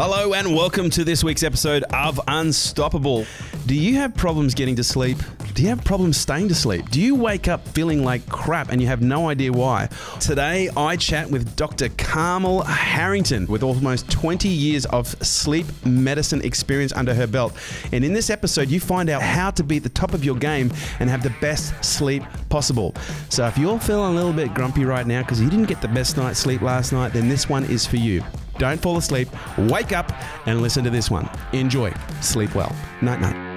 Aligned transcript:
Hello 0.00 0.32
and 0.32 0.54
welcome 0.54 0.90
to 0.90 1.02
this 1.02 1.24
week's 1.24 1.42
episode 1.42 1.82
of 1.92 2.20
Unstoppable. 2.28 3.26
Do 3.66 3.74
you 3.74 3.96
have 3.96 4.14
problems 4.14 4.54
getting 4.54 4.76
to 4.76 4.84
sleep? 4.84 5.18
Do 5.54 5.62
you 5.64 5.70
have 5.70 5.84
problems 5.84 6.16
staying 6.16 6.46
to 6.50 6.54
sleep? 6.54 6.88
Do 6.90 7.00
you 7.00 7.16
wake 7.16 7.48
up 7.48 7.66
feeling 7.66 8.04
like 8.04 8.24
crap 8.28 8.70
and 8.70 8.80
you 8.80 8.86
have 8.86 9.02
no 9.02 9.28
idea 9.28 9.50
why? 9.50 9.88
Today, 10.20 10.70
I 10.76 10.94
chat 10.94 11.28
with 11.28 11.56
Dr. 11.56 11.88
Carmel 11.98 12.62
Harrington 12.62 13.44
with 13.48 13.64
almost 13.64 14.08
20 14.08 14.48
years 14.48 14.86
of 14.86 15.08
sleep 15.20 15.66
medicine 15.84 16.42
experience 16.42 16.92
under 16.92 17.12
her 17.12 17.26
belt. 17.26 17.56
And 17.90 18.04
in 18.04 18.12
this 18.12 18.30
episode, 18.30 18.68
you 18.68 18.78
find 18.78 19.10
out 19.10 19.20
how 19.20 19.50
to 19.50 19.64
be 19.64 19.78
at 19.78 19.82
the 19.82 19.88
top 19.88 20.14
of 20.14 20.24
your 20.24 20.36
game 20.36 20.70
and 21.00 21.10
have 21.10 21.24
the 21.24 21.34
best 21.40 21.74
sleep 21.84 22.22
possible. 22.50 22.94
So 23.30 23.46
if 23.46 23.58
you're 23.58 23.80
feeling 23.80 24.12
a 24.12 24.16
little 24.16 24.32
bit 24.32 24.54
grumpy 24.54 24.84
right 24.84 25.08
now 25.08 25.22
because 25.22 25.40
you 25.40 25.50
didn't 25.50 25.66
get 25.66 25.82
the 25.82 25.88
best 25.88 26.16
night's 26.16 26.38
sleep 26.38 26.62
last 26.62 26.92
night, 26.92 27.12
then 27.12 27.28
this 27.28 27.48
one 27.48 27.64
is 27.64 27.84
for 27.84 27.96
you. 27.96 28.22
Don't 28.58 28.80
fall 28.80 28.96
asleep. 28.96 29.28
Wake 29.56 29.92
up 29.92 30.12
and 30.46 30.60
listen 30.60 30.84
to 30.84 30.90
this 30.90 31.10
one. 31.10 31.28
Enjoy. 31.52 31.92
Sleep 32.20 32.54
well. 32.54 32.74
Night 33.00 33.20
night. 33.20 33.48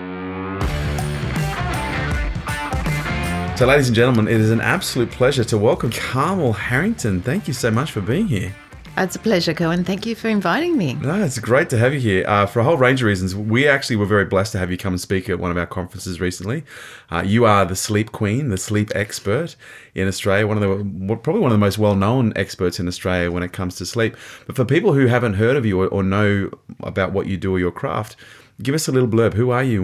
So, 3.57 3.67
ladies 3.67 3.87
and 3.87 3.95
gentlemen, 3.95 4.27
it 4.27 4.41
is 4.41 4.49
an 4.49 4.61
absolute 4.61 5.11
pleasure 5.11 5.43
to 5.43 5.57
welcome 5.57 5.91
Carmel 5.91 6.53
Harrington. 6.53 7.21
Thank 7.21 7.47
you 7.47 7.53
so 7.53 7.69
much 7.69 7.91
for 7.91 8.01
being 8.01 8.27
here. 8.27 8.55
It's 8.97 9.15
a 9.15 9.19
pleasure, 9.19 9.53
Cohen. 9.53 9.83
Thank 9.83 10.05
you 10.05 10.15
for 10.15 10.27
inviting 10.27 10.77
me. 10.77 10.95
No, 10.95 11.23
it's 11.23 11.39
great 11.39 11.69
to 11.69 11.77
have 11.77 11.93
you 11.93 11.99
here 11.99 12.25
uh, 12.27 12.45
for 12.45 12.59
a 12.59 12.63
whole 12.63 12.77
range 12.77 13.01
of 13.01 13.07
reasons. 13.07 13.33
We 13.33 13.67
actually 13.67 13.95
were 13.95 14.05
very 14.05 14.25
blessed 14.25 14.51
to 14.51 14.57
have 14.59 14.69
you 14.69 14.77
come 14.77 14.93
and 14.93 15.01
speak 15.01 15.29
at 15.29 15.39
one 15.39 15.49
of 15.49 15.57
our 15.57 15.65
conferences 15.65 16.19
recently. 16.19 16.63
Uh, 17.09 17.23
you 17.25 17.45
are 17.45 17.65
the 17.65 17.75
sleep 17.75 18.11
queen, 18.11 18.49
the 18.49 18.57
sleep 18.57 18.91
expert 18.93 19.55
in 19.95 20.07
Australia, 20.07 20.45
one 20.45 20.61
of 20.61 20.61
the 20.61 21.15
probably 21.15 21.41
one 21.41 21.51
of 21.51 21.55
the 21.55 21.65
most 21.65 21.77
well-known 21.77 22.33
experts 22.35 22.79
in 22.79 22.87
Australia 22.87 23.31
when 23.31 23.43
it 23.43 23.53
comes 23.53 23.75
to 23.77 23.85
sleep. 23.85 24.15
But 24.45 24.55
for 24.55 24.65
people 24.65 24.93
who 24.93 25.07
haven't 25.07 25.35
heard 25.35 25.55
of 25.55 25.65
you 25.65 25.81
or, 25.81 25.87
or 25.87 26.03
know 26.03 26.51
about 26.81 27.13
what 27.13 27.27
you 27.27 27.37
do 27.37 27.55
or 27.55 27.59
your 27.59 27.71
craft, 27.71 28.17
give 28.61 28.75
us 28.75 28.87
a 28.87 28.91
little 28.91 29.09
blurb. 29.09 29.33
Who 29.33 29.51
are 29.51 29.63
you 29.63 29.83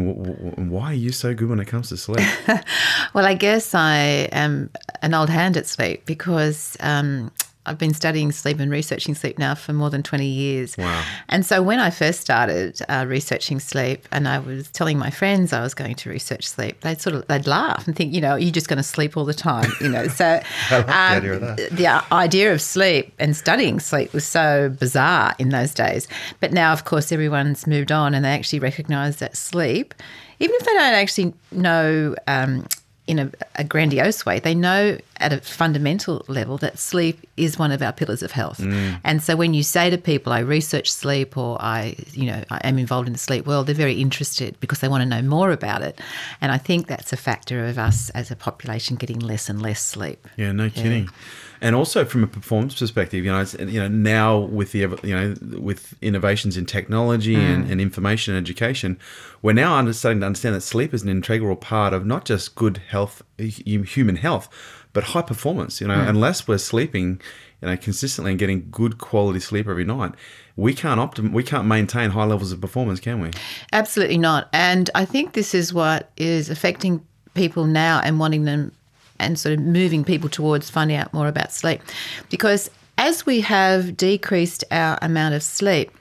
and 0.57 0.69
why 0.69 0.91
are 0.91 0.95
you 0.95 1.11
so 1.11 1.33
good 1.33 1.49
when 1.49 1.59
it 1.59 1.65
comes 1.65 1.89
to 1.89 1.97
sleep? 1.97 2.27
well, 3.13 3.25
I 3.25 3.33
guess 3.33 3.73
I 3.73 3.97
am 4.31 4.69
an 5.01 5.13
old 5.13 5.29
hand 5.29 5.57
at 5.57 5.65
sleep 5.65 6.05
because 6.05 6.75
um, 6.81 7.31
I've 7.67 7.77
been 7.77 7.93
studying 7.93 8.31
sleep 8.31 8.59
and 8.59 8.71
researching 8.71 9.13
sleep 9.13 9.37
now 9.37 9.55
for 9.55 9.73
more 9.73 9.89
than 9.89 10.03
20 10.03 10.25
years. 10.25 10.77
Wow. 10.77 11.03
And 11.29 11.45
so 11.45 11.61
when 11.61 11.79
I 11.79 11.89
first 11.89 12.21
started 12.21 12.79
uh, 12.89 13.05
researching 13.07 13.59
sleep 13.59 14.07
and 14.11 14.27
I 14.27 14.39
was 14.39 14.69
telling 14.71 14.97
my 14.97 15.09
friends 15.09 15.53
I 15.53 15.61
was 15.61 15.73
going 15.73 15.95
to 15.95 16.09
research 16.09 16.47
sleep, 16.47 16.79
they'd 16.81 17.01
sort 17.01 17.15
of, 17.15 17.27
they'd 17.27 17.45
laugh 17.45 17.85
and 17.87 17.95
think, 17.95 18.13
you 18.13 18.21
know, 18.21 18.35
you're 18.35 18.51
just 18.51 18.67
going 18.67 18.77
to 18.77 18.83
sleep 18.83 19.17
all 19.17 19.25
the 19.25 19.33
time, 19.33 19.69
you 19.81 19.89
know. 19.89 20.07
So 20.07 20.41
um, 20.71 20.85
the, 20.85 20.93
idea 20.93 21.33
of 21.33 21.41
that. 21.41 21.69
the 21.71 22.13
idea 22.13 22.53
of 22.53 22.61
sleep 22.61 23.13
and 23.19 23.35
studying 23.35 23.79
sleep 23.79 24.13
was 24.13 24.25
so 24.25 24.69
bizarre 24.79 25.35
in 25.39 25.49
those 25.49 25.73
days. 25.73 26.07
But 26.39 26.53
now, 26.53 26.73
of 26.73 26.85
course, 26.85 27.11
everyone's 27.11 27.67
moved 27.67 27.91
on 27.91 28.13
and 28.13 28.23
they 28.23 28.31
actually 28.31 28.59
recognize 28.59 29.17
that 29.17 29.35
sleep, 29.35 29.93
even 30.39 30.55
if 30.59 30.65
they 30.65 30.73
don't 30.73 30.93
actually 30.93 31.33
know 31.51 32.15
um, 32.27 32.65
in 33.07 33.19
a, 33.19 33.31
a, 33.55 33.63
grandiose 33.63 34.25
way. 34.25 34.39
They 34.39 34.53
know 34.53 34.97
at 35.17 35.33
a 35.33 35.39
fundamental 35.39 36.25
level 36.27 36.57
that 36.57 36.77
sleep 36.77 37.25
is 37.37 37.57
one 37.57 37.71
of 37.71 37.81
our 37.81 37.93
pillars 37.93 38.21
of 38.21 38.31
health. 38.31 38.59
Mm. 38.59 38.99
And 39.03 39.23
so 39.23 39.35
when 39.35 39.53
you 39.53 39.63
say 39.63 39.89
to 39.89 39.97
people, 39.97 40.33
I 40.33 40.39
research 40.39 40.91
sleep 40.91 41.37
or 41.37 41.59
I, 41.61 41.95
you 42.11 42.25
know, 42.25 42.43
I 42.51 42.57
am 42.63 42.77
involved 42.77 43.07
in 43.07 43.13
the 43.13 43.19
sleep 43.19 43.47
world, 43.47 43.67
they're 43.67 43.75
very 43.75 44.01
interested 44.01 44.59
because 44.59 44.79
they 44.79 44.89
want 44.89 45.01
to 45.01 45.05
know 45.05 45.21
more 45.21 45.51
about 45.51 45.81
it. 45.81 45.99
And 46.41 46.51
I 46.51 46.57
think 46.57 46.87
that's 46.87 47.13
a 47.13 47.17
factor 47.17 47.65
of 47.65 47.79
us 47.79 48.09
as 48.11 48.29
a 48.29 48.35
population 48.35 48.97
getting 48.97 49.19
less 49.19 49.49
and 49.49 49.61
less 49.61 49.81
sleep. 49.81 50.27
Yeah, 50.35 50.51
no 50.51 50.69
kidding. 50.69 51.09
And 51.61 51.75
also 51.75 52.05
from 52.05 52.23
a 52.23 52.27
performance 52.27 52.79
perspective, 52.79 53.25
you 53.25 53.31
know, 53.31 53.45
you 53.59 53.79
know 53.79 53.87
now 53.87 54.37
with 54.37 54.71
the 54.71 54.79
you 55.03 55.15
know 55.15 55.35
with 55.59 55.95
innovations 56.01 56.57
in 56.57 56.65
technology 56.65 57.35
mm. 57.35 57.39
and, 57.39 57.71
and, 57.71 57.81
information 57.81 58.35
and 58.35 58.43
education, 58.43 58.99
we're 59.41 59.53
now 59.53 59.89
starting 59.91 60.21
to 60.21 60.25
understand 60.25 60.55
that 60.55 60.61
sleep 60.61 60.93
is 60.93 61.03
an 61.03 61.09
integral 61.09 61.55
part 61.55 61.93
of 61.93 62.05
not 62.05 62.25
just 62.25 62.55
good 62.55 62.77
health, 62.89 63.21
human 63.37 64.17
health, 64.17 64.49
but 64.93 65.03
high 65.03 65.21
performance. 65.21 65.81
You 65.81 65.87
know, 65.87 65.95
mm. 65.95 66.09
unless 66.09 66.47
we're 66.47 66.57
sleeping, 66.57 67.21
you 67.61 67.69
know, 67.69 67.77
consistently 67.77 68.31
and 68.31 68.39
getting 68.39 68.67
good 68.69 68.97
quality 68.97 69.39
sleep 69.39 69.67
every 69.67 69.85
night, 69.85 70.13
we 70.55 70.73
can't 70.73 70.99
optim- 70.99 71.33
we 71.33 71.43
can't 71.43 71.67
maintain 71.67 72.11
high 72.11 72.25
levels 72.25 72.51
of 72.51 72.61
performance, 72.61 72.99
can 72.99 73.19
we? 73.19 73.31
Absolutely 73.73 74.17
not. 74.17 74.49
And 74.53 74.89
I 74.95 75.05
think 75.05 75.33
this 75.33 75.53
is 75.55 75.73
what 75.73 76.11
is 76.17 76.49
affecting 76.49 77.05
people 77.33 77.65
now 77.65 78.01
and 78.03 78.19
wanting 78.19 78.45
them 78.45 78.71
and 79.19 79.39
sort 79.39 79.53
of 79.53 79.59
moving 79.59 80.03
people 80.03 80.29
towards 80.29 80.69
finding 80.69 80.97
out 80.97 81.13
more 81.13 81.27
about 81.27 81.51
sleep. 81.51 81.81
Because 82.29 82.69
as 82.97 83.25
we 83.25 83.41
have 83.41 83.95
decreased 83.95 84.63
our 84.71 84.97
amount 85.01 85.35
of 85.35 85.43
sleep, 85.43 85.91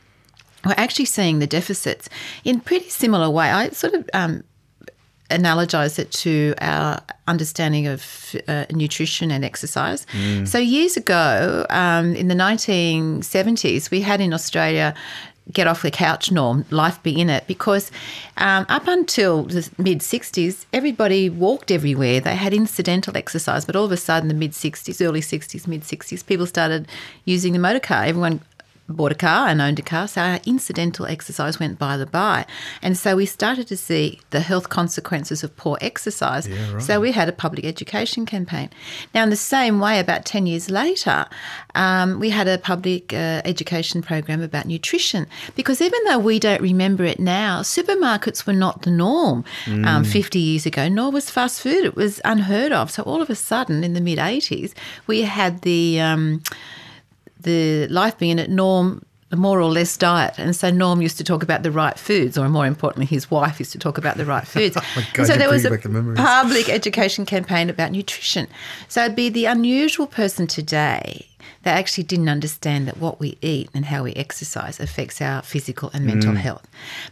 we're 0.64 0.74
actually 0.76 1.04
seeing 1.04 1.38
the 1.38 1.46
deficits 1.46 2.08
in 2.44 2.60
pretty 2.60 2.88
similar 2.88 3.30
way. 3.30 3.50
I 3.50 3.68
sort 3.70 3.94
of 3.94 4.08
um, 4.14 4.42
analogize 5.30 5.98
it 5.98 6.10
to 6.12 6.54
our 6.60 7.00
understanding 7.28 7.86
of 7.86 8.34
uh, 8.48 8.66
nutrition 8.72 9.30
and 9.30 9.44
exercise. 9.44 10.06
Mm. 10.12 10.46
So 10.46 10.58
years 10.58 10.96
ago, 10.96 11.66
um, 11.70 12.14
in 12.14 12.28
the 12.28 12.34
1970s, 12.34 13.90
we 13.90 14.00
had 14.00 14.20
in 14.20 14.32
Australia 14.32 14.94
get 15.52 15.66
off 15.66 15.82
the 15.82 15.90
couch 15.90 16.32
norm, 16.32 16.64
life 16.70 17.02
be 17.02 17.20
in 17.20 17.30
it, 17.30 17.46
because 17.46 17.90
um, 18.36 18.66
up 18.68 18.88
until 18.88 19.44
the 19.44 19.68
mid 19.78 20.00
60s, 20.00 20.66
everybody 20.72 21.30
walked 21.30 21.70
everywhere. 21.70 22.20
They 22.20 22.34
had 22.34 22.52
incidental 22.52 23.16
exercise, 23.16 23.64
but 23.64 23.76
all 23.76 23.84
of 23.84 23.92
a 23.92 23.96
sudden, 23.96 24.28
the 24.28 24.34
mid 24.34 24.52
60s, 24.52 25.04
early 25.04 25.20
60s, 25.20 25.66
mid 25.66 25.82
60s, 25.82 26.26
people 26.26 26.46
started 26.46 26.88
using 27.24 27.52
the 27.52 27.58
motor 27.58 27.80
car. 27.80 28.04
Everyone 28.04 28.40
bought 28.88 29.12
a 29.12 29.16
car 29.16 29.48
and 29.48 29.60
owned 29.60 29.78
a 29.78 29.82
car, 29.82 30.06
so 30.06 30.20
our 30.20 30.40
incidental 30.46 31.06
exercise 31.06 31.58
went 31.58 31.78
by 31.78 31.96
the 31.96 32.06
by. 32.06 32.46
And 32.82 32.96
so 32.96 33.16
we 33.16 33.26
started 33.26 33.66
to 33.68 33.76
see 33.76 34.20
the 34.30 34.40
health 34.40 34.68
consequences 34.68 35.42
of 35.42 35.56
poor 35.56 35.76
exercise. 35.80 36.46
Yeah, 36.46 36.72
right. 36.72 36.82
So 36.82 37.00
we 37.00 37.12
had 37.12 37.28
a 37.28 37.32
public 37.32 37.64
education 37.64 38.26
campaign. 38.26 38.70
Now, 39.14 39.24
in 39.24 39.30
the 39.30 39.36
same 39.36 39.80
way, 39.80 39.98
about 39.98 40.24
10 40.24 40.46
years 40.46 40.70
later, 40.70 41.26
um, 41.74 42.20
we 42.20 42.30
had 42.30 42.46
a 42.46 42.58
public 42.58 43.12
uh, 43.12 43.42
education 43.44 44.02
program 44.02 44.40
about 44.40 44.66
nutrition 44.66 45.26
because 45.56 45.80
even 45.80 46.00
though 46.04 46.18
we 46.18 46.38
don't 46.38 46.62
remember 46.62 47.04
it 47.04 47.18
now, 47.18 47.62
supermarkets 47.62 48.46
were 48.46 48.52
not 48.52 48.82
the 48.82 48.90
norm 48.90 49.44
um, 49.66 49.82
mm. 49.82 49.86
um, 49.86 50.04
50 50.04 50.38
years 50.38 50.66
ago, 50.66 50.88
nor 50.88 51.10
was 51.10 51.30
fast 51.30 51.60
food. 51.60 51.84
It 51.84 51.96
was 51.96 52.20
unheard 52.24 52.72
of. 52.72 52.90
So 52.90 53.02
all 53.02 53.20
of 53.20 53.30
a 53.30 53.34
sudden, 53.34 53.82
in 53.82 53.94
the 53.94 54.00
mid 54.00 54.18
80s, 54.18 54.74
we 55.06 55.22
had 55.22 55.62
the 55.62 56.00
um, 56.00 56.42
the 57.46 57.86
life 57.88 58.18
be 58.18 58.30
in 58.30 58.38
it 58.38 58.50
Norm 58.50 59.02
more 59.34 59.60
or 59.60 59.70
less 59.70 59.96
diet. 59.96 60.34
And 60.38 60.54
so 60.54 60.70
Norm 60.70 61.02
used 61.02 61.18
to 61.18 61.24
talk 61.24 61.42
about 61.42 61.62
the 61.62 61.70
right 61.72 61.98
foods, 61.98 62.38
or 62.38 62.48
more 62.48 62.66
importantly, 62.66 63.06
his 63.06 63.30
wife 63.30 63.58
used 63.58 63.72
to 63.72 63.78
talk 63.78 63.98
about 63.98 64.16
the 64.16 64.24
right 64.24 64.46
foods. 64.54 64.76
oh 64.76 65.06
God, 65.14 65.26
so 65.26 65.36
there 65.36 65.50
was 65.50 65.64
a 65.64 65.70
the 65.70 66.14
public 66.16 66.68
education 66.68 67.26
campaign 67.26 67.68
about 67.68 67.90
nutrition. 67.92 68.46
So 68.88 69.04
it'd 69.04 69.16
be 69.16 69.28
the 69.28 69.46
unusual 69.46 70.06
person 70.06 70.46
today 70.46 71.26
they 71.66 71.72
actually 71.72 72.04
didn't 72.04 72.28
understand 72.28 72.86
that 72.86 72.98
what 72.98 73.18
we 73.18 73.36
eat 73.42 73.68
and 73.74 73.86
how 73.86 74.04
we 74.04 74.12
exercise 74.12 74.78
affects 74.78 75.20
our 75.20 75.42
physical 75.42 75.90
and 75.92 76.06
mental 76.06 76.32
mm. 76.32 76.36
health. 76.36 76.64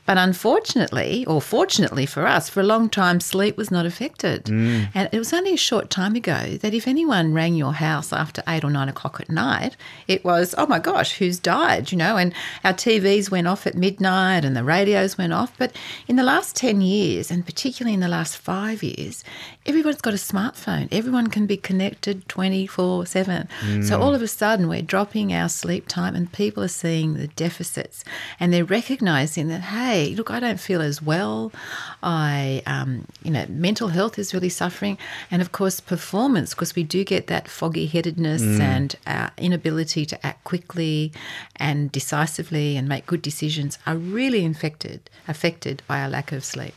But 0.07 0.17
unfortunately, 0.17 1.27
or 1.27 1.43
fortunately 1.43 2.07
for 2.07 2.25
us, 2.25 2.49
for 2.49 2.61
a 2.61 2.63
long 2.63 2.89
time, 2.89 3.19
sleep 3.19 3.57
was 3.57 3.73
not 3.73 3.85
affected. 3.85 4.45
Mm. 4.45 4.91
And 4.95 5.09
it 5.11 5.19
was 5.19 5.33
only 5.33 5.55
a 5.55 5.57
short 5.57 5.91
time 5.91 6.15
ago 6.15 6.57
that 6.63 6.73
if 6.73 6.87
anyone 6.87 7.35
rang 7.35 7.57
your 7.57 7.73
house 7.73 8.13
after 8.13 8.45
eight 8.47 8.63
or 8.63 8.71
nine 8.71 8.89
o'clock 8.89 9.19
at 9.19 9.29
night, 9.29 9.77
it 10.07 10.25
was, 10.25 10.55
oh 10.57 10.69
my 10.69 10.79
gosh, 10.79 11.19
who's 11.19 11.41
died, 11.41 11.91
you 11.91 11.99
know? 11.99 12.17
And 12.17 12.33
our 12.63 12.75
TVs 12.75 13.33
went 13.33 13.49
off 13.49 13.67
at 13.67 13.75
midnight 13.75 14.45
and 14.45 14.57
the 14.57 14.63
radios 14.63 15.19
went 15.19 15.33
off. 15.33 15.53
But 15.59 15.75
in 16.07 16.15
the 16.15 16.23
last 16.23 16.55
10 16.55 16.81
years, 16.81 17.29
and 17.29 17.45
particularly 17.45 17.95
in 17.95 18.01
the 18.01 18.07
last 18.07 18.37
five 18.37 18.85
years, 18.85 19.25
everyone's 19.67 20.01
got 20.01 20.15
a 20.15 20.17
smartphone. 20.17 20.87
Everyone 20.93 21.27
can 21.27 21.47
be 21.47 21.57
connected 21.57 22.29
24 22.29 23.07
7. 23.07 23.49
Mm. 23.63 23.85
So 23.89 24.01
all 24.01 24.15
of 24.15 24.23
a 24.23 24.29
sudden, 24.29 24.44
sudden 24.45 24.69
we're 24.69 24.83
dropping 24.83 25.33
our 25.33 25.49
sleep 25.49 25.89
time 25.89 26.15
and 26.15 26.31
people 26.31 26.63
are 26.63 26.69
seeing 26.69 27.15
the 27.15 27.29
deficits 27.29 28.05
and 28.39 28.53
they're 28.53 28.63
recognizing 28.63 29.49
that, 29.49 29.63
hey, 29.63 30.15
look, 30.17 30.31
I 30.31 30.39
don't 30.39 30.61
feel 30.61 30.83
as 30.83 31.01
well. 31.01 31.51
I, 32.03 32.63
um, 32.67 33.07
you 33.23 33.31
know, 33.31 33.47
mental 33.49 33.89
health 33.89 34.19
is 34.19 34.35
really 34.35 34.51
suffering. 34.51 34.99
And 35.31 35.41
of 35.41 35.53
course, 35.53 35.81
performance, 35.81 36.53
because 36.53 36.77
we 36.77 36.83
do 36.83 37.05
get 37.05 37.27
that 37.29 37.49
foggy 37.49 37.87
headedness 37.87 38.43
mm. 38.43 38.61
and 38.61 38.95
our 39.07 39.31
inability 39.39 40.05
to 40.05 40.27
act 40.27 40.45
quickly 40.45 41.11
and 41.57 41.91
decisively 41.91 42.77
and 42.77 42.87
make 42.87 43.07
good 43.07 43.23
decisions 43.23 43.79
are 43.87 43.97
really 43.97 44.45
infected, 44.45 45.09
affected 45.27 45.83
by 45.89 46.03
our 46.03 46.11
lack 46.11 46.33
of 46.33 46.45
sleep. 46.45 46.75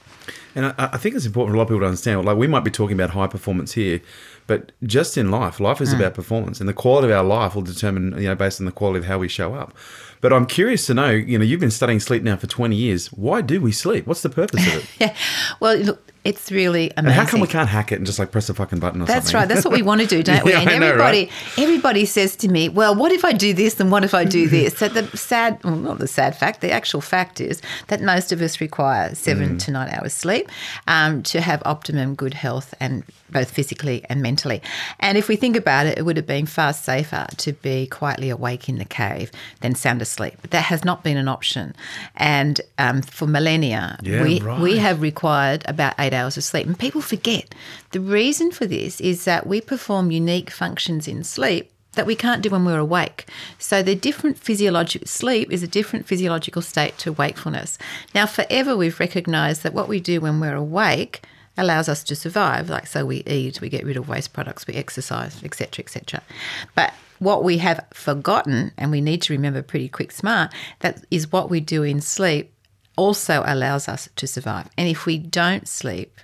And 0.56 0.68
I, 0.68 0.74
I 0.78 0.98
think 0.98 1.16
it's 1.16 1.26
important 1.26 1.52
for 1.52 1.56
a 1.56 1.58
lot 1.58 1.64
of 1.64 1.70
people 1.70 1.82
to 1.82 1.88
understand. 1.88 2.24
Like, 2.24 2.38
we 2.38 2.48
might 2.48 2.64
be 2.64 2.72
talking 2.72 2.96
about 2.96 3.10
high 3.10 3.28
performance 3.28 3.74
here, 3.74 4.00
but 4.48 4.72
just 4.84 5.18
in 5.18 5.30
life, 5.30 5.60
life 5.60 5.82
is 5.82 5.94
mm. 5.94 5.98
about 6.00 6.14
performance, 6.14 6.60
and 6.60 6.68
the 6.68 6.74
quality 6.74 7.12
of 7.12 7.18
our 7.18 7.24
life 7.24 7.54
will 7.56 7.62
determine, 7.62 8.14
you 8.20 8.28
know, 8.28 8.36
based 8.36 8.60
on 8.60 8.66
the 8.66 8.72
quality 8.72 9.00
of 9.00 9.06
how 9.06 9.18
we 9.20 9.28
show 9.28 9.54
up. 9.54 9.74
But 10.20 10.34
I'm 10.34 10.48
curious 10.48 10.88
to 10.88 10.94
know, 10.96 11.12
you 11.12 11.38
know, 11.38 11.46
you've 11.46 11.60
been 11.60 11.70
studying 11.70 12.00
sleep 12.00 12.24
now 12.24 12.38
for 12.38 12.48
20 12.48 12.76
years. 12.76 13.08
Why 13.14 13.42
do 13.42 13.62
we 13.62 13.72
sleep? 13.72 14.08
What's 14.08 14.22
the 14.24 14.30
purpose 14.30 14.66
of 14.66 14.76
it? 14.84 14.86
yeah. 15.00 15.16
Well, 15.60 15.78
look, 15.78 16.12
It's 16.24 16.52
really 16.52 16.90
And 16.98 17.06
amazing. 17.06 17.24
how 17.24 17.30
come 17.30 17.40
we 17.40 17.48
can't 17.48 17.70
hack 17.70 17.92
it 17.92 17.98
and 17.98 18.06
just 18.06 18.18
like 18.18 18.32
press 18.32 18.50
a 18.50 18.56
fucking 18.56 18.80
button 18.80 19.00
or 19.02 19.06
That's 19.06 19.28
something? 19.28 19.42
right. 19.42 19.48
That's 19.48 19.64
what 19.64 19.76
we 19.76 19.84
want 19.84 20.02
to 20.02 20.08
do, 20.08 20.24
don't 20.24 20.44
we? 20.44 20.54
And 20.58 20.66
know, 20.66 20.74
everybody, 20.88 21.26
right? 21.26 21.32
everybody 21.60 22.06
says 22.06 22.36
to 22.38 22.48
me, 22.50 22.68
"Well, 22.68 22.96
what 22.96 23.12
if 23.12 23.24
I 23.24 23.32
do 23.32 23.54
this 23.54 23.80
and 23.80 23.92
what 23.92 24.04
if 24.04 24.14
I 24.16 24.26
do 24.26 24.50
this?" 24.50 24.76
So 24.76 24.90
the 24.90 25.06
sad, 25.16 25.60
well, 25.64 25.76
not 25.76 26.00
the 26.00 26.08
sad 26.08 26.36
fact, 26.36 26.62
the 26.62 26.72
actual 26.72 27.00
fact 27.00 27.40
is 27.40 27.62
that 27.90 28.02
most 28.02 28.32
of 28.32 28.42
us 28.42 28.60
require 28.60 29.14
seven 29.14 29.56
Mm. 29.56 29.60
to 29.66 29.72
nine 29.72 29.90
hours 29.94 30.14
sleep 30.14 30.50
um, 30.88 31.22
to 31.32 31.40
have 31.42 31.62
optimum 31.64 32.16
good 32.16 32.34
health 32.34 32.74
and 32.80 33.04
both 33.30 33.52
physically 33.52 34.04
and 34.10 34.22
mentally. 34.22 34.62
And 35.00 35.18
if 35.18 35.28
we 35.28 35.36
think 35.36 35.56
about 35.56 35.86
it, 35.86 35.98
it 35.98 36.04
would 36.04 36.18
have 36.18 36.28
been 36.28 36.46
far 36.46 36.74
safer 36.74 37.28
to 37.38 37.54
be 37.54 37.88
quietly 37.88 38.30
awake 38.30 38.70
in 38.70 38.78
the 38.78 38.86
cave 38.86 39.32
than 39.62 39.76
sound 39.76 40.02
asleep. 40.02 40.36
But 40.42 40.52
that 40.52 40.66
has 40.66 40.86
not 40.86 41.04
been 41.04 41.18
an 41.18 41.28
option. 41.28 41.76
And 42.16 42.62
um, 42.78 43.02
for 43.02 43.28
millennia, 43.28 43.98
Yeah, 44.02 44.24
we 44.24 44.40
right. 44.42 44.60
we 44.62 44.78
have 44.78 45.02
required 45.02 45.64
about 45.68 45.96
eight 46.00 46.14
hours 46.14 46.38
of 46.38 46.44
sleep. 46.44 46.66
And 46.68 46.78
people 46.78 47.02
forget 47.02 47.54
the 47.92 48.00
reason 48.00 48.52
for 48.52 48.66
this 48.66 49.00
is 49.02 49.26
that 49.26 49.48
we 49.48 49.62
perform 49.62 50.12
unique 50.12 50.50
functions 50.52 51.08
in 51.08 51.24
sleep 51.24 51.72
that 51.94 52.06
we 52.06 52.16
can't 52.16 52.44
do 52.44 52.50
when 52.52 52.64
we're 52.64 52.78
awake. 52.78 53.26
So 53.58 53.82
the 53.82 53.96
different 53.96 54.38
physiological 54.38 55.08
sleep 55.08 55.52
is 55.52 55.64
a 55.64 55.68
different 55.68 56.06
physiological 56.06 56.62
state 56.62 56.98
to 57.00 57.12
wakefulness. 57.12 57.78
Now 58.14 58.28
forever 58.28 58.78
we've 58.78 59.00
recognized 59.00 59.64
that 59.64 59.74
what 59.74 59.88
we 59.88 60.00
do 60.00 60.22
when 60.22 60.40
we're 60.40 60.56
awake 60.56 61.24
allows 61.58 61.90
us 61.90 62.04
to 62.06 62.16
survive. 62.16 62.70
Like 62.70 62.88
so 62.88 63.06
we 63.06 63.24
eat, 63.26 63.62
we 63.62 63.70
get 63.70 63.86
rid 63.86 63.98
of 63.98 64.08
waste 64.08 64.34
products, 64.34 64.68
we 64.68 64.76
exercise, 64.76 65.44
etc., 65.44 65.84
etc. 65.84 66.22
But 66.76 66.94
what 67.20 67.44
we 67.44 67.58
have 67.58 67.86
forgotten, 67.94 68.72
and 68.78 68.92
we 68.92 69.02
need 69.02 69.22
to 69.24 69.34
remember 69.34 69.62
pretty 69.62 69.90
quick 69.90 70.12
smart, 70.12 70.54
that 70.80 71.04
is 71.10 71.32
what 71.32 71.50
we 71.50 71.60
do 71.60 71.84
in 71.84 72.02
sleep 72.02 72.54
also 72.96 73.44
allows 73.46 73.88
us 73.88 74.10
to 74.16 74.28
survive. 74.28 74.70
And 74.78 74.88
if 74.88 75.06
we 75.06 75.18
don't 75.18 75.68
sleep, 75.68 76.20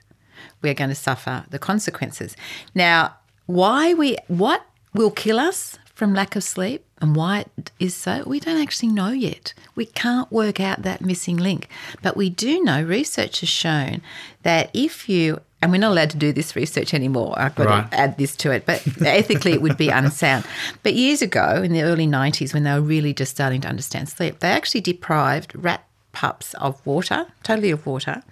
we're 0.61 0.73
going 0.73 0.89
to 0.89 0.95
suffer 0.95 1.45
the 1.49 1.59
consequences. 1.59 2.35
Now, 2.73 3.15
why 3.45 3.93
we 3.93 4.17
what 4.27 4.65
will 4.93 5.11
kill 5.11 5.39
us 5.39 5.77
from 6.03 6.13
lack 6.13 6.35
of 6.35 6.43
sleep 6.43 6.83
and 7.01 7.15
why 7.15 7.45
it 7.57 7.71
is 7.79 7.95
so, 7.95 8.23
we 8.27 8.37
don't 8.37 8.61
actually 8.61 8.89
know 8.89 9.11
yet. 9.11 9.53
We 9.73 9.85
can't 9.85 10.29
work 10.33 10.59
out 10.59 10.81
that 10.81 10.99
missing 10.99 11.37
link. 11.37 11.69
But 12.01 12.17
we 12.17 12.29
do 12.29 12.61
know 12.61 12.83
research 12.83 13.39
has 13.39 13.47
shown 13.47 14.01
that 14.41 14.69
if 14.73 15.07
you 15.07 15.39
and 15.61 15.71
we're 15.71 15.77
not 15.77 15.91
allowed 15.93 16.09
to 16.09 16.17
do 16.17 16.33
this 16.33 16.57
research 16.57 16.93
anymore. 16.93 17.35
I've 17.39 17.55
got 17.55 17.67
Right. 17.67 17.89
to 17.89 17.97
add 17.97 18.17
this 18.17 18.35
to 18.35 18.51
it, 18.51 18.65
but 18.65 18.85
ethically 19.01 19.53
it 19.53 19.61
would 19.61 19.77
be 19.77 19.87
unsound. 19.87 20.43
But 20.83 20.93
years 20.93 21.21
ago, 21.21 21.61
in 21.63 21.71
the 21.71 21.83
early 21.83 22.05
90s, 22.05 22.53
when 22.53 22.63
they 22.65 22.73
were 22.73 22.81
really 22.81 23.13
just 23.13 23.31
starting 23.31 23.61
to 23.61 23.69
understand 23.69 24.09
sleep, 24.09 24.39
they 24.39 24.49
actually 24.49 24.81
deprived 24.81 25.53
rat 25.55 25.85
pups 26.11 26.53
of 26.55 26.85
water, 26.85 27.27
totally 27.43 27.71
of 27.71 27.85
water, 27.85 28.23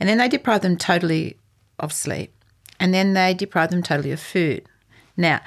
and 0.00 0.08
then 0.08 0.18
they 0.18 0.26
deprived 0.26 0.64
them 0.64 0.76
totally 0.76 1.36
of 1.78 1.92
sleep, 1.92 2.32
and 2.80 2.92
then 2.92 3.14
they 3.14 3.32
deprived 3.32 3.72
them 3.72 3.84
totally 3.84 4.10
of 4.10 4.18
food. 4.18 4.64
Now, 5.16 5.40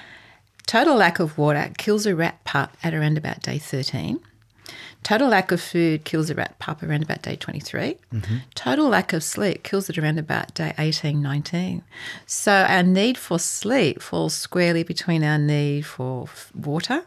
total 0.69 0.95
lack 0.95 1.17
of 1.17 1.35
water 1.35 1.71
kills 1.79 2.05
a 2.05 2.15
rat 2.15 2.43
pup 2.43 2.77
at 2.83 2.93
around 2.93 3.17
about 3.17 3.41
day 3.41 3.57
13. 3.57 4.19
Total 5.01 5.27
lack 5.27 5.51
of 5.51 5.59
food 5.59 6.03
kills 6.03 6.29
a 6.29 6.35
rat 6.35 6.59
pup 6.59 6.83
around 6.83 7.01
about 7.01 7.23
day 7.23 7.35
23. 7.35 7.97
Mm-hmm. 8.13 8.35
Total 8.53 8.87
lack 8.87 9.11
of 9.11 9.23
sleep 9.23 9.63
kills 9.63 9.89
it 9.89 9.97
around 9.97 10.19
about 10.19 10.53
day 10.53 10.75
18, 10.77 11.23
19. 11.23 11.81
So 12.27 12.51
our 12.51 12.83
need 12.83 13.17
for 13.17 13.39
sleep 13.39 13.99
falls 13.99 14.35
squarely 14.35 14.83
between 14.83 15.23
our 15.23 15.39
need 15.39 15.87
for 15.87 16.25
f- 16.25 16.51
water 16.53 17.03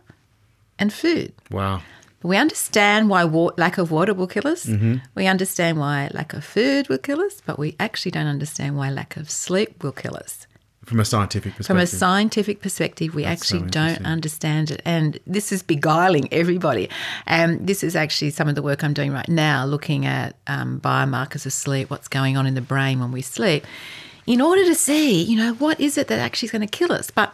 and 0.76 0.93
food. 0.93 1.32
Wow. 1.49 1.82
We 2.25 2.37
understand 2.37 3.11
why 3.11 3.23
wa- 3.23 3.53
lack 3.56 3.79
of 3.79 3.93
water 3.93 4.12
will 4.12 4.26
kill 4.26 4.49
us. 4.49 4.67
Mm-hmm. 4.67 4.97
We 5.14 5.29
understand 5.29 5.79
why 5.79 6.11
lack 6.12 6.32
of 6.32 6.44
food 6.44 6.88
will 6.88 6.99
kill 6.99 7.20
us, 7.20 7.41
but 7.47 7.61
we 7.61 7.76
actually 7.79 8.11
don't 8.11 8.26
understand 8.26 8.76
why 8.76 8.91
lack 8.91 9.17
of 9.17 9.31
sleep 9.31 9.85
will 9.85 9.93
kill 9.93 10.17
us. 10.17 10.49
From 10.84 10.99
a 10.99 11.05
scientific 11.05 11.55
perspective. 11.55 11.67
From 11.67 11.79
a 11.79 11.87
scientific 11.87 12.61
perspective, 12.61 13.14
we 13.14 13.25
actually 13.25 13.61
so 13.61 13.67
don't 13.67 14.05
understand 14.05 14.73
it. 14.73 14.82
And 14.84 15.19
this 15.26 15.52
is 15.52 15.62
beguiling 15.62 16.29
everybody. 16.32 16.88
And 17.26 17.64
this 17.67 17.84
is 17.84 17.94
actually 17.94 18.31
some 18.31 18.49
of 18.49 18.56
the 18.56 18.62
work 18.62 18.82
I'm 18.82 18.93
doing 18.93 19.12
right 19.12 19.29
now, 19.29 19.64
looking 19.64 20.06
at 20.06 20.34
um, 20.49 20.81
biomarkers 20.81 21.46
of 21.46 21.52
sleep, 21.52 21.88
what's 21.88 22.08
going 22.08 22.37
on 22.37 22.46
in 22.46 22.55
the 22.55 22.61
brain 22.61 22.99
when 22.99 23.12
we 23.12 23.23
sleep, 23.23 23.64
in 24.26 24.40
order 24.40 24.64
to 24.64 24.75
see, 24.75 25.23
you 25.23 25.37
know, 25.37 25.55
what 25.55 25.81
is 25.81 25.96
it 25.96 26.08
that 26.08 26.19
actually 26.19 26.46
is 26.46 26.52
going 26.52 26.67
to 26.67 26.79
kill 26.79 26.93
us. 26.93 27.11
But 27.11 27.32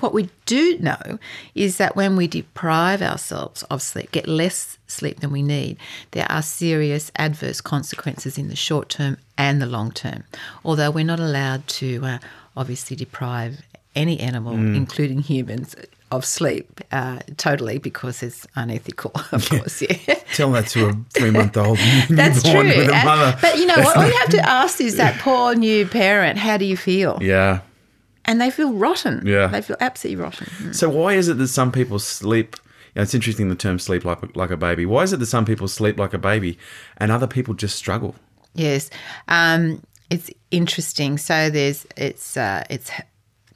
what 0.00 0.12
we 0.12 0.28
do 0.44 0.78
know 0.78 1.18
is 1.54 1.78
that 1.78 1.96
when 1.96 2.16
we 2.16 2.26
deprive 2.26 3.00
ourselves 3.00 3.62
of 3.64 3.80
sleep, 3.80 4.12
get 4.12 4.28
less 4.28 4.76
sleep 4.86 5.20
than 5.20 5.32
we 5.32 5.42
need, 5.42 5.78
there 6.10 6.30
are 6.30 6.42
serious 6.42 7.10
adverse 7.16 7.62
consequences 7.62 8.36
in 8.36 8.48
the 8.48 8.56
short 8.56 8.90
term 8.90 9.16
and 9.38 9.62
the 9.62 9.66
long 9.66 9.90
term. 9.92 10.24
Although 10.64 10.90
we're 10.90 11.04
not 11.04 11.20
allowed 11.20 11.66
to 11.68 12.04
uh, 12.04 12.18
obviously 12.56 12.96
deprive 12.96 13.62
any 13.94 14.20
animal, 14.20 14.54
including 14.54 15.20
humans, 15.20 15.74
of 16.12 16.24
sleep 16.24 16.80
uh, 16.92 17.18
totally 17.36 17.78
because 17.78 18.22
it's 18.22 18.46
unethical, 18.54 19.10
of 19.32 19.48
course. 19.48 19.82
Yeah. 19.82 20.14
Tell 20.34 20.52
that 20.52 20.68
to 20.68 20.88
a 20.88 20.92
three 21.10 21.30
month 21.30 21.56
old 21.56 21.78
That's 22.10 22.42
true. 22.42 22.62
with 22.62 22.88
a 22.88 23.04
mother. 23.04 23.36
but 23.40 23.58
you 23.58 23.66
know 23.66 23.74
what? 23.76 23.96
All 23.96 24.06
you 24.06 24.16
have 24.18 24.28
to 24.30 24.48
ask 24.48 24.80
is 24.80 24.96
that 24.96 25.18
poor 25.20 25.54
new 25.54 25.86
parent, 25.86 26.38
how 26.38 26.56
do 26.56 26.64
you 26.64 26.76
feel? 26.76 27.18
yeah. 27.20 27.60
And 28.28 28.40
they 28.40 28.50
feel 28.50 28.72
rotten. 28.72 29.24
Yeah. 29.24 29.46
They 29.46 29.62
feel 29.62 29.76
absolutely 29.78 30.20
rotten. 30.20 30.74
So 30.74 30.88
why 30.88 31.12
is 31.14 31.28
it 31.28 31.38
that 31.38 31.46
some 31.46 31.70
people 31.70 32.00
sleep? 32.00 32.56
You 32.94 32.98
know, 32.98 33.02
it's 33.02 33.14
interesting 33.14 33.48
the 33.48 33.54
term 33.54 33.78
"sleep 33.78 34.04
like 34.04 34.20
a, 34.20 34.28
like 34.34 34.50
a 34.50 34.56
baby." 34.56 34.84
Why 34.84 35.04
is 35.04 35.12
it 35.12 35.18
that 35.18 35.26
some 35.26 35.44
people 35.44 35.68
sleep 35.68 35.96
like 35.96 36.12
a 36.12 36.18
baby, 36.18 36.58
and 36.96 37.12
other 37.12 37.28
people 37.28 37.54
just 37.54 37.76
struggle? 37.76 38.16
Yes, 38.54 38.90
um, 39.28 39.80
it's 40.10 40.30
interesting. 40.50 41.18
So 41.18 41.50
there's 41.50 41.86
it's 41.96 42.36
uh, 42.36 42.64
it's 42.70 42.90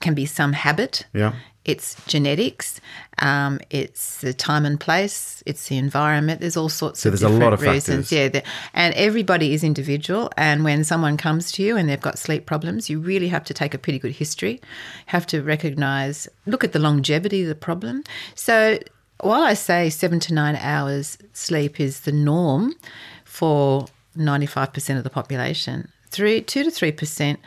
can 0.01 0.15
be 0.15 0.27
some 0.27 0.53
habit. 0.53 1.07
Yeah. 1.13 1.35
It's 1.67 1.95
genetics. 2.07 2.81
Um, 3.19 3.61
it's 3.69 4.23
the 4.23 4.33
time 4.33 4.65
and 4.65 4.81
place. 4.81 5.43
It's 5.45 5.69
the 5.69 5.77
environment. 5.77 6.41
There's 6.41 6.57
all 6.57 6.71
sorts 6.71 7.01
So 7.01 7.11
of 7.11 7.13
there's 7.13 7.23
a 7.23 7.29
lot 7.29 7.53
of 7.53 7.61
reasons. 7.61 8.09
factors. 8.09 8.13
Yeah, 8.13 8.29
the- 8.29 8.43
and 8.73 8.95
everybody 8.95 9.53
is 9.53 9.63
individual. 9.63 10.31
And 10.39 10.65
when 10.65 10.85
someone 10.85 11.19
comes 11.19 11.53
to 11.53 11.63
you 11.63 11.77
and 11.77 11.87
they've 11.87 12.01
got 12.01 12.19
sleep 12.19 12.47
problems, 12.47 12.89
you 12.89 12.99
really 12.99 13.29
have 13.29 13.45
to 13.45 13.53
take 13.55 13.75
a 13.75 13.79
pretty 13.79 13.99
good 13.99 14.13
history. 14.13 14.59
Have 15.07 15.27
to 15.29 15.43
recognise, 15.43 16.27
look 16.47 16.65
at 16.65 16.73
the 16.73 16.79
longevity 16.79 17.43
of 17.43 17.49
the 17.49 17.55
problem. 17.55 18.05
So 18.35 18.79
while 19.21 19.43
I 19.43 19.53
say 19.53 19.91
seven 19.91 20.19
to 20.21 20.33
nine 20.35 20.57
hours 20.57 21.19
sleep 21.35 21.79
is 21.79 22.01
the 22.01 22.13
norm 22.13 22.73
for 23.27 23.87
95% 24.17 24.97
of 24.97 25.05
the 25.05 25.11
population, 25.11 25.93
three, 26.11 26.41
two 26.41 26.65
to 26.65 26.71
three 26.71 26.93
percent 26.93 27.41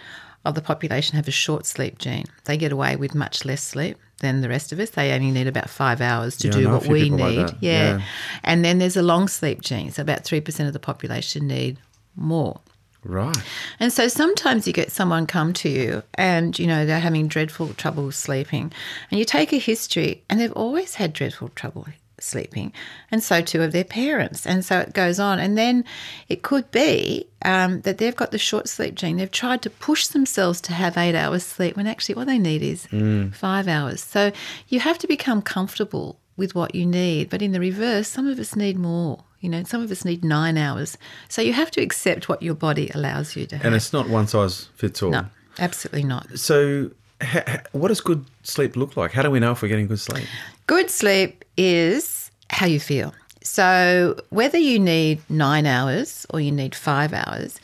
of 0.46 0.56
the 0.56 0.62
population 0.62 1.16
have 1.16 1.28
a 1.28 1.32
short 1.32 1.66
sleep 1.66 1.98
gene. 1.98 2.26
They 2.46 2.58
get 2.58 2.72
away 2.72 2.96
with 2.96 3.16
much 3.16 3.46
less 3.46 3.64
sleep 3.64 3.98
than 4.20 4.42
the 4.42 4.50
rest 4.50 4.72
of 4.72 4.80
us. 4.80 4.90
They 4.92 5.12
only 5.12 5.32
need 5.32 5.48
about 5.48 5.70
five 5.70 6.02
hours 6.02 6.38
to 6.38 6.48
Yeah, 6.48 6.54
do 6.54 6.70
what 6.70 6.88
we 6.88 7.04
people 7.04 7.20
like 7.20 7.38
need. 7.38 7.58
Yeah. 7.62 7.98
Yeah. 7.98 8.02
And 8.44 8.64
then 8.66 8.80
there's 8.80 8.98
a 8.98 9.02
long 9.02 9.28
sleep 9.28 9.62
gene. 9.62 9.92
So 9.92 10.02
about 10.02 10.24
3% 10.24 10.68
of 10.68 10.74
the 10.74 10.80
population 10.80 11.48
need 11.48 11.78
more. 12.16 12.60
Right. 13.06 13.36
And 13.80 13.92
so 13.92 14.08
sometimes 14.08 14.66
you 14.66 14.72
get 14.74 14.92
someone 14.92 15.28
come 15.28 15.52
to 15.54 15.70
you 15.70 16.04
and, 16.14 16.58
you 16.58 16.68
know, 16.68 16.86
they're 16.86 17.00
having 17.02 17.28
dreadful 17.28 17.74
trouble 17.74 18.12
sleeping. 18.12 18.72
And 19.12 19.20
you 19.20 19.26
take 19.26 19.52
a 19.52 19.58
history 19.58 20.24
and 20.30 20.40
they've 20.40 20.54
always 20.54 20.96
had 20.96 21.12
dreadful 21.14 21.50
trouble 21.50 21.88
sleeping. 22.24 22.72
And 23.12 23.22
so 23.22 23.42
too 23.42 23.62
of 23.62 23.72
their 23.72 23.84
parents. 23.84 24.46
And 24.48 24.64
so 24.66 24.80
it 24.80 24.94
goes 24.94 25.20
on. 25.20 25.40
And 25.40 25.58
then 25.58 25.86
it 26.30 26.42
could 26.42 26.70
be 26.72 27.28
um, 27.44 27.82
that 27.82 27.98
they've 27.98 28.16
got 28.16 28.32
the 28.32 28.38
short 28.38 28.68
sleep 28.70 28.96
gene. 28.96 29.18
They've 29.18 29.30
tried 29.30 29.62
to 29.64 29.70
push 29.70 30.08
themselves 30.08 30.62
to 30.62 30.74
have 30.74 30.98
eight 30.98 31.16
hours 31.16 31.44
sleep 31.44 31.76
when 31.78 31.88
actually 31.88 32.16
what 32.16 32.28
they 32.28 32.40
need 32.40 32.62
is 32.62 32.88
five 33.36 33.68
hours. 33.68 34.02
So 34.02 34.32
you 34.68 34.80
have 34.80 34.98
to 35.00 35.08
become 35.08 35.42
comfortable 35.42 36.20
with 36.38 36.56
what 36.56 36.74
you 36.74 36.86
need. 36.86 37.30
But 37.30 37.42
in 37.42 37.52
the 37.52 37.60
reverse, 37.60 38.08
some 38.08 38.28
of 38.28 38.40
us 38.40 38.56
need 38.56 38.78
more. 38.78 39.24
You 39.40 39.50
know, 39.50 39.64
some 39.64 39.82
of 39.84 39.92
us 39.92 40.06
need 40.06 40.24
nine 40.24 40.58
hours. 40.58 40.98
So 41.28 41.42
you 41.42 41.52
have 41.54 41.70
to 41.72 41.82
accept 41.82 42.30
what 42.30 42.42
your 42.42 42.56
body 42.56 42.90
allows 42.96 43.36
you 43.36 43.46
to 43.48 43.58
have. 43.58 43.66
And 43.66 43.76
it's 43.76 43.92
not 43.92 44.08
one 44.08 44.28
size 44.28 44.70
fits 44.76 45.04
all. 45.04 45.12
no, 45.12 45.26
absolutely 45.60 46.06
not. 46.06 46.40
So, 46.40 46.92
ha- 47.22 47.62
what 47.74 47.90
does 47.90 48.00
good 48.00 48.26
sleep 48.44 48.78
look 48.78 48.96
like? 48.96 49.12
How 49.12 49.22
do 49.22 49.30
we 49.30 49.42
know 49.42 49.52
if 49.52 49.62
we're 49.62 49.68
getting 49.68 49.88
good 49.88 50.00
sleep? 50.00 50.26
Good 50.66 50.90
sleep 50.90 51.43
is 51.58 52.32
how 52.50 52.66
you 52.66 52.80
feel. 52.80 53.14
So 53.44 54.18
whether 54.30 54.58
you 54.58 54.80
need 54.80 55.22
nine 55.30 55.66
hours 55.66 56.26
or 56.30 56.40
you 56.40 56.52
need 56.52 56.74
five 56.76 57.14
hours, 57.14 57.60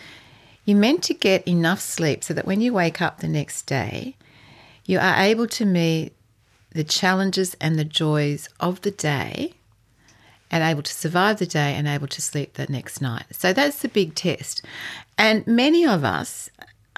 you're 0.66 0.78
meant 0.78 1.04
to 1.04 1.14
get 1.14 1.48
enough 1.48 1.80
sleep 1.80 2.24
so 2.24 2.34
that 2.34 2.46
when 2.46 2.62
you 2.62 2.74
wake 2.74 3.02
up 3.02 3.20
the 3.20 3.28
next 3.28 3.64
day, 3.64 4.16
you 4.86 5.00
are 5.00 5.22
able 5.22 5.48
to 5.48 5.66
meet 5.66 6.14
the 6.72 6.84
challenges 6.84 7.56
and 7.60 7.80
the 7.80 7.86
joys 7.86 8.50
of 8.60 8.82
the 8.82 8.92
day 8.92 9.54
and 10.52 10.64
able 10.64 10.84
to 10.84 10.94
survive 10.94 11.40
the 11.40 11.46
day 11.46 11.76
and 11.76 11.88
able 11.88 12.08
to 12.08 12.22
sleep 12.22 12.54
the 12.54 12.68
next 12.68 13.02
night. 13.02 13.26
So 13.32 13.54
that's 13.54 13.82
the 13.82 13.88
big 13.88 14.16
test. 14.16 14.64
And 15.18 15.46
many 15.46 15.86
of 15.86 16.04
us, 16.04 16.50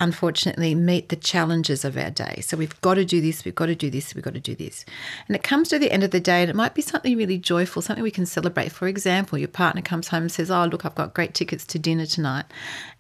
unfortunately, 0.01 0.73
meet 0.73 1.09
the 1.09 1.15
challenges 1.15 1.85
of 1.85 1.95
our 1.95 2.09
day. 2.09 2.41
So 2.41 2.57
we've 2.57 2.79
got 2.81 2.95
to 2.95 3.05
do 3.05 3.21
this, 3.21 3.45
we've 3.45 3.55
got 3.55 3.67
to 3.67 3.75
do 3.75 3.91
this, 3.91 4.13
we've 4.15 4.23
got 4.23 4.33
to 4.33 4.39
do 4.39 4.55
this. 4.55 4.83
And 5.27 5.35
it 5.35 5.43
comes 5.43 5.69
to 5.69 5.79
the 5.79 5.91
end 5.91 6.03
of 6.03 6.09
the 6.09 6.19
day, 6.19 6.41
and 6.41 6.49
it 6.49 6.55
might 6.55 6.73
be 6.73 6.81
something 6.81 7.15
really 7.15 7.37
joyful, 7.37 7.83
something 7.83 8.03
we 8.03 8.11
can 8.11 8.25
celebrate. 8.25 8.71
For 8.71 8.87
example, 8.87 9.37
your 9.37 9.47
partner 9.47 9.83
comes 9.83 10.07
home 10.07 10.23
and 10.23 10.31
says, 10.31 10.49
Oh, 10.49 10.65
look, 10.65 10.85
I've 10.85 10.95
got 10.95 11.13
great 11.13 11.35
tickets 11.35 11.65
to 11.67 11.79
dinner 11.79 12.07
tonight. 12.07 12.45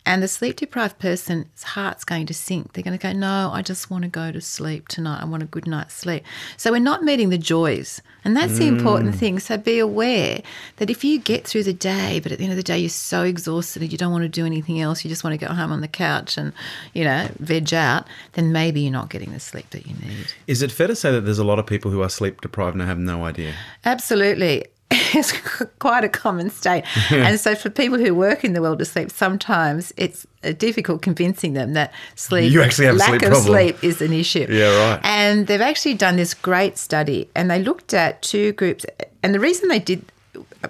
And 0.05 0.23
the 0.23 0.27
sleep 0.27 0.55
deprived 0.55 0.97
person's 0.97 1.63
heart's 1.63 2.03
going 2.03 2.25
to 2.25 2.33
sink. 2.33 2.73
They're 2.73 2.83
going 2.83 2.97
to 2.97 3.01
go, 3.01 3.13
No, 3.13 3.51
I 3.53 3.61
just 3.61 3.91
want 3.91 4.03
to 4.03 4.09
go 4.09 4.31
to 4.31 4.41
sleep 4.41 4.87
tonight. 4.87 5.21
I 5.21 5.25
want 5.25 5.43
a 5.43 5.45
good 5.45 5.67
night's 5.67 5.93
sleep. 5.93 6.23
So 6.57 6.71
we're 6.71 6.79
not 6.79 7.03
meeting 7.03 7.29
the 7.29 7.37
joys. 7.37 8.01
And 8.23 8.35
that's 8.35 8.57
the 8.57 8.67
important 8.67 9.15
mm. 9.15 9.17
thing. 9.17 9.39
So 9.39 9.57
be 9.57 9.79
aware 9.79 10.41
that 10.77 10.89
if 10.89 11.03
you 11.03 11.19
get 11.19 11.47
through 11.47 11.63
the 11.63 11.73
day, 11.73 12.19
but 12.19 12.31
at 12.31 12.37
the 12.37 12.43
end 12.43 12.51
of 12.51 12.57
the 12.57 12.63
day, 12.63 12.77
you're 12.77 12.89
so 12.89 13.23
exhausted 13.23 13.81
and 13.81 13.91
you 13.91 13.97
don't 13.97 14.11
want 14.11 14.23
to 14.23 14.29
do 14.29 14.45
anything 14.45 14.79
else, 14.79 15.03
you 15.03 15.09
just 15.09 15.23
want 15.23 15.39
to 15.39 15.43
go 15.43 15.51
home 15.53 15.71
on 15.71 15.81
the 15.81 15.87
couch 15.87 16.37
and, 16.37 16.53
you 16.93 17.03
know, 17.03 17.29
veg 17.39 17.73
out, 17.73 18.07
then 18.33 18.51
maybe 18.51 18.81
you're 18.81 18.91
not 18.91 19.09
getting 19.09 19.33
the 19.33 19.39
sleep 19.39 19.69
that 19.71 19.87
you 19.87 19.95
need. 19.95 20.33
Is 20.45 20.61
it 20.61 20.71
fair 20.71 20.87
to 20.87 20.95
say 20.95 21.11
that 21.11 21.21
there's 21.21 21.39
a 21.39 21.43
lot 21.43 21.57
of 21.57 21.65
people 21.65 21.89
who 21.89 22.01
are 22.01 22.09
sleep 22.09 22.41
deprived 22.41 22.75
and 22.75 22.87
have 22.87 22.99
no 22.99 23.23
idea? 23.23 23.55
Absolutely. 23.85 24.65
It's 25.13 25.31
quite 25.79 26.03
a 26.03 26.09
common 26.09 26.49
state. 26.49 26.83
and 27.11 27.39
so, 27.39 27.55
for 27.55 27.69
people 27.69 27.97
who 27.97 28.13
work 28.15 28.43
in 28.43 28.53
the 28.53 28.61
world 28.61 28.81
of 28.81 28.87
sleep, 28.87 29.09
sometimes 29.11 29.93
it's 29.97 30.25
difficult 30.57 31.01
convincing 31.01 31.53
them 31.53 31.73
that 31.73 31.93
sleep, 32.15 32.51
You 32.51 32.61
actually 32.61 32.87
have 32.87 32.95
lack 32.97 33.09
sleep 33.09 33.21
of 33.23 33.29
problem. 33.29 33.45
sleep 33.45 33.83
is 33.83 34.01
an 34.01 34.13
issue. 34.13 34.47
Yeah, 34.49 34.91
right. 34.91 34.99
And 35.03 35.47
they've 35.47 35.61
actually 35.61 35.93
done 35.95 36.15
this 36.17 36.33
great 36.33 36.77
study 36.77 37.29
and 37.35 37.49
they 37.51 37.61
looked 37.61 37.93
at 37.93 38.21
two 38.21 38.53
groups. 38.53 38.85
And 39.23 39.33
the 39.35 39.39
reason 39.39 39.69
they 39.69 39.79
did 39.79 40.03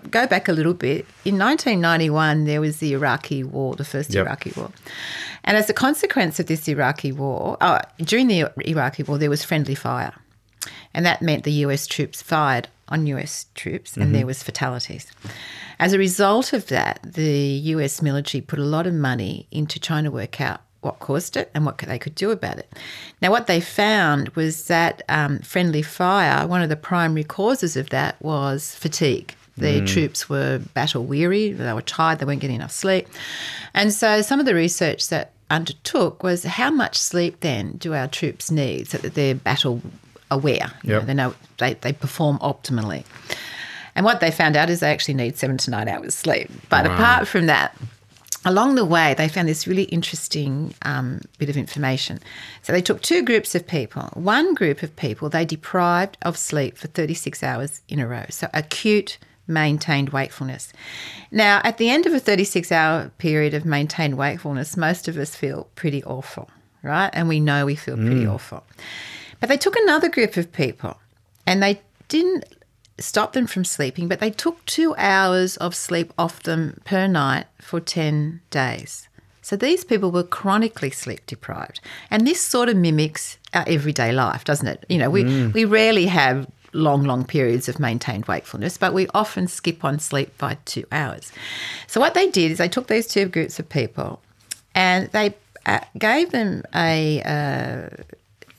go 0.10 0.28
back 0.28 0.48
a 0.48 0.54
little 0.54 0.74
bit, 0.74 1.06
in 1.26 1.38
1991, 1.38 2.46
there 2.46 2.62
was 2.62 2.78
the 2.78 2.94
Iraqi 2.94 3.44
war, 3.44 3.76
the 3.76 3.86
first 3.86 4.14
Yep. 4.14 4.26
Iraqi 4.26 4.54
war. 4.56 4.72
And 5.44 5.58
as 5.58 5.70
a 5.70 5.74
consequence 5.74 6.40
of 6.40 6.46
this 6.48 6.68
Iraqi 6.68 7.12
war, 7.12 7.58
uh, 7.62 7.80
during 8.00 8.28
the 8.28 8.52
Iraqi 8.68 9.04
war, 9.04 9.18
there 9.18 9.30
was 9.30 9.44
friendly 9.44 9.76
fire. 9.76 10.14
And 10.94 11.06
that 11.06 11.22
meant 11.22 11.44
the 11.44 11.52
US 11.66 11.88
troops 11.88 12.22
fired 12.22 12.68
on 12.88 13.08
US 13.08 13.46
troops 13.56 13.96
and 13.96 14.14
there 14.14 14.26
was 14.26 14.44
fatalities. 14.44 15.12
As 15.80 15.94
a 15.94 15.98
result 15.98 16.54
of 16.54 16.68
that, 16.68 17.00
the 17.04 17.62
US 17.76 18.02
military 18.02 18.42
put 18.42 18.60
a 18.60 18.64
lot 18.64 18.86
of 18.86 18.94
money 18.94 19.48
into 19.52 19.80
trying 19.80 20.04
to 20.04 20.12
work 20.12 20.42
out 20.42 20.62
what 20.82 21.00
caused 21.00 21.38
it 21.38 21.50
and 21.54 21.66
what 21.66 21.78
they 21.78 22.00
could 22.00 22.16
do 22.16 22.32
about 22.32 22.58
it. 22.58 22.72
Now, 23.22 23.32
what 23.32 23.48
they 23.48 23.62
found 23.62 24.30
was 24.30 24.68
that 24.68 25.04
um, 25.10 25.40
friendly 25.40 25.84
fire, 25.84 26.48
one 26.48 26.62
of 26.62 26.70
the 26.70 26.76
primary 26.76 27.24
causes 27.24 27.78
of 27.78 27.90
that 27.90 28.22
was 28.22 28.76
fatigue. 28.76 29.36
The 29.58 29.86
troops 29.86 30.28
were 30.28 30.60
battle 30.74 31.04
weary, 31.04 31.52
they 31.52 31.74
were 31.74 31.84
tired, 31.84 32.18
they 32.18 32.26
weren't 32.26 32.42
getting 32.42 32.56
enough 32.56 32.72
sleep. 32.72 33.08
And 33.76 33.94
so, 33.94 34.24
some 34.24 34.40
of 34.40 34.48
the 34.48 34.56
research 34.56 35.10
that 35.10 35.34
undertook 35.52 36.24
was 36.24 36.44
how 36.44 36.72
much 36.72 36.98
sleep 36.98 37.42
then 37.42 37.74
do 37.74 37.94
our 37.94 38.08
troops 38.08 38.50
need 38.50 38.88
so 38.88 38.98
that 38.98 39.14
they're 39.14 39.36
battle 39.36 39.82
aware? 40.32 40.72
You 40.84 40.94
know, 40.94 41.00
they 41.02 41.14
know 41.14 41.36
they, 41.60 41.76
they 41.76 41.94
perform 41.94 42.40
optimally. 42.40 43.04
And 43.94 44.06
what 44.06 44.20
they 44.22 44.32
found 44.32 44.56
out 44.56 44.70
is 44.70 44.80
they 44.80 44.90
actually 44.92 45.14
need 45.16 45.38
seven 45.38 45.58
to 45.60 45.70
nine 45.72 45.88
hours 45.88 46.16
sleep. 46.16 46.50
But 46.70 46.86
Wow. 46.88 46.94
apart 46.96 47.28
from 47.28 47.46
that, 47.48 47.78
along 48.46 48.76
the 48.76 48.86
way, 48.86 49.14
they 49.16 49.28
found 49.28 49.48
this 49.50 49.68
really 49.68 49.84
interesting 49.84 50.74
um, 50.84 51.22
bit 51.38 51.50
of 51.50 51.58
information. 51.58 52.20
So 52.64 52.72
they 52.74 52.82
took 52.82 53.02
two 53.02 53.22
groups 53.24 53.54
of 53.54 53.68
people. 53.68 54.04
One 54.14 54.54
group 54.56 54.82
of 54.82 54.96
people 54.96 55.30
they 55.30 55.46
deprived 55.46 56.18
of 56.24 56.38
sleep 56.38 56.78
for 56.78 56.88
36 56.88 57.44
hours 57.44 57.82
in 57.90 58.00
a 58.00 58.08
row. 58.08 58.26
So 58.30 58.48
acute 58.54 59.18
maintained 59.48 60.10
wakefulness. 60.12 60.72
Now, 61.30 61.60
at 61.66 61.78
the 61.78 61.90
end 61.90 62.06
of 62.06 62.14
a 62.14 62.20
36 62.20 62.72
hour 62.72 63.12
period 63.18 63.54
of 63.54 63.66
maintained 63.66 64.18
wakefulness, 64.18 64.78
most 64.78 65.10
of 65.10 65.18
us 65.18 65.36
feel 65.36 65.68
pretty 65.76 66.02
awful, 66.06 66.50
right? 66.82 67.10
And 67.12 67.28
we 67.28 67.42
know 67.42 67.66
we 67.66 67.76
feel 67.76 67.98
pretty 67.98 68.26
awful. 68.26 68.64
But 69.42 69.50
they 69.50 69.58
took 69.58 69.76
another 69.76 70.08
group 70.08 70.38
of 70.38 70.54
people 70.54 70.98
and 71.46 71.62
they 71.62 71.82
didn't 72.08 72.46
stop 73.00 73.34
them 73.34 73.48
from 73.48 73.66
sleeping, 73.66 74.08
but 74.08 74.20
they 74.20 74.30
took 74.30 74.64
two 74.66 74.96
hours 74.98 75.58
of 75.58 75.76
sleep 75.76 76.14
off 76.18 76.44
them 76.44 76.80
per 76.86 77.08
night 77.08 77.48
for 77.60 77.80
10 77.80 78.42
days. 78.52 79.10
So 79.42 79.56
these 79.56 79.84
people 79.84 80.12
were 80.12 80.24
chronically 80.24 80.92
sleep 80.92 81.26
deprived. 81.26 81.82
And 82.12 82.26
this 82.26 82.40
sort 82.40 82.70
of 82.70 82.78
mimics 82.78 83.38
our 83.54 83.66
everyday 83.68 84.12
life, 84.12 84.44
doesn't 84.44 84.68
it? 84.68 84.86
You 84.88 85.00
know, 85.00 85.10
we, 85.10 85.48
we 85.48 85.66
rarely 85.66 86.06
have 86.06 86.48
long, 86.74 87.04
long 87.04 87.26
periods 87.26 87.68
of 87.68 87.80
maintained 87.80 88.26
wakefulness, 88.26 88.78
but 88.78 88.94
we 88.94 89.08
often 89.14 89.48
skip 89.48 89.84
on 89.84 90.00
sleep 90.00 90.38
by 90.38 90.58
two 90.66 90.86
hours. 90.92 91.32
So 91.88 92.00
what 92.00 92.14
they 92.14 92.30
did 92.30 92.52
is 92.52 92.60
they 92.60 92.70
took 92.70 92.88
these 92.88 93.08
two 93.08 93.26
groups 93.26 93.60
of 93.60 93.68
people 93.68 94.22
and 94.76 95.10
they 95.10 95.34
uh, 95.66 95.80
gave 95.98 96.32
them 96.32 96.64
a 96.74 97.22
uh, 97.24 98.04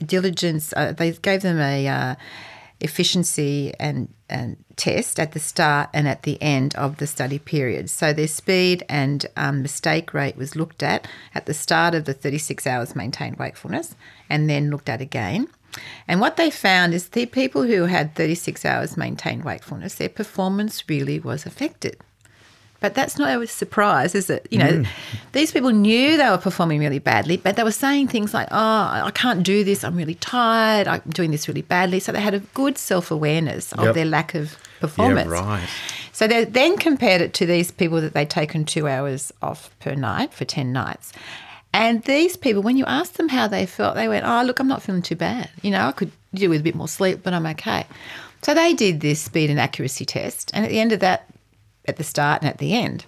diligence. 0.03 0.73
Uh, 0.77 0.93
they 0.93 1.13
gave 1.13 1.43
them 1.43 1.59
a 1.59 1.89
uh, 1.89 2.15
efficiency 2.81 3.73
and 3.79 4.13
and 4.29 4.57
test 4.77 5.21
at 5.21 5.33
the 5.33 5.39
start 5.39 5.91
and 5.93 6.09
at 6.09 6.23
the 6.23 6.41
end 6.43 6.75
of 6.77 6.97
the 6.97 7.07
study 7.07 7.39
period. 7.39 7.91
So 7.91 8.13
their 8.13 8.27
speed 8.27 8.85
and 8.89 9.27
um, 9.37 9.63
mistake 9.63 10.15
rate 10.15 10.37
was 10.37 10.57
looked 10.57 10.83
at 10.83 11.07
at 11.35 11.47
the 11.47 11.55
start 11.55 11.95
of 11.95 12.07
the 12.07 12.15
36 12.15 12.67
hours 12.67 12.97
maintained 12.97 13.37
wakefulness, 13.37 13.95
and 14.29 14.49
then 14.49 14.71
looked 14.71 14.89
at 14.89 15.01
again. 15.01 15.49
And 16.07 16.21
what 16.21 16.37
they 16.37 16.51
found 16.51 16.93
is 16.93 17.09
the 17.09 17.27
people 17.27 17.63
who 17.63 17.85
had 17.85 18.15
36 18.15 18.65
hours 18.65 18.97
maintained 18.97 19.45
wakefulness, 19.45 19.95
their 19.95 20.09
performance 20.09 20.85
really 20.89 21.19
was 21.19 21.47
affected. 21.47 21.97
But 22.83 22.95
that's 22.95 23.17
not 23.17 23.41
a 23.41 23.47
surprise, 23.47 24.15
is 24.15 24.29
it? 24.29 24.47
You 24.51 24.59
know, 24.59 24.73
mm. 24.73 24.87
these 25.33 25.53
people 25.53 25.71
knew 25.71 26.17
they 26.17 26.29
were 26.29 26.37
performing 26.37 26.81
really 26.81 26.99
badly, 26.99 27.37
but 27.37 27.55
they 27.57 27.63
were 27.63 27.71
saying 27.71 28.09
things 28.09 28.35
like, 28.35 28.49
oh, 28.51 28.57
I 28.57 29.11
can't 29.15 29.45
do 29.45 29.63
this. 29.63 29.85
I'm 29.85 29.97
really 29.97 30.17
tired. 30.17 30.89
I'm 30.89 31.01
doing 31.09 31.31
this 31.31 31.47
really 31.47 31.63
badly. 31.63 32.01
So 32.01 32.11
they 32.11 32.21
had 32.21 32.35
a 32.35 32.41
good 32.41 32.77
self 32.77 33.11
awareness 33.11 33.73
of 33.73 33.85
Yep. 33.85 33.95
their 33.95 34.05
lack 34.05 34.35
of 34.35 34.59
performance. 34.81 35.31
Yeah, 35.31 35.41
right. 35.41 35.69
So 36.11 36.27
they 36.27 36.45
then 36.45 36.77
compared 36.77 37.21
it 37.23 37.33
to 37.35 37.47
these 37.47 37.71
people 37.71 38.01
that 38.01 38.15
they'd 38.15 38.29
taken 38.29 38.65
two 38.65 38.89
hours 38.89 39.33
off 39.41 39.71
per 39.79 39.95
night 39.95 40.35
for 40.35 40.45
10 40.45 40.73
nights. 40.73 41.13
And 41.73 42.03
these 42.03 42.37
people, 42.37 42.63
when 42.63 42.77
you 42.77 42.85
asked 42.85 43.17
them 43.17 43.29
how 43.29 43.49
they 43.49 43.65
felt, 43.65 43.95
they 43.95 44.09
went, 44.09 44.27
oh, 44.27 44.43
look, 44.43 44.59
I'm 44.61 44.69
not 44.69 44.83
feeling 44.83 45.03
too 45.03 45.17
bad. 45.17 45.49
You 45.63 45.71
know, 45.71 45.87
I 45.87 45.93
could 45.93 46.11
do 46.35 46.51
with 46.51 46.61
a 46.61 46.65
bit 46.65 46.75
more 46.75 46.89
sleep, 46.89 47.21
but 47.23 47.33
I'm 47.33 47.47
okay. 47.47 47.87
So 48.43 48.55
they 48.55 48.75
did 48.75 49.01
this 49.01 49.21
speed 49.21 49.51
and 49.51 49.61
accuracy 49.61 50.05
test. 50.05 50.51
And 50.53 50.65
at 50.65 50.71
the 50.71 50.81
end 50.81 50.93
of 50.93 51.01
that, 51.01 51.32
at 51.87 51.97
the 51.97 52.05
start 52.05 52.43
and 52.43 52.49
at 52.51 52.59
the 52.59 52.75
end, 52.75 53.05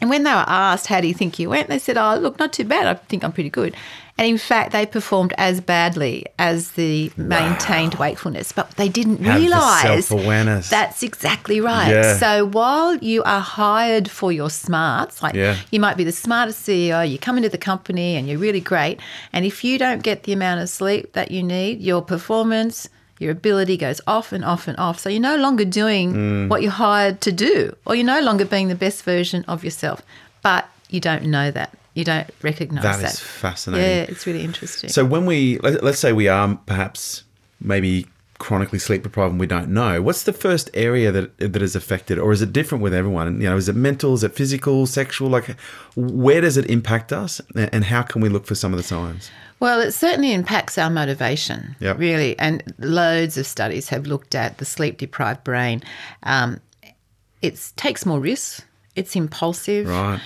and 0.00 0.10
when 0.10 0.24
they 0.24 0.30
were 0.32 0.44
asked, 0.48 0.88
how 0.88 1.00
do 1.00 1.06
you 1.06 1.14
think 1.14 1.38
you 1.38 1.48
went? 1.48 1.68
They 1.68 1.78
said, 1.78 1.96
oh, 1.96 2.16
look, 2.16 2.38
not 2.38 2.52
too 2.52 2.64
bad. 2.64 2.86
I 2.86 2.94
think 2.94 3.22
I'm 3.24 3.32
pretty 3.32 3.48
good. 3.48 3.74
And 4.18 4.26
in 4.28 4.38
fact, 4.38 4.72
they 4.72 4.86
performed 4.86 5.32
as 5.38 5.60
badly 5.60 6.26
as 6.38 6.72
the 6.72 7.10
maintained 7.16 7.94
wakefulness, 7.94 8.52
but 8.52 8.70
they 8.72 8.88
didn't 8.88 9.22
Have 9.24 9.40
realise 9.40 9.82
self-awareness. 10.08 10.68
that's 10.68 11.02
exactly 11.02 11.60
right. 11.60 11.88
Yeah. 11.90 12.16
So 12.18 12.44
while 12.44 12.96
you 12.96 13.22
are 13.22 13.40
hired 13.40 14.10
for 14.10 14.30
your 14.30 14.50
smarts, 14.50 15.22
like 15.22 15.34
Yeah. 15.34 15.56
you 15.70 15.80
might 15.80 15.96
be 15.96 16.04
the 16.04 16.12
smartest 16.12 16.66
CEO, 16.66 17.08
you 17.08 17.18
come 17.18 17.36
into 17.36 17.48
the 17.48 17.58
company 17.58 18.16
and 18.16 18.28
you're 18.28 18.38
really 18.38 18.60
great. 18.60 19.00
And 19.32 19.44
if 19.44 19.64
you 19.64 19.78
don't 19.78 20.02
get 20.02 20.24
the 20.24 20.32
amount 20.32 20.60
of 20.60 20.68
sleep 20.68 21.12
that 21.14 21.30
you 21.30 21.42
need, 21.42 21.80
your 21.80 22.02
performance, 22.02 22.88
your 23.18 23.30
ability 23.30 23.76
goes 23.76 24.00
off 24.06 24.32
and 24.32 24.44
off 24.44 24.66
and 24.68 24.76
off. 24.78 24.98
So 24.98 25.08
you're 25.08 25.20
no 25.20 25.36
longer 25.36 25.64
doing 25.64 26.12
Mm. 26.14 26.48
what 26.48 26.62
you're 26.62 26.70
hired 26.72 27.20
to 27.22 27.32
do, 27.32 27.74
or 27.86 27.94
you're 27.94 28.04
no 28.04 28.20
longer 28.20 28.44
being 28.44 28.68
the 28.68 28.74
best 28.74 29.02
version 29.04 29.44
of 29.48 29.62
yourself. 29.64 30.02
But 30.42 30.68
you 30.90 31.00
don't 31.00 31.24
know 31.26 31.50
that. 31.50 31.70
You 31.94 32.04
don't 32.04 32.28
recognize 32.42 32.82
That 32.82 33.00
that. 33.00 33.12
is 33.14 33.20
fascinating. 33.20 33.86
Yeah, 33.88 34.02
it's 34.08 34.26
really 34.26 34.42
interesting. 34.42 34.90
So 34.90 35.04
when 35.04 35.26
we 35.26 35.58
let, 35.62 35.82
let's 35.84 36.00
say 36.00 36.12
we 36.12 36.26
are 36.28 36.58
perhaps 36.66 37.22
maybe 37.60 38.06
chronically 38.38 38.80
sleep 38.80 39.04
deprived 39.04 39.30
and 39.30 39.38
we 39.40 39.46
don't 39.46 39.68
know, 39.68 40.02
what's 40.02 40.24
the 40.24 40.32
first 40.32 40.68
area 40.74 41.12
that 41.12 41.38
that 41.38 41.62
is 41.62 41.76
affected, 41.76 42.18
or 42.18 42.32
is 42.32 42.42
it 42.42 42.52
different 42.52 42.82
with 42.82 42.92
everyone? 42.92 43.40
You 43.40 43.48
know, 43.48 43.56
is 43.56 43.68
it 43.68 43.76
mental? 43.76 44.12
Is 44.14 44.24
it 44.24 44.34
physical? 44.34 44.86
Sexual? 44.86 45.30
Like, 45.30 45.54
where 45.94 46.40
does 46.40 46.56
it 46.56 46.66
impact 46.68 47.12
us, 47.12 47.40
and 47.54 47.84
how 47.84 48.02
can 48.02 48.20
we 48.20 48.28
look 48.28 48.44
for 48.44 48.56
some 48.56 48.72
of 48.72 48.76
the 48.76 48.82
signs? 48.82 49.30
Well, 49.60 49.80
it 49.80 49.92
certainly 49.92 50.32
impacts 50.32 50.76
our 50.78 50.90
motivation, 50.90 51.76
Yep. 51.80 51.98
really. 51.98 52.38
And 52.38 52.62
loads 52.78 53.38
of 53.38 53.46
studies 53.46 53.88
have 53.88 54.06
looked 54.06 54.34
at 54.34 54.58
the 54.58 54.64
sleep 54.64 54.98
deprived 54.98 55.42
brain. 55.44 55.82
Um, 56.22 56.60
it 57.40 57.72
takes 57.76 58.04
more 58.04 58.20
risks, 58.20 58.62
it's 58.96 59.16
impulsive, 59.16 59.86
Right. 59.88 60.20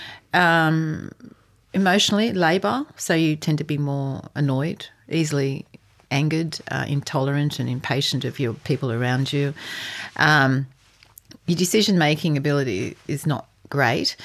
emotionally, 1.73 2.33
labour. 2.33 2.85
So 2.97 3.13
you 3.13 3.35
tend 3.35 3.57
to 3.59 3.63
be 3.63 3.77
more 3.77 4.23
annoyed, 4.35 4.87
easily 5.09 5.65
angered, 6.11 6.57
uh, 6.71 6.85
intolerant, 6.87 7.59
and 7.59 7.69
impatient 7.69 8.25
of 8.25 8.39
your 8.39 8.53
people 8.53 8.91
around 8.91 9.31
you. 9.31 9.53
Um, 10.17 10.67
your 11.45 11.57
decision 11.57 11.97
making 11.97 12.37
ability 12.37 12.95
is 13.07 13.25
not 13.27 13.47
great. 13.69 14.15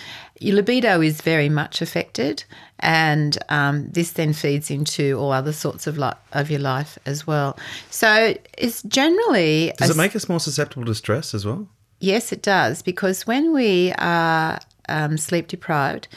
Your 0.40 0.56
libido 0.56 1.00
is 1.00 1.20
very 1.20 1.48
much 1.48 1.80
affected, 1.80 2.44
and 2.80 3.38
um, 3.48 3.88
this 3.90 4.12
then 4.12 4.32
feeds 4.32 4.70
into 4.70 5.16
all 5.18 5.32
other 5.32 5.52
sorts 5.52 5.86
of 5.86 5.96
li- 5.96 6.12
of 6.32 6.50
your 6.50 6.60
life 6.60 6.98
as 7.06 7.26
well. 7.26 7.56
So 7.90 8.36
it's 8.58 8.82
generally 8.82 9.72
Does 9.78 9.90
it 9.90 9.96
make 9.96 10.16
us 10.16 10.28
more 10.28 10.40
susceptible 10.40 10.84
to 10.86 10.94
stress 10.94 11.34
as 11.34 11.46
well? 11.46 11.68
Yes, 12.00 12.32
it 12.32 12.42
does, 12.42 12.82
because 12.82 13.26
when 13.26 13.52
we 13.52 13.92
are 13.98 14.58
um, 14.88 15.16
sleep 15.16 15.48
deprived, 15.48 16.08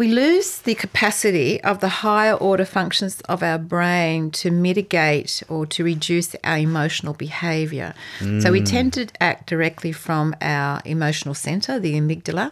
we 0.00 0.08
lose 0.08 0.60
the 0.62 0.74
capacity 0.74 1.62
of 1.62 1.80
the 1.80 1.88
higher 1.90 2.32
order 2.32 2.64
functions 2.64 3.20
of 3.28 3.42
our 3.42 3.58
brain 3.58 4.30
to 4.30 4.50
mitigate 4.50 5.42
or 5.46 5.66
to 5.66 5.84
reduce 5.84 6.34
our 6.42 6.56
emotional 6.56 7.12
behavior. 7.12 7.92
So 8.40 8.50
we 8.50 8.60
hmm. 8.60 8.64
tend 8.64 8.92
to 8.94 9.08
act 9.20 9.46
directly 9.46 9.92
from 9.92 10.34
our 10.40 10.80
emotional 10.86 11.34
center, 11.34 11.78
the 11.78 12.00
amygdala. 12.00 12.50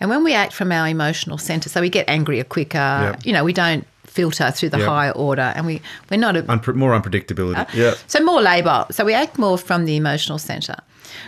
And 0.00 0.08
when 0.08 0.24
we 0.24 0.32
act 0.32 0.54
from 0.54 0.72
our 0.72 0.88
emotional 0.88 1.36
center, 1.36 1.68
so 1.68 1.82
we 1.82 1.90
get 1.90 2.08
angrier 2.08 2.44
quicker, 2.44 2.78
Yep. 2.78 3.26
you 3.26 3.34
know, 3.34 3.44
we 3.44 3.52
don't 3.52 3.86
filter 4.04 4.50
through 4.50 4.70
the 4.70 4.78
Yep. 4.78 4.88
higher 4.88 5.10
order 5.10 5.52
and 5.54 5.66
we, 5.66 5.82
we're 6.10 6.16
not 6.16 6.38
a, 6.38 6.42
Unpre- 6.44 6.74
more 6.74 6.98
unpredictability. 6.98 7.58
Uh, 7.58 7.66
yeah. 7.74 7.94
so 8.06 8.18
more 8.24 8.40
labour. 8.40 8.86
So 8.92 9.04
we 9.04 9.12
act 9.12 9.36
more 9.36 9.58
from 9.58 9.84
the 9.84 9.96
emotional 9.96 10.38
centre. 10.38 10.78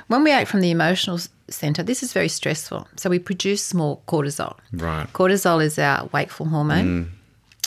When 0.07 0.25
we 0.25 0.31
act 0.31 0.49
from 0.49 0.63
the 0.63 0.71
emotional 0.71 1.19
centre, 1.51 1.83
this 1.83 2.03
is 2.03 2.13
very 2.13 2.29
stressful. 2.29 2.89
So 2.97 3.11
we 3.11 3.19
produce 3.19 3.75
more 3.75 3.99
cortisol. 4.07 4.57
Right. 4.73 5.07
Cortisol 5.13 5.63
is 5.63 5.79
our 5.79 6.09
wakeful 6.13 6.47
hormone. 6.47 6.87
Mm. 6.87 7.09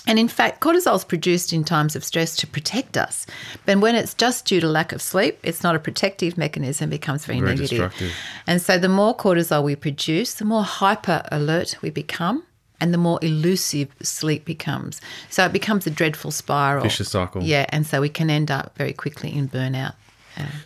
And 0.05 0.19
in 0.19 0.27
fact, 0.27 0.59
cortisol 0.59 0.95
is 0.95 1.05
produced 1.05 1.53
in 1.53 1.63
times 1.63 1.95
of 1.95 2.03
stress 2.03 2.35
to 2.37 2.47
protect 2.47 2.97
us. 2.97 3.25
But 3.65 3.77
when 3.79 3.95
it's 3.95 4.13
just 4.13 4.45
due 4.45 4.59
to 4.59 4.67
lack 4.67 4.91
of 4.91 5.01
sleep, 5.01 5.39
it's 5.43 5.63
not 5.63 5.75
a 5.75 5.79
protective 5.79 6.37
mechanism, 6.37 6.89
it 6.89 6.99
becomes 6.99 7.25
very, 7.25 7.39
Very 7.39 7.51
negative. 7.51 7.69
destructive. 7.69 8.13
And 8.45 8.61
so 8.61 8.77
the 8.77 8.89
more 8.89 9.15
cortisol 9.15 9.63
we 9.63 9.75
produce, 9.77 10.33
the 10.33 10.45
more 10.45 10.63
hyper 10.63 11.23
alert 11.31 11.77
we 11.81 11.89
become. 11.89 12.43
And 12.81 12.93
the 12.93 12.97
more 12.97 13.17
elusive 13.21 13.87
sleep 14.01 14.43
becomes. 14.43 14.99
So 15.29 15.45
it 15.45 15.53
becomes 15.53 15.87
a 15.87 15.89
dreadful 15.89 16.31
spiral. 16.31 16.83
Vicious 16.83 17.11
cycle. 17.11 17.41
Yeah, 17.41 17.65
and 17.69 17.87
so 17.87 18.01
we 18.01 18.09
can 18.09 18.29
end 18.29 18.51
up 18.51 18.75
very 18.75 18.91
quickly 18.91 19.33
in 19.33 19.47
burnout. 19.47 19.93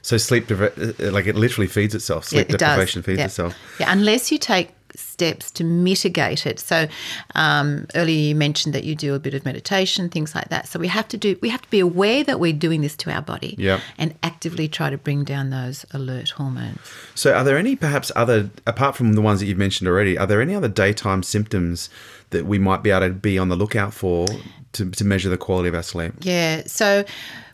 So 0.02 0.18
sleep, 0.18 0.48
depri- 0.48 1.00
uh, 1.00 1.12
like 1.12 1.28
it 1.28 1.36
literally 1.36 1.68
feeds 1.68 1.96
itself. 1.96 2.26
Yeah, 2.26 2.42
Sleep 2.42 2.50
it 2.50 2.52
does. 2.52 2.60
deprivation 2.60 3.02
feeds 3.02 3.20
yeah. 3.20 3.26
itself. 3.26 3.56
Yeah, 3.80 3.92
unless 3.92 4.32
you 4.32 4.38
take 4.38 4.72
steps 4.96 5.52
to 5.52 5.64
mitigate 5.64 6.46
it. 6.46 6.60
So 6.60 6.88
um, 7.36 7.88
earlier 7.96 8.18
you 8.18 8.36
mentioned 8.36 8.74
that 8.74 8.84
you 8.84 8.96
do 8.96 9.14
a 9.14 9.20
bit 9.20 9.34
of 9.34 9.46
meditation, 9.46 10.10
things 10.10 10.34
like 10.34 10.50
that. 10.50 10.68
So 10.68 10.80
we 10.80 10.88
have 10.88 11.08
to 11.10 11.18
do. 11.18 11.38
We 11.42 11.50
have 11.50 11.62
to 11.62 11.70
be 11.70 11.80
aware 11.80 12.24
that 12.24 12.40
we're 12.40 12.54
doing 12.54 12.82
this 12.82 12.96
to 12.98 13.12
our 13.12 13.22
body. 13.22 13.56
Yep. 13.58 13.82
And 13.98 14.16
actively 14.24 14.68
try 14.68 14.90
to 14.90 14.98
bring 14.98 15.24
down 15.24 15.50
those 15.50 15.86
alert 15.92 16.32
hormones. 16.32 16.80
So, 17.16 17.34
are 17.34 17.44
there 17.44 17.58
any 17.58 17.76
perhaps 17.76 18.12
other, 18.16 18.50
apart 18.66 18.96
from 18.96 19.14
the 19.14 19.22
ones 19.22 19.40
that 19.40 19.46
you've 19.46 19.58
mentioned 19.58 19.88
already, 19.88 20.18
are 20.18 20.28
there 20.28 20.42
any 20.42 20.56
other 20.56 20.68
daytime 20.68 21.24
symptoms 21.24 21.90
that 22.32 22.46
we 22.46 22.60
might 22.60 22.84
be 22.84 22.92
able 22.92 23.08
to 23.08 23.14
be 23.14 23.38
on 23.38 23.50
the 23.50 23.56
lookout 23.56 23.94
for 23.94 24.28
to, 24.74 24.90
to 24.92 25.06
measure 25.06 25.30
the 25.30 25.38
quality 25.38 25.70
of 25.70 25.76
our 25.76 25.84
sleep? 25.84 26.14
Yeah. 26.22 26.64
So 26.66 27.06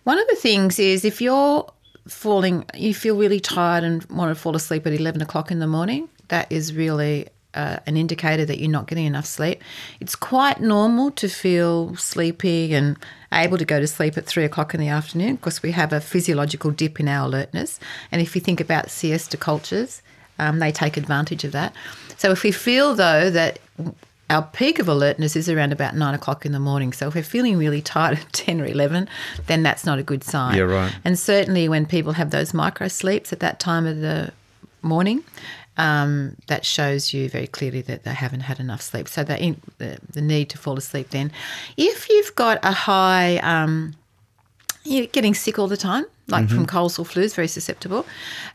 one 0.03 0.19
of 0.19 0.27
the 0.27 0.35
things 0.35 0.79
is 0.79 1.05
if 1.05 1.21
you're 1.21 1.71
falling, 2.07 2.65
you 2.75 2.93
feel 2.93 3.17
really 3.17 3.39
tired 3.39 3.83
and 3.83 4.03
want 4.05 4.29
to 4.29 4.35
fall 4.35 4.55
asleep 4.55 4.85
at 4.85 4.93
11 4.93 5.21
o'clock 5.21 5.51
in 5.51 5.59
the 5.59 5.67
morning, 5.67 6.09
that 6.27 6.51
is 6.51 6.73
really 6.73 7.27
uh, 7.53 7.77
an 7.85 7.97
indicator 7.97 8.45
that 8.45 8.59
you're 8.59 8.69
not 8.69 8.87
getting 8.87 9.05
enough 9.05 9.25
sleep. 9.25 9.61
It's 9.99 10.15
quite 10.15 10.59
normal 10.59 11.11
to 11.11 11.29
feel 11.29 11.95
sleepy 11.95 12.73
and 12.73 12.97
able 13.31 13.57
to 13.57 13.65
go 13.65 13.79
to 13.79 13.87
sleep 13.87 14.17
at 14.17 14.25
three 14.25 14.43
o'clock 14.43 14.73
in 14.73 14.79
the 14.79 14.87
afternoon 14.87 15.35
because 15.35 15.61
we 15.61 15.71
have 15.71 15.93
a 15.93 16.01
physiological 16.01 16.71
dip 16.71 16.99
in 16.99 17.07
our 17.07 17.25
alertness. 17.27 17.79
And 18.11 18.21
if 18.21 18.35
you 18.35 18.41
think 18.41 18.59
about 18.59 18.89
siesta 18.89 19.37
cultures, 19.37 20.01
um, 20.39 20.59
they 20.59 20.71
take 20.71 20.97
advantage 20.97 21.43
of 21.43 21.51
that. 21.51 21.73
So 22.17 22.31
if 22.31 22.43
we 22.43 22.51
feel 22.51 22.95
though 22.95 23.29
that 23.29 23.59
our 24.29 24.41
peak 24.41 24.79
of 24.79 24.87
alertness 24.87 25.35
is 25.35 25.49
around 25.49 25.71
about 25.71 25.95
nine 25.95 26.13
o'clock 26.13 26.45
in 26.45 26.51
the 26.51 26.59
morning. 26.59 26.93
So 26.93 27.07
if 27.07 27.15
we're 27.15 27.23
feeling 27.23 27.57
really 27.57 27.81
tired 27.81 28.19
at 28.19 28.33
10 28.33 28.61
or 28.61 28.65
11, 28.65 29.07
then 29.47 29.63
that's 29.63 29.85
not 29.85 29.99
a 29.99 30.03
good 30.03 30.23
sign. 30.23 30.57
Yeah, 30.57 30.63
right. 30.63 30.95
And 31.03 31.19
certainly 31.19 31.67
when 31.69 31.85
people 31.85 32.13
have 32.13 32.31
those 32.31 32.53
micro 32.53 32.87
sleeps 32.87 33.33
at 33.33 33.39
that 33.41 33.59
time 33.59 33.85
of 33.85 33.99
the 33.99 34.31
morning, 34.81 35.23
um, 35.77 36.35
that 36.47 36.65
shows 36.65 37.13
you 37.13 37.29
very 37.29 37.47
clearly 37.47 37.81
that 37.81 38.03
they 38.03 38.13
haven't 38.13 38.41
had 38.41 38.59
enough 38.59 38.81
sleep. 38.81 39.07
So 39.07 39.23
the, 39.23 39.41
in, 39.41 39.61
the, 39.79 39.97
the 40.09 40.21
need 40.21 40.49
to 40.51 40.57
fall 40.57 40.77
asleep 40.77 41.09
then. 41.09 41.31
If 41.77 42.09
you've 42.09 42.35
got 42.35 42.59
a 42.63 42.71
high, 42.71 43.37
um, 43.37 43.95
you're 44.83 45.05
getting 45.07 45.33
sick 45.33 45.57
all 45.59 45.67
the 45.67 45.77
time, 45.77 46.05
like 46.27 46.45
Mm-hmm. 46.45 46.55
from 46.55 46.65
colds 46.65 46.97
or 46.99 47.05
flus, 47.05 47.35
very 47.35 47.47
susceptible. 47.47 48.05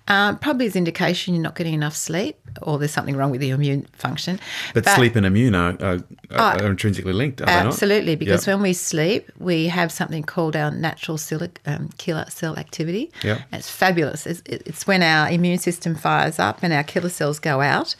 Um, 0.08 0.38
probably 0.38 0.66
is 0.66 0.76
indication 0.76 1.34
you're 1.34 1.42
not 1.42 1.54
getting 1.54 1.74
enough 1.74 1.94
sleep, 1.96 2.36
or 2.62 2.78
there's 2.78 2.90
something 2.92 3.16
wrong 3.16 3.30
with 3.30 3.42
your 3.42 3.54
immune 3.56 3.86
function. 3.92 4.38
But, 4.74 4.86
sleep 4.86 5.16
and 5.16 5.24
immune 5.26 5.54
are, 5.54 5.76
are, 5.80 5.98
are 6.30 6.62
Oh, 6.62 6.66
intrinsically 6.66 7.12
linked, 7.12 7.40
are 7.40 7.46
they 7.46 7.52
not? 7.52 7.66
Absolutely, 7.66 8.16
because 8.16 8.46
Yep. 8.46 8.54
when 8.56 8.62
we 8.62 8.72
sleep, 8.72 9.30
we 9.38 9.68
have 9.68 9.90
something 9.92 10.22
called 10.22 10.56
our 10.56 10.70
natural 10.70 11.18
cell, 11.18 11.46
um, 11.66 11.90
killer 11.98 12.24
cell 12.28 12.56
activity. 12.58 13.10
Yep. 13.22 13.40
It's 13.52 13.70
fabulous. 13.70 14.26
It's, 14.26 14.42
it's 14.46 14.86
when 14.86 15.02
our 15.02 15.28
immune 15.30 15.58
system 15.58 15.94
fires 15.94 16.38
up 16.38 16.60
and 16.62 16.72
our 16.72 16.84
killer 16.84 17.10
cells 17.10 17.38
go 17.38 17.60
out 17.60 17.94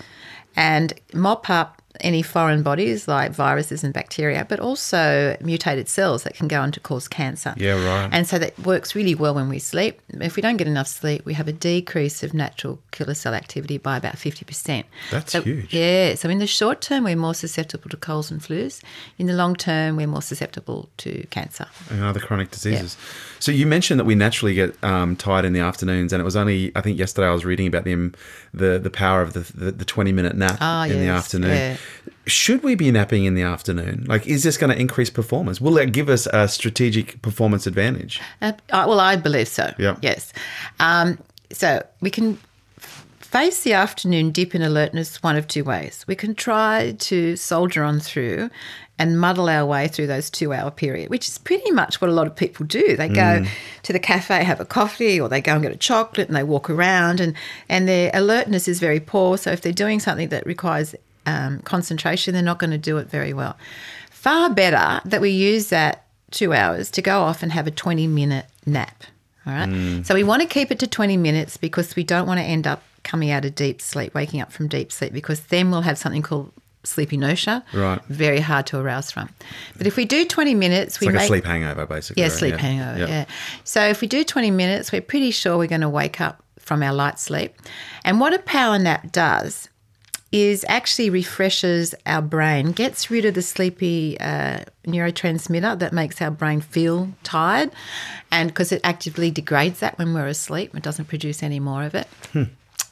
and 0.57 0.93
mop 1.15 1.49
up 1.51 1.78
any 2.01 2.23
foreign 2.23 2.63
bodies 2.63 3.09
like 3.09 3.33
viruses 3.33 3.85
and 3.85 3.93
bacteria, 3.95 4.47
but 4.49 4.61
also 4.61 5.37
mutated 5.41 5.89
cells 5.89 6.23
that 6.25 6.35
can 6.35 6.49
go 6.49 6.61
on 6.61 6.73
to 6.73 6.81
cause 6.81 7.09
cancer. 7.09 7.55
Yeah, 7.57 7.83
right. 7.85 8.09
And 8.13 8.27
so 8.27 8.39
that 8.39 8.59
works 8.61 8.95
really 8.95 9.15
well 9.15 9.35
when 9.35 9.49
we 9.49 9.59
sleep. 9.59 10.01
If 10.09 10.37
we 10.37 10.43
don't 10.43 10.57
get 10.57 10.67
enough 10.67 10.87
sleep, 10.89 11.25
we 11.25 11.35
have 11.35 11.49
a 11.49 11.53
decrease 11.53 12.23
of 12.23 12.35
natural 12.35 12.79
killer 12.93 13.15
cell 13.15 13.35
activity 13.35 13.79
by 13.79 13.97
about 13.97 14.15
50%. 14.17 14.85
That's 15.11 15.33
So- 15.33 15.43
huge. 15.43 15.73
Yeah. 15.73 16.15
So 16.15 16.29
in 16.29 16.39
the 16.39 16.47
short 16.47 16.81
term, 16.81 17.05
we're 17.05 17.17
more 17.17 17.35
susceptible 17.35 17.89
to 17.91 17.97
colds 17.97 18.31
and 18.31 18.41
flus. 18.41 18.81
In 19.19 19.27
the 19.27 19.35
long 19.35 19.55
term, 19.57 19.97
we're 19.97 20.07
more 20.07 20.23
susceptible 20.23 20.89
to 20.99 21.27
cancer. 21.31 21.67
and 21.91 22.03
other 22.05 22.21
chronic 22.21 22.51
diseases. 22.51 22.97
So 23.41 23.53
you 23.53 23.67
mentioned 23.67 24.01
that 24.01 24.05
we 24.05 24.15
naturally 24.15 24.55
get 24.55 24.83
um, 24.83 25.15
tired 25.17 25.45
in 25.45 25.53
the 25.53 25.61
afternoons, 25.61 26.13
and 26.13 26.21
it 26.21 26.25
was 26.25 26.35
only 26.37 26.73
I 26.75 26.81
think 26.81 26.99
yesterday 26.99 27.29
I 27.29 27.33
was 27.33 27.45
reading 27.45 27.67
about 27.67 27.85
the 27.85 28.13
the, 28.55 28.79
the 28.79 28.91
power 28.91 29.23
of 29.23 29.33
the, 29.33 29.41
the, 29.55 29.71
the 29.73 29.85
twenty 29.85 30.11
minute 30.13 30.37
nap 30.37 30.59
Ah, 30.61 30.85
in 30.87 30.99
the 31.01 31.07
afternoon. 31.09 31.51
yeah. 31.51 31.77
Should 32.29 32.63
we 32.63 32.75
be 32.75 32.91
napping 32.91 33.25
in 33.25 33.35
the 33.35 33.43
afternoon? 33.43 34.05
Like, 34.07 34.27
is 34.27 34.43
this 34.43 34.57
going 34.57 34.71
to 34.71 34.81
increase 34.81 35.11
performance? 35.11 35.61
Will 35.61 35.79
it 35.79 35.93
give 35.93 36.09
us 36.09 36.27
a 36.33 36.47
strategic 36.49 37.21
performance 37.23 37.67
advantage? 37.67 38.21
Uh, 38.43 38.53
well, 38.71 39.01
I 39.01 39.17
believe 39.17 39.49
so. 39.49 39.73
Yeah. 39.79 39.97
Yes. 40.03 40.33
Um, 40.79 41.19
so 41.51 41.85
we 42.01 42.11
can 42.11 42.39
face 43.21 43.63
the 43.63 43.75
afternoon 43.75 44.31
dip 44.31 44.55
in 44.55 44.63
alertness 44.63 45.23
one 45.23 45.37
of 45.37 45.47
two 45.47 45.65
ways. 45.65 46.05
We 46.09 46.15
can 46.15 46.35
try 46.35 46.95
to 46.99 47.37
soldier 47.37 47.85
on 47.85 48.01
through 48.01 48.51
and 48.99 49.21
muddle 49.21 49.49
our 49.49 49.65
way 49.65 49.87
through 49.87 50.09
those 50.09 50.29
two 50.29 50.53
hour 50.53 50.71
period, 50.71 51.11
which 51.11 51.29
is 51.29 51.39
pretty 51.39 51.71
much 51.71 52.01
what 52.01 52.11
a 52.11 52.13
lot 52.13 52.27
of 52.27 52.35
people 52.35 52.67
do. 52.67 52.97
They 52.97 53.09
go 53.09 53.45
to 53.85 53.93
the 53.93 53.99
cafe, 53.99 54.43
have 54.43 54.61
a 54.61 54.65
coffee, 54.65 55.21
or 55.21 55.29
they 55.29 55.41
go 55.41 55.53
and 55.53 55.63
get 55.63 55.73
a 55.73 55.77
chocolate 55.77 56.27
and 56.27 56.37
they 56.37 56.43
walk 56.43 56.69
around 56.69 57.21
and, 57.21 57.35
and 57.69 57.87
their 57.87 58.11
alertness 58.13 58.67
is 58.67 58.81
very 58.81 58.99
poor. 58.99 59.39
So 59.39 59.53
if 59.53 59.61
they're 59.61 59.73
doing 59.73 60.01
something 60.01 60.31
that 60.31 60.45
requires 60.47 60.95
um, 61.29 61.61
concentration, 61.61 62.35
they're 62.35 62.43
not 62.43 62.59
going 62.59 62.71
to 62.71 62.79
do 62.79 62.99
it 62.99 63.09
very 63.09 63.33
well. 63.33 63.57
Far 64.11 64.51
better 64.51 65.01
that 65.09 65.21
we 65.21 65.31
use 65.31 65.69
that 65.69 66.05
two 66.31 66.53
hours 66.53 66.91
to 66.93 67.03
go 67.03 67.21
off 67.21 67.43
and 67.43 67.53
have 67.53 67.67
a 67.67 67.71
20 67.71 68.07
minute 68.07 68.47
nap. 68.67 69.05
All 69.47 69.53
right. 69.53 70.05
So 70.05 70.15
we 70.15 70.25
want 70.25 70.43
to 70.43 70.49
keep 70.49 70.71
it 70.71 70.79
to 70.81 70.87
20 70.87 71.17
minutes 71.17 71.57
because 71.57 71.97
we 71.97 72.05
don't 72.05 72.27
want 72.27 72.39
to 72.39 72.45
end 72.45 72.67
up 72.67 72.83
coming 73.03 73.31
out 73.31 73.45
of 73.45 73.55
deep 73.55 73.81
sleep, 73.81 74.15
waking 74.15 74.41
up 74.41 74.53
from 74.53 74.69
deep 74.69 74.93
sleep, 74.93 75.13
because 75.13 75.41
then 75.47 75.71
we'll 75.71 75.81
have 75.83 75.97
something 75.97 76.21
called 76.23 76.53
sleep 76.85 77.13
inertia. 77.13 77.65
Right. 77.73 78.03
Very 78.09 78.41
hard 78.41 78.67
to 78.67 78.79
arouse 78.79 79.11
from. 79.11 79.31
But 79.79 79.87
if 79.87 79.97
we 79.97 80.05
do 80.05 80.25
20 80.27 80.55
minutes, 80.55 80.97
It's 80.97 81.01
we 81.01 81.07
like 81.07 81.15
make 81.15 81.25
a 81.25 81.27
sleep 81.29 81.45
hangover, 81.47 81.87
basically. 81.87 82.23
yeah, 82.23 82.29
right? 82.29 82.39
sleep 82.39 82.57
hangover. 82.57 82.99
Yep. 82.99 83.09
Yeah. 83.09 83.25
So 83.65 83.81
if 83.87 84.01
we 84.01 84.07
do 84.09 84.25
20 84.25 84.51
minutes, 84.51 84.93
we're 84.93 85.01
pretty 85.01 85.31
sure 85.31 85.57
we're 85.57 85.67
going 85.67 85.81
to 85.81 85.89
wake 85.89 86.21
up 86.21 86.43
from 86.59 86.83
our 86.83 86.93
light 86.93 87.19
sleep. 87.19 87.55
And 88.05 88.21
what 88.21 88.35
a 88.35 88.39
power 88.41 88.79
nap 88.79 89.13
does 89.13 89.71
is 90.31 90.65
actually 90.69 91.09
refreshes 91.11 91.95
our 92.05 92.21
brain, 92.21 92.73
gets 92.73 93.11
rid 93.11 93.25
of 93.25 93.33
the 93.35 93.41
sleepy 93.43 94.19
uh, 94.21 94.61
neurotransmitter 94.87 95.79
that 95.79 95.93
makes 95.93 96.21
our 96.21 96.31
brain 96.31 96.61
feel 96.61 97.09
tired, 97.23 97.71
and 98.31 98.49
because 98.51 98.71
it 98.73 98.81
actively 98.85 99.31
degrades 99.31 99.81
that 99.81 99.99
when 99.99 100.13
we're 100.13 100.27
asleep, 100.27 100.75
it 100.75 100.83
doesn't 100.83 101.07
produce 101.07 101.43
any 101.43 101.61
more 101.61 101.83
of 101.85 101.95
it. 101.95 102.07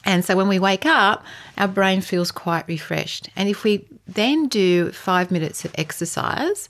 And 0.05 0.23
so 0.23 0.35
when 0.37 0.47
we 0.47 0.57
wake 0.57 0.85
up, 0.85 1.25
our 1.57 1.67
brain 1.67 1.99
feels 2.01 2.31
quite 2.31 2.65
refreshed. 2.67 3.29
And 3.35 3.49
if 3.49 3.63
we 3.65 3.85
then 4.07 4.47
do 4.47 4.91
five 4.93 5.31
minutes 5.31 5.65
of 5.65 5.71
exercise, 5.77 6.69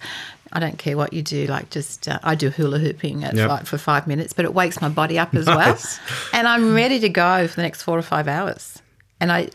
I 0.52 0.60
don't 0.60 0.80
care 0.80 0.98
what 0.98 1.14
you 1.14 1.22
do, 1.22 1.46
like 1.46 1.70
just 1.70 2.08
uh, 2.08 2.18
I 2.24 2.34
do 2.36 2.50
hula 2.50 2.80
hooping 2.80 3.24
at 3.24 3.36
Yep. 3.36 3.50
like 3.50 3.66
for 3.68 3.78
five 3.78 4.08
minutes, 4.08 4.34
but 4.34 4.44
it 4.46 4.54
wakes 4.56 4.82
my 4.82 4.90
body 4.90 5.20
up 5.20 5.36
as 5.36 5.46
Nice. 5.48 6.00
well. 6.00 6.18
And 6.34 6.48
I'm 6.48 6.74
ready 6.74 7.00
to 7.00 7.10
go 7.10 7.48
for 7.48 7.56
the 7.58 7.62
next 7.62 7.84
four 7.84 7.98
or 7.98 8.02
five 8.02 8.28
hours. 8.28 8.82
And 9.20 9.32
I 9.32 9.50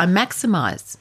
I 0.00 0.06
maximize. 0.06 0.96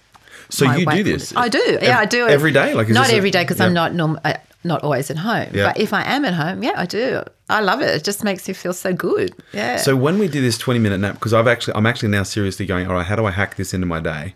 So 0.50 0.72
you 0.72 0.86
do 0.86 1.04
this? 1.04 1.36
I 1.36 1.48
do. 1.48 1.62
ev- 1.68 1.84
Yeah, 1.84 2.00
I 2.00 2.06
do 2.06 2.26
it 2.28 2.32
every 2.32 2.52
day? 2.52 2.74
Like, 2.74 2.88
is 2.90 2.96
not 2.96 3.06
this 3.06 3.14
a- 3.14 3.18
every 3.18 3.32
day 3.32 3.44
because 3.44 3.60
yeah. 3.60 3.66
I'm 3.68 3.74
not 3.74 3.94
norm- 3.94 4.20
uh, 4.24 4.34
not 4.64 4.84
always 4.84 5.10
at 5.10 5.18
home. 5.18 5.48
Yeah. 5.54 5.68
But 5.68 5.80
if 5.80 5.94
I 5.94 6.02
am 6.04 6.26
at 6.26 6.34
home, 6.34 6.64
yeah, 6.64 6.74
I 6.76 6.86
do. 6.86 7.22
I 7.50 7.62
love 7.62 7.82
it. 7.82 7.90
It 7.96 8.04
just 8.04 8.24
makes 8.24 8.48
you 8.48 8.54
feel 8.54 8.74
so 8.74 8.92
good. 8.94 9.34
Yeah. 9.54 9.78
So 9.78 9.96
when 9.96 10.20
we 10.20 10.28
do 10.28 10.42
this 10.42 10.58
20 10.58 10.80
minute 10.80 11.00
nap, 11.00 11.14
because 11.16 11.34
I've 11.34 11.48
actually, 11.48 11.76
I'm 11.76 11.86
actually 11.86 12.10
now 12.10 12.24
seriously 12.24 12.66
going, 12.66 12.88
all 12.88 12.94
right, 12.96 13.06
how 13.06 13.16
do 13.16 13.26
I 13.26 13.32
hack 13.32 13.56
this 13.56 13.74
into 13.74 13.86
my 13.88 14.00
day? 14.00 14.36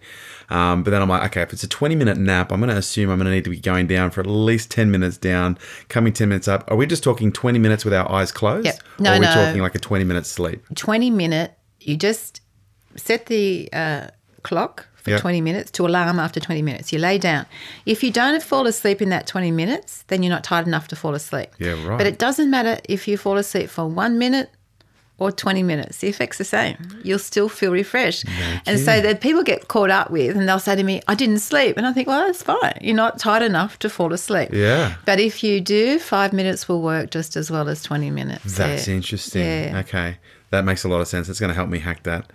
Um, 0.49 0.83
but 0.83 0.91
then 0.91 1.01
I'm 1.01 1.09
like, 1.09 1.23
okay, 1.31 1.41
if 1.41 1.51
it's 1.51 1.63
a 1.63 1.67
20 1.67 1.95
minute 1.95 2.17
nap, 2.17 2.51
I'm 2.51 2.59
going 2.59 2.69
to 2.69 2.77
assume 2.77 3.09
I'm 3.09 3.17
going 3.17 3.25
to 3.25 3.31
need 3.31 3.43
to 3.45 3.49
be 3.49 3.59
going 3.59 3.87
down 3.87 4.11
for 4.11 4.21
at 4.21 4.27
least 4.27 4.69
10 4.71 4.91
minutes 4.91 5.17
down, 5.17 5.57
coming 5.89 6.13
10 6.13 6.29
minutes 6.29 6.47
up. 6.47 6.69
Are 6.69 6.77
we 6.77 6.85
just 6.85 7.03
talking 7.03 7.31
20 7.31 7.59
minutes 7.59 7.83
with 7.83 7.93
our 7.93 8.09
eyes 8.11 8.31
closed? 8.31 8.65
Yep. 8.65 8.79
No, 8.99 9.11
or 9.11 9.13
are 9.15 9.19
we 9.19 9.25
no. 9.25 9.33
talking 9.33 9.61
like 9.61 9.75
a 9.75 9.79
20 9.79 10.03
minute 10.03 10.25
sleep? 10.25 10.63
20 10.75 11.09
minute, 11.09 11.53
you 11.79 11.97
just 11.97 12.41
set 12.95 13.25
the 13.27 13.69
uh, 13.73 14.07
clock 14.43 14.87
for 14.95 15.09
Yep. 15.11 15.21
20 15.21 15.41
minutes 15.41 15.71
to 15.71 15.85
alarm 15.85 16.19
after 16.19 16.39
20 16.39 16.61
minutes. 16.61 16.93
You 16.93 16.99
lay 16.99 17.17
down. 17.17 17.45
If 17.85 18.03
you 18.03 18.11
don't 18.11 18.41
fall 18.43 18.67
asleep 18.67 19.01
in 19.01 19.09
that 19.09 19.27
20 19.27 19.51
minutes, 19.51 20.03
then 20.07 20.23
you're 20.23 20.29
not 20.29 20.43
tired 20.43 20.65
enough 20.67 20.87
to 20.89 20.95
fall 20.95 21.13
asleep. 21.15 21.49
Yeah, 21.59 21.71
right. 21.85 21.97
But 21.97 22.07
it 22.07 22.17
doesn't 22.19 22.49
matter 22.49 22.79
if 22.87 23.07
you 23.07 23.17
fall 23.17 23.37
asleep 23.37 23.69
for 23.69 23.85
one 23.85 24.17
minute 24.17 24.49
or 25.19 25.31
20 25.31 25.61
minutes. 25.61 25.97
The 25.99 26.07
effect's 26.07 26.37
the 26.37 26.43
same. 26.45 26.75
You'll 27.03 27.19
still 27.19 27.47
feel 27.49 27.71
refreshed. 27.71 28.25
and 28.65 28.79
so 28.79 28.99
that 29.01 29.21
people 29.21 29.43
get 29.43 29.67
caught 29.67 29.89
up 29.91 30.09
with 30.09 30.35
and 30.35 30.47
they'll 30.49 30.57
say 30.59 30.75
to 30.75 30.83
me, 30.83 31.01
I 31.07 31.15
didn't 31.15 31.39
sleep. 31.39 31.77
And 31.77 31.85
I 31.85 31.93
think, 31.93 32.07
well, 32.07 32.25
that's 32.25 32.41
fine. 32.41 32.77
You're 32.81 32.95
not 32.95 33.19
tired 33.19 33.43
enough 33.43 33.77
to 33.79 33.89
fall 33.89 34.11
asleep. 34.13 34.49
Yeah. 34.53 34.95
But 35.05 35.19
if 35.19 35.43
you 35.43 35.59
do, 35.61 35.99
five 35.99 36.33
minutes 36.33 36.67
will 36.67 36.81
work 36.81 37.11
just 37.11 37.35
as 37.35 37.51
well 37.51 37.67
as 37.69 37.83
20 37.83 38.09
minutes. 38.09 38.55
That's 38.57 38.87
Yeah. 38.87 38.95
interesting. 38.95 39.43
Yeah. 39.43 39.81
Okay. 39.85 40.17
That 40.49 40.65
makes 40.65 40.83
a 40.83 40.87
lot 40.87 41.01
of 41.01 41.07
sense. 41.07 41.29
It's 41.29 41.39
going 41.39 41.49
to 41.49 41.55
help 41.55 41.69
me 41.69 41.79
hack 41.79 42.03
that 42.03 42.25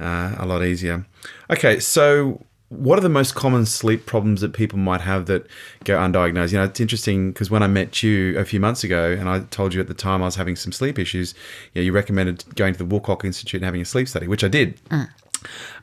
uh, 0.00 0.34
a 0.38 0.46
lot 0.46 0.62
easier. 0.64 1.06
Okay. 1.50 1.80
So, 1.80 2.42
what 2.68 2.98
are 2.98 3.02
the 3.02 3.08
most 3.08 3.34
common 3.34 3.64
sleep 3.64 4.06
problems 4.06 4.40
that 4.40 4.52
people 4.52 4.78
might 4.78 5.00
have 5.00 5.26
that 5.26 5.46
go 5.84 5.96
undiagnosed? 5.96 6.52
You 6.52 6.58
know, 6.58 6.64
it's 6.64 6.80
interesting 6.80 7.32
because 7.32 7.50
when 7.50 7.62
I 7.62 7.68
met 7.68 8.02
you 8.02 8.36
a 8.38 8.44
few 8.44 8.58
months 8.58 8.82
ago 8.82 9.12
and 9.12 9.28
I 9.28 9.40
told 9.40 9.72
you 9.72 9.80
at 9.80 9.86
the 9.86 9.94
time 9.94 10.20
I 10.20 10.26
was 10.26 10.34
having 10.34 10.56
some 10.56 10.72
sleep 10.72 10.98
issues, 10.98 11.34
you, 11.72 11.80
know, 11.80 11.84
you 11.86 11.92
recommended 11.92 12.44
going 12.56 12.74
to 12.74 12.78
the 12.78 12.84
Woolcock 12.84 13.24
Institute 13.24 13.60
and 13.60 13.64
having 13.64 13.80
a 13.80 13.84
sleep 13.84 14.08
study, 14.08 14.26
which 14.26 14.42
I 14.42 14.48
did. 14.48 14.82
Mm. 14.86 15.08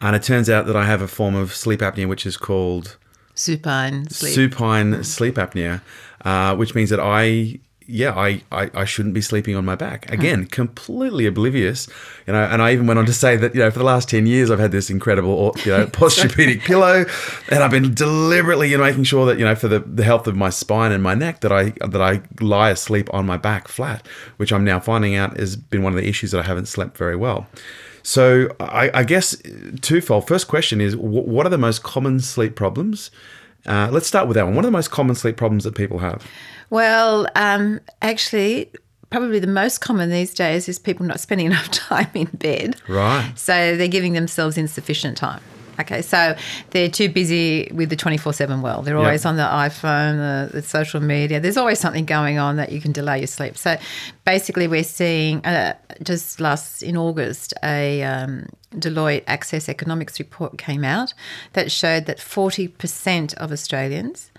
And 0.02 0.16
it 0.16 0.24
turns 0.24 0.50
out 0.50 0.66
that 0.66 0.76
I 0.76 0.86
have 0.86 1.02
a 1.02 1.08
form 1.08 1.36
of 1.36 1.56
sleep 1.56 1.80
apnea 1.80 2.08
which 2.08 2.26
is 2.26 2.36
called 2.36 2.98
Supine 3.36 4.10
sleep. 4.10 4.34
supine 4.34 5.04
sleep 5.04 5.36
apnea, 5.36 5.82
uh, 6.24 6.56
which 6.56 6.76
means 6.76 6.90
that 6.90 7.00
I, 7.00 7.60
yeah, 7.88 8.14
I, 8.16 8.42
I, 8.52 8.72
I 8.74 8.86
shouldn't 8.86 9.14
be 9.14 9.22
sleeping 9.22 9.56
on 9.56 9.66
my 9.66 9.76
back. 9.76 10.12
Again, 10.12 10.46
completely 10.46 11.26
oblivious, 11.26 11.88
you 12.26 12.34
know. 12.34 12.44
And 12.44 12.62
I 12.62 12.74
even 12.74 12.88
went 12.88 13.00
on 13.00 13.06
to 13.06 13.14
say 13.14 13.36
that 13.36 13.54
you 13.54 13.62
know 13.62 13.72
for 13.72 13.80
the 13.80 13.86
last 13.86 14.10
ten 14.10 14.26
years 14.26 14.50
I've 14.50 14.60
had 14.60 14.72
this 14.72 14.90
incredible, 14.90 15.56
you 15.66 15.72
know, 15.72 15.86
posturepedic 15.88 16.62
pillow, 16.62 17.06
and 17.50 17.64
I've 17.64 17.72
been 17.72 17.94
deliberately, 17.94 18.70
you 18.70 18.78
know, 18.78 18.84
making 18.84 19.04
sure 19.04 19.26
that 19.26 19.38
you 19.38 19.46
know 19.46 19.56
for 19.56 19.68
the, 19.68 19.80
the 19.80 20.04
health 20.04 20.28
of 20.28 20.36
my 20.36 20.50
spine 20.50 20.92
and 20.92 21.04
my 21.04 21.14
neck 21.14 21.42
that 21.42 21.52
I 21.52 21.72
that 21.86 22.02
I 22.02 22.22
lie 22.40 22.70
asleep 22.70 23.14
on 23.14 23.26
my 23.26 23.38
back 23.38 23.68
flat, 23.68 24.08
which 24.38 24.54
I'm 24.54 24.64
now 24.64 24.80
finding 24.80 25.16
out 25.16 25.38
has 25.38 25.56
been 25.56 25.84
one 25.84 25.94
of 25.94 26.02
the 26.02 26.08
issues 26.08 26.32
that 26.32 26.40
I 26.40 26.44
haven't 26.44 26.68
slept 26.68 26.98
very 26.98 27.16
well. 27.16 27.48
So 28.04 28.50
I, 28.60 28.92
I 28.94 29.04
guess 29.04 29.36
twofold. 29.82 30.28
First 30.28 30.50
question 30.50 30.82
is, 30.82 30.96
what 30.96 31.46
are 31.46 31.50
the 31.50 31.58
most 31.58 31.84
common 31.84 32.20
sleep 32.20 32.56
problems? 32.56 33.10
Uh, 33.66 33.90
let's 33.92 34.08
start 34.08 34.28
with 34.28 34.36
that 34.36 34.46
one. 34.46 34.56
What 34.56 34.66
are 34.66 34.68
the 34.68 34.72
most 34.72 34.92
common 34.92 35.16
sleep 35.16 35.38
problems 35.38 35.64
that 35.64 35.76
people 35.76 36.00
have? 36.00 36.26
Well, 36.70 37.28
um, 37.36 37.80
actually, 38.02 38.72
probably 39.10 39.40
the 39.40 39.48
most 39.48 39.80
common 39.80 40.10
these 40.10 40.34
days 40.34 40.68
is 40.68 40.80
people 40.80 41.06
not 41.06 41.20
spending 41.26 41.48
enough 41.48 41.70
time 41.72 42.10
in 42.14 42.26
bed. 42.34 42.76
Right. 42.88 43.32
So 43.36 43.78
they're 43.78 43.88
giving 43.88 44.14
themselves 44.14 44.58
insufficient 44.58 45.18
time. 45.18 45.42
Okay, 45.80 46.02
so 46.02 46.36
they're 46.70 46.90
too 46.90 47.10
busy 47.10 47.70
with 47.74 47.90
the 47.90 47.96
24 47.96 48.34
7 48.34 48.62
world. 48.62 48.86
They're 48.86 48.98
always 48.98 49.26
on 49.26 49.38
the 49.38 49.44
iPhone, 49.44 50.50
the, 50.52 50.58
the 50.58 50.62
social 50.62 51.00
media. 51.02 51.40
There's 51.40 51.58
always 51.58 51.80
something 51.80 52.06
going 52.06 52.38
on 52.38 52.58
that 52.58 52.72
you 52.72 52.80
can 52.80 52.92
delay 52.92 53.20
your 53.20 53.28
sleep. 53.28 53.58
So 53.58 53.78
basically, 54.26 54.68
we're 54.68 54.84
seeing 54.84 55.44
uh, 55.46 55.76
just 56.04 56.40
last 56.40 56.84
in 56.84 56.96
August, 56.96 57.54
a 57.64 58.04
um, 58.04 58.48
Deloitte 58.76 59.24
Access 59.28 59.68
Economics 59.68 60.20
report 60.20 60.58
came 60.58 60.84
out 60.84 61.14
that 61.54 61.72
showed 61.72 62.06
that 62.06 62.18
40% 62.18 63.34
of 63.36 63.52
Australians 63.52 64.32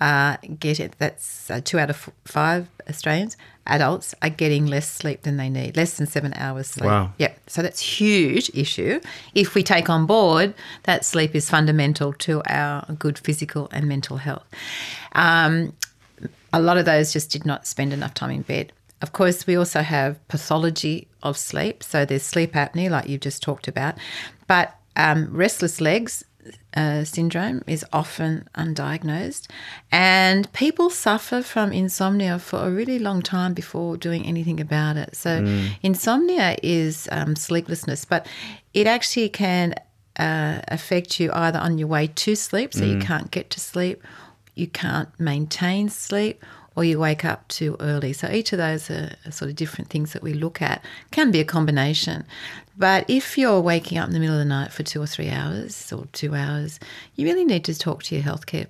uh, 0.00 0.36
get 0.58 0.80
it. 0.80 0.96
That's 0.98 1.50
uh, 1.50 1.60
two 1.64 1.78
out 1.78 1.90
of 1.90 1.96
f- 1.96 2.10
five 2.24 2.68
Australians, 2.88 3.36
adults, 3.66 4.14
are 4.22 4.30
getting 4.30 4.66
less 4.66 4.90
sleep 4.90 5.22
than 5.22 5.36
they 5.36 5.48
need, 5.48 5.76
less 5.76 5.96
than 5.96 6.06
seven 6.06 6.34
hours 6.34 6.68
sleep. 6.68 6.86
Wow. 6.86 7.12
Yep. 7.18 7.38
So 7.48 7.62
that's 7.62 7.80
huge 7.80 8.50
issue. 8.54 9.00
If 9.34 9.54
we 9.54 9.62
take 9.62 9.88
on 9.88 10.06
board 10.06 10.54
that 10.84 11.04
sleep 11.04 11.34
is 11.34 11.48
fundamental 11.48 12.12
to 12.12 12.42
our 12.46 12.84
good 12.98 13.18
physical 13.18 13.68
and 13.72 13.88
mental 13.88 14.18
health. 14.18 14.44
Um, 15.12 15.74
a 16.52 16.60
lot 16.60 16.78
of 16.78 16.84
those 16.84 17.12
just 17.12 17.30
did 17.30 17.44
not 17.44 17.66
spend 17.66 17.92
enough 17.92 18.14
time 18.14 18.30
in 18.30 18.42
bed. 18.42 18.72
Of 19.02 19.12
course, 19.12 19.46
we 19.46 19.56
also 19.56 19.82
have 19.82 20.26
pathology 20.28 21.08
of 21.22 21.36
sleep. 21.36 21.82
So 21.82 22.04
there's 22.04 22.22
sleep 22.22 22.52
apnea, 22.52 22.90
like 22.90 23.08
you've 23.08 23.20
just 23.20 23.42
talked 23.42 23.68
about, 23.68 23.96
but 24.46 24.74
um, 24.96 25.28
restless 25.32 25.80
legs 25.80 26.24
uh, 26.76 27.04
syndrome 27.04 27.62
is 27.66 27.84
often 27.92 28.48
undiagnosed, 28.56 29.46
and 29.92 30.52
people 30.52 30.90
suffer 30.90 31.42
from 31.42 31.72
insomnia 31.72 32.38
for 32.38 32.66
a 32.66 32.70
really 32.70 32.98
long 32.98 33.22
time 33.22 33.54
before 33.54 33.96
doing 33.96 34.26
anything 34.26 34.60
about 34.60 34.96
it. 34.96 35.14
So, 35.16 35.44
insomnia 35.82 36.56
is 36.62 37.08
um, 37.12 37.36
sleeplessness, 37.36 38.04
but 38.04 38.26
it 38.72 38.86
actually 38.86 39.28
can 39.28 39.74
uh, 40.18 40.60
affect 40.68 41.20
you 41.20 41.30
either 41.32 41.58
on 41.58 41.78
your 41.78 41.88
way 41.88 42.06
to 42.08 42.34
sleep, 42.34 42.72
so 42.74 42.84
you 42.84 42.98
can't 42.98 43.30
get 43.30 43.50
to 43.50 43.60
sleep, 43.60 44.02
you 44.54 44.66
can't 44.66 45.08
maintain 45.18 45.88
sleep, 45.88 46.42
or 46.76 46.84
you 46.84 46.98
wake 46.98 47.24
up 47.24 47.46
too 47.48 47.76
early. 47.80 48.12
So 48.12 48.30
each 48.30 48.52
of 48.52 48.58
those 48.58 48.90
are 48.90 49.16
sort 49.30 49.50
of 49.50 49.56
different 49.56 49.90
things 49.90 50.12
that 50.12 50.22
we 50.22 50.34
look 50.34 50.60
at. 50.60 50.84
Can 51.10 51.30
be 51.30 51.40
a 51.40 51.44
combination. 51.44 52.24
But 52.76 53.08
if 53.08 53.38
you're 53.38 53.60
waking 53.60 53.98
up 53.98 54.08
in 54.08 54.12
the 54.12 54.20
middle 54.20 54.34
of 54.34 54.40
the 54.40 54.44
night 54.44 54.72
for 54.72 54.82
two 54.82 55.00
or 55.00 55.06
three 55.06 55.30
hours 55.30 55.92
or 55.92 56.06
two 56.12 56.34
hours, 56.34 56.80
you 57.14 57.26
really 57.26 57.44
need 57.44 57.64
to 57.66 57.78
talk 57.78 58.02
to 58.04 58.14
your 58.14 58.24
healthcare 58.24 58.66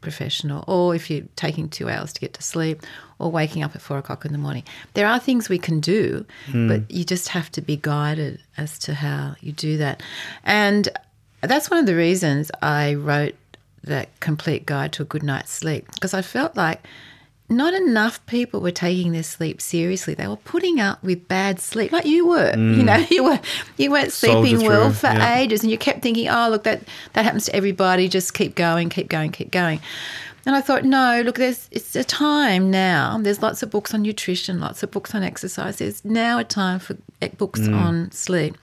professional, 0.00 0.64
or 0.68 0.94
if 0.94 1.10
you're 1.10 1.24
taking 1.36 1.68
two 1.68 1.88
hours 1.88 2.12
to 2.12 2.20
get 2.20 2.32
to 2.34 2.42
sleep, 2.42 2.82
or 3.18 3.30
waking 3.30 3.62
up 3.62 3.74
at 3.74 3.82
four 3.82 3.98
o'clock 3.98 4.24
in 4.24 4.32
the 4.32 4.38
morning. 4.38 4.62
There 4.94 5.06
are 5.06 5.18
things 5.18 5.48
we 5.48 5.58
can 5.58 5.80
do, 5.80 6.24
hmm. 6.46 6.68
but 6.68 6.90
you 6.90 7.04
just 7.04 7.28
have 7.28 7.50
to 7.52 7.60
be 7.60 7.76
guided 7.76 8.40
as 8.56 8.78
to 8.80 8.94
how 8.94 9.34
you 9.40 9.52
do 9.52 9.76
that. 9.78 10.02
And 10.44 10.88
that's 11.40 11.70
one 11.70 11.80
of 11.80 11.86
the 11.86 11.96
reasons 11.96 12.50
I 12.62 12.94
wrote 12.94 13.34
that 13.84 14.08
complete 14.20 14.66
guide 14.66 14.92
to 14.92 15.02
a 15.02 15.06
good 15.06 15.22
night's 15.22 15.50
sleep 15.50 15.86
because 15.94 16.14
I 16.14 16.22
felt 16.22 16.56
like 16.56 16.84
not 17.50 17.72
enough 17.72 18.24
people 18.26 18.60
were 18.60 18.70
taking 18.70 19.12
their 19.12 19.22
sleep 19.22 19.60
seriously. 19.60 20.14
They 20.14 20.28
were 20.28 20.36
putting 20.36 20.80
up 20.80 21.02
with 21.02 21.28
bad 21.28 21.60
sleep, 21.60 21.92
like 21.92 22.04
you 22.04 22.26
were. 22.26 22.54
You 22.56 22.82
know, 22.82 23.06
you 23.10 23.24
were 23.24 23.40
you 23.76 23.90
weren't 23.90 24.12
Soldier 24.12 24.48
sleeping 24.48 24.66
well 24.66 24.90
through, 24.90 25.10
for 25.10 25.16
yeah. 25.16 25.38
ages, 25.38 25.62
and 25.62 25.70
you 25.70 25.78
kept 25.78 26.02
thinking, 26.02 26.28
"Oh, 26.28 26.48
look, 26.50 26.64
that 26.64 26.82
that 27.14 27.24
happens 27.24 27.46
to 27.46 27.56
everybody. 27.56 28.08
Just 28.08 28.34
keep 28.34 28.54
going, 28.54 28.90
keep 28.90 29.08
going, 29.08 29.32
keep 29.32 29.50
going." 29.50 29.80
And 30.46 30.56
I 30.56 30.62
thought, 30.62 30.84
no, 30.84 31.20
look, 31.22 31.36
there's 31.36 31.68
it's 31.70 31.94
a 31.94 32.04
time 32.04 32.70
now. 32.70 33.18
There's 33.18 33.42
lots 33.42 33.62
of 33.62 33.70
books 33.70 33.92
on 33.92 34.02
nutrition, 34.02 34.60
lots 34.60 34.82
of 34.82 34.90
books 34.90 35.14
on 35.14 35.22
exercise. 35.22 35.76
There's 35.76 36.04
now 36.04 36.38
a 36.38 36.44
time 36.44 36.78
for 36.78 36.96
eh, 37.20 37.28
books 37.36 37.68
on 37.68 38.10
sleep. 38.12 38.56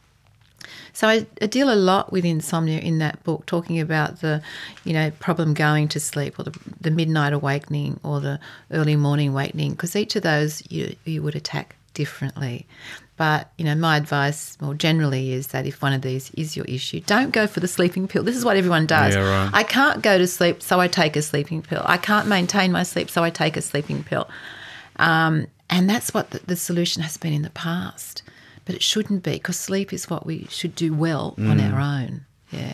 So 0.96 1.10
I, 1.10 1.28
I 1.42 1.48
deal 1.48 1.72
a 1.72 1.76
lot 1.76 2.14
with 2.14 2.24
insomnia 2.24 2.80
in 2.80 3.00
that 3.00 3.22
book, 3.24 3.46
talking 3.46 3.82
about 3.82 4.22
the, 4.22 4.42
you 4.86 4.94
know, 4.94 5.12
problem 5.20 5.54
going 5.54 5.90
to 5.90 6.00
sleep 6.00 6.40
or 6.40 6.44
the, 6.44 6.58
the 6.80 6.90
midnight 6.90 7.34
awakening 7.34 8.00
or 8.02 8.22
the 8.22 8.40
early 8.72 8.96
morning 8.96 9.30
awakening, 9.30 9.72
because 9.72 9.96
each 9.96 10.16
of 10.16 10.24
those 10.24 10.64
you, 10.72 10.96
you 11.04 11.22
would 11.22 11.36
attack 11.36 11.76
differently. 11.94 12.66
But, 13.18 13.52
you 13.58 13.66
know, 13.66 13.76
my 13.76 13.98
advice 13.98 14.58
more 14.62 14.74
generally 14.74 15.34
is 15.34 15.48
that 15.48 15.66
if 15.66 15.82
one 15.82 15.92
of 15.92 16.02
these 16.02 16.32
is 16.32 16.56
your 16.56 16.66
issue, 16.66 17.02
don't 17.02 17.32
go 17.32 17.46
for 17.46 17.60
the 17.60 17.68
sleeping 17.68 18.08
pill. 18.08 18.24
This 18.24 18.38
is 18.38 18.46
what 18.46 18.56
everyone 18.56 18.86
does. 18.86 19.16
Yeah, 19.16 19.22
right. 19.22 19.50
I 19.54 19.64
can't 19.64 20.02
go 20.02 20.18
to 20.18 20.28
sleep, 20.28 20.62
so 20.62 20.80
I 20.80 20.88
take 20.88 21.18
a 21.18 21.22
sleeping 21.22 21.62
pill. 21.62 21.82
I 21.86 21.98
can't 21.98 22.28
maintain 22.28 22.72
my 22.72 22.84
sleep, 22.84 23.10
so 23.10 23.22
I 23.22 23.30
take 23.30 23.58
a 23.58 23.62
sleeping 23.62 24.04
pill. 24.04 24.30
Um, 24.96 25.48
and 25.70 25.90
that's 25.90 26.14
what 26.14 26.32
the, 26.32 26.40
the 26.40 26.56
solution 26.56 27.04
has 27.04 27.18
been 27.18 27.34
in 27.34 27.42
the 27.42 27.50
past. 27.50 28.24
But 28.66 28.76
it 28.76 28.84
shouldn't 28.84 29.24
be 29.24 29.34
because 29.34 29.58
sleep 29.60 29.94
is 29.94 30.10
what 30.10 30.26
we 30.26 30.48
should 30.50 30.76
do 30.76 30.94
well 30.94 31.36
on 31.38 31.60
Mm. 31.60 31.74
our 31.74 31.80
own. 31.80 32.26
Yeah. 32.52 32.74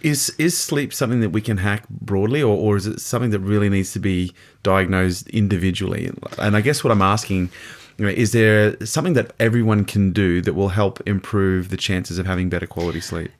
Is 0.00 0.30
is 0.38 0.58
sleep 0.58 0.92
something 0.92 1.20
that 1.20 1.30
we 1.30 1.40
can 1.40 1.58
hack 1.58 1.88
broadly, 1.88 2.42
or, 2.42 2.56
or 2.56 2.76
is 2.76 2.86
it 2.86 3.00
something 3.00 3.30
that 3.30 3.38
really 3.40 3.68
needs 3.68 3.92
to 3.92 4.00
be 4.00 4.32
diagnosed 4.62 5.28
individually? 5.28 6.10
And 6.38 6.56
I 6.56 6.60
guess 6.60 6.82
what 6.82 6.90
I'm 6.90 7.02
asking, 7.02 7.50
you 7.98 8.06
know, 8.06 8.10
is 8.10 8.32
there 8.32 8.76
something 8.84 9.12
that 9.12 9.32
everyone 9.38 9.84
can 9.84 10.12
do 10.12 10.40
that 10.42 10.54
will 10.54 10.70
help 10.70 11.00
improve 11.06 11.68
the 11.68 11.76
chances 11.76 12.18
of 12.18 12.26
having 12.26 12.48
better 12.48 12.66
quality 12.66 13.00
sleep? 13.00 13.30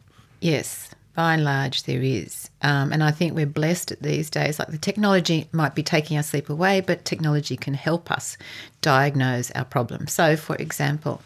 Yes, 0.40 0.90
by 1.16 1.34
and 1.34 1.42
large, 1.44 1.82
there 1.82 2.02
is. 2.02 2.48
Um, 2.62 2.92
and 2.92 3.02
I 3.02 3.10
think 3.10 3.34
we're 3.34 3.44
blessed 3.46 3.94
these 4.00 4.30
days. 4.30 4.60
Like 4.60 4.68
the 4.68 4.78
technology 4.78 5.48
might 5.50 5.74
be 5.74 5.82
taking 5.82 6.16
our 6.16 6.22
sleep 6.22 6.48
away, 6.48 6.80
but 6.80 7.04
technology 7.04 7.56
can 7.56 7.74
help 7.74 8.08
us 8.10 8.36
diagnose 8.82 9.50
our 9.52 9.64
problem. 9.64 10.06
So, 10.06 10.36
for 10.36 10.54
example, 10.56 11.22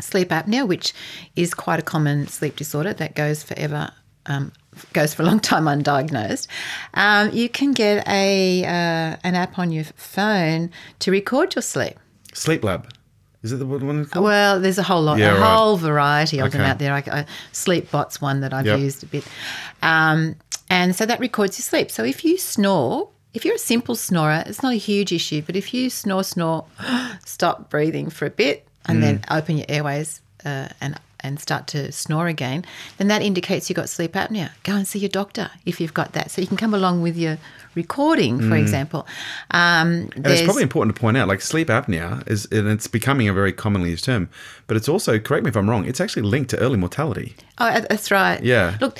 sleep 0.00 0.28
apnea, 0.30 0.66
which 0.66 0.92
is 1.36 1.54
quite 1.54 1.78
a 1.78 1.82
common 1.82 2.26
sleep 2.26 2.56
disorder 2.56 2.92
that 2.94 3.14
goes 3.14 3.42
forever, 3.42 3.90
um, 4.26 4.52
goes 4.92 5.14
for 5.14 5.22
a 5.22 5.26
long 5.26 5.40
time 5.40 5.64
undiagnosed. 5.64 6.46
Um, 6.94 7.30
you 7.32 7.48
can 7.48 7.72
get 7.72 8.06
a 8.08 8.64
uh, 8.64 9.16
an 9.24 9.34
app 9.34 9.58
on 9.58 9.70
your 9.70 9.84
phone 9.96 10.70
to 11.00 11.10
record 11.10 11.54
your 11.54 11.62
sleep. 11.62 11.98
Sleep 12.32 12.62
Lab, 12.62 12.88
is 13.42 13.52
it 13.52 13.56
the 13.56 13.66
one? 13.66 14.00
It's 14.02 14.10
called? 14.10 14.24
Well, 14.24 14.60
there's 14.60 14.78
a 14.78 14.82
whole 14.82 15.02
lot, 15.02 15.18
Yeah, 15.18 15.36
a 15.36 15.40
right. 15.40 15.56
whole 15.56 15.76
variety 15.76 16.40
of 16.40 16.52
them 16.52 16.60
out 16.62 16.78
there. 16.78 16.92
I, 16.92 16.98
I, 17.10 17.26
Sleepbot's 17.52 18.20
one 18.20 18.40
that 18.40 18.52
I've 18.54 18.66
Yep. 18.66 18.78
used 18.78 19.02
a 19.02 19.06
bit, 19.06 19.24
um, 19.82 20.36
and 20.68 20.94
so 20.94 21.04
that 21.06 21.18
records 21.20 21.58
your 21.58 21.64
sleep. 21.64 21.90
So 21.90 22.04
if 22.04 22.24
you 22.24 22.38
snore, 22.38 23.08
if 23.34 23.44
you're 23.44 23.54
a 23.56 23.58
simple 23.58 23.96
snorer, 23.96 24.44
it's 24.46 24.62
not 24.62 24.72
a 24.72 24.76
huge 24.76 25.12
issue. 25.12 25.42
But 25.44 25.56
if 25.56 25.74
you 25.74 25.90
snore, 25.90 26.22
snore, 26.22 26.64
stop 27.24 27.70
breathing 27.70 28.10
for 28.10 28.26
a 28.26 28.30
bit, 28.30 28.66
and 28.86 29.02
then 29.02 29.18
Mm. 29.18 29.38
open 29.38 29.56
your 29.58 29.66
airways 29.68 30.20
uh, 30.44 30.68
and 30.80 30.98
and 31.22 31.38
start 31.38 31.66
to 31.66 31.92
snore 31.92 32.28
again, 32.28 32.64
then 32.96 33.08
that 33.08 33.20
indicates 33.20 33.68
you've 33.68 33.76
got 33.76 33.90
sleep 33.90 34.12
apnea. 34.12 34.48
Go 34.64 34.72
and 34.72 34.88
see 34.88 34.98
your 34.98 35.10
doctor 35.10 35.50
if 35.66 35.78
you've 35.78 35.92
got 35.92 36.12
that. 36.12 36.30
So 36.30 36.40
you 36.40 36.46
can 36.48 36.56
come 36.56 36.72
along 36.72 37.02
with 37.02 37.14
your 37.14 37.36
recording, 37.74 38.40
for 38.48 38.56
example. 38.56 39.06
Um, 39.50 40.08
And 40.16 40.26
it's 40.26 40.42
probably 40.42 40.62
important 40.62 40.94
to 40.96 41.00
point 41.00 41.18
out, 41.18 41.28
like 41.28 41.42
sleep 41.42 41.68
apnea 41.68 42.26
is, 42.26 42.46
and 42.50 42.66
it's 42.68 42.86
becoming 42.86 43.28
a 43.28 43.34
very 43.34 43.52
commonly 43.52 43.90
used 43.90 44.04
term, 44.06 44.28
but 44.66 44.78
it's 44.78 44.88
also, 44.88 45.18
correct 45.18 45.44
me 45.44 45.50
if 45.50 45.56
I'm 45.56 45.68
wrong, 45.68 45.84
it's 45.86 46.00
actually 46.00 46.22
linked 46.22 46.48
to 46.50 46.58
early 46.58 46.78
mortality. 46.78 47.34
oh, 47.58 47.80
that's 47.90 48.10
right. 48.10 48.42
Yeah. 48.42 48.78
Look, 48.80 48.98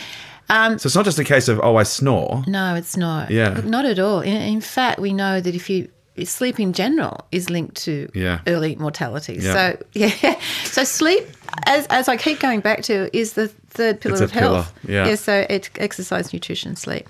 um, 0.51 0.79
So 0.79 0.89
it's 0.89 0.97
not 0.97 1.07
just 1.07 1.19
a 1.19 1.25
case 1.25 1.49
of, 1.49 1.59
oh, 1.63 1.77
I 1.77 1.85
snore. 1.85 2.45
No, 2.47 2.75
it's 2.75 2.99
not. 2.99 3.31
Yeah. 3.31 3.63
Not 3.65 3.87
at 3.87 3.99
all. 3.99 4.21
In, 4.21 4.37
in 4.37 4.61
fact, 4.61 4.99
we 4.99 5.15
know 5.15 5.41
that 5.41 5.55
if 5.55 5.71
you 5.71 5.89
sleep 6.25 6.59
in 6.61 6.73
general 6.73 7.27
is 7.33 7.51
linked 7.51 7.77
to 7.85 8.09
Yeah. 8.15 8.41
early 8.47 8.77
mortality. 8.77 9.39
Yeah. 9.41 9.53
So 9.53 9.83
yeah, 9.93 10.41
so 10.65 10.85
sleep, 10.85 11.25
as 11.67 11.87
as 11.87 12.09
I 12.09 12.17
keep 12.17 12.41
going 12.41 12.61
back 12.61 12.83
to, 12.85 13.15
is 13.17 13.33
the 13.35 13.49
third 13.71 14.01
pillar 14.01 14.23
of 14.25 14.31
health. 14.33 14.73
pillar, 14.85 15.07
yeah. 15.07 15.15
So 15.17 15.47
it's 15.49 15.71
exercise, 15.77 16.33
nutrition, 16.33 16.77
sleep, 16.77 17.09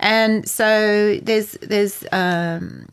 and 0.00 0.48
so 0.48 1.18
there's 1.22 1.52
there's. 1.62 2.04
Um, 2.12 2.86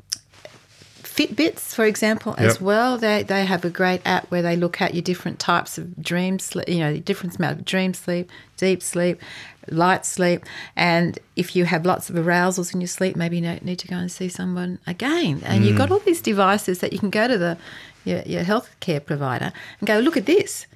Fitbits, 1.17 1.73
for 1.73 1.83
example, 1.83 2.35
as 2.37 2.61
well. 2.61 2.99
They 2.99 3.23
they 3.23 3.43
have 3.43 3.65
a 3.65 3.71
great 3.71 4.01
app 4.05 4.29
where 4.29 4.43
they 4.43 4.55
look 4.55 4.79
at 4.79 4.93
your 4.93 5.01
different 5.01 5.39
types 5.39 5.79
of 5.79 5.99
dream 5.99 6.37
sleep. 6.37 6.69
You 6.69 6.77
know, 6.77 6.93
the 6.93 6.99
different 6.99 7.35
amount 7.37 7.57
of 7.57 7.65
dream 7.65 7.95
sleep, 7.95 8.29
deep 8.55 8.83
sleep, 8.83 9.19
light 9.67 10.05
sleep, 10.05 10.45
and 10.75 11.17
if 11.35 11.55
you 11.55 11.65
have 11.65 11.87
lots 11.87 12.11
of 12.11 12.15
arousals 12.15 12.71
in 12.71 12.81
your 12.81 12.87
sleep, 12.87 13.15
maybe 13.15 13.37
you 13.37 13.41
ne- 13.41 13.59
need 13.63 13.79
to 13.79 13.87
go 13.87 13.95
and 13.95 14.11
see 14.11 14.29
someone 14.29 14.77
again. 14.85 15.41
And 15.43 15.65
you've 15.65 15.75
got 15.75 15.89
mm. 15.89 15.93
all 15.93 15.99
these 15.99 16.21
devices 16.21 16.79
that 16.81 16.93
you 16.93 16.99
can 16.99 17.09
go 17.09 17.27
to 17.27 17.35
the 17.35 17.57
your, 18.05 18.21
your 18.21 18.43
healthcare 18.43 19.03
provider 19.03 19.51
and 19.79 19.87
go 19.87 19.97
look 19.97 20.17
at 20.17 20.27
this, 20.27 20.67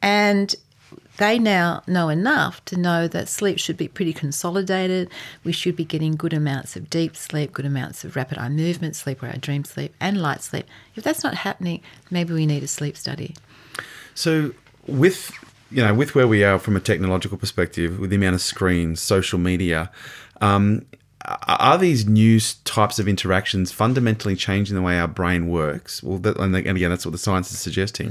and 0.00 0.54
they 1.18 1.38
now 1.38 1.82
know 1.86 2.08
enough 2.08 2.64
to 2.66 2.76
know 2.76 3.06
that 3.08 3.28
sleep 3.28 3.58
should 3.58 3.76
be 3.76 3.88
pretty 3.88 4.12
consolidated. 4.12 5.10
We 5.44 5.52
should 5.52 5.76
be 5.76 5.84
getting 5.84 6.16
good 6.16 6.32
amounts 6.32 6.76
of 6.76 6.88
deep 6.88 7.16
sleep, 7.16 7.52
good 7.52 7.66
amounts 7.66 8.04
of 8.04 8.16
rapid 8.16 8.38
eye 8.38 8.48
movement 8.48 8.96
sleep, 8.96 9.22
or 9.22 9.26
our 9.26 9.36
dream 9.36 9.64
sleep, 9.64 9.94
and 10.00 10.22
light 10.22 10.42
sleep. 10.42 10.66
If 10.94 11.04
that's 11.04 11.22
not 11.22 11.34
happening, 11.34 11.82
maybe 12.10 12.32
we 12.32 12.46
need 12.46 12.62
a 12.62 12.68
sleep 12.68 12.96
study. 12.96 13.34
So 14.14 14.52
with 14.86 15.32
you 15.70 15.84
know 15.84 15.92
with 15.92 16.14
where 16.14 16.28
we 16.28 16.44
are 16.44 16.58
from 16.58 16.76
a 16.76 16.80
technological 16.80 17.36
perspective, 17.36 17.98
with 17.98 18.10
the 18.10 18.16
amount 18.16 18.36
of 18.36 18.40
screens, 18.40 19.00
social 19.00 19.38
media, 19.38 19.90
um, 20.40 20.86
are 21.46 21.76
these 21.76 22.06
new 22.06 22.38
types 22.64 22.98
of 22.98 23.08
interactions 23.08 23.72
fundamentally 23.72 24.36
changing 24.36 24.76
the 24.76 24.82
way 24.82 24.98
our 24.98 25.08
brain 25.08 25.48
works? 25.48 26.02
Well, 26.02 26.18
that, 26.18 26.38
and 26.38 26.54
again, 26.54 26.90
that's 26.90 27.04
what 27.04 27.12
the 27.12 27.18
science 27.18 27.52
is 27.52 27.58
suggesting. 27.58 28.10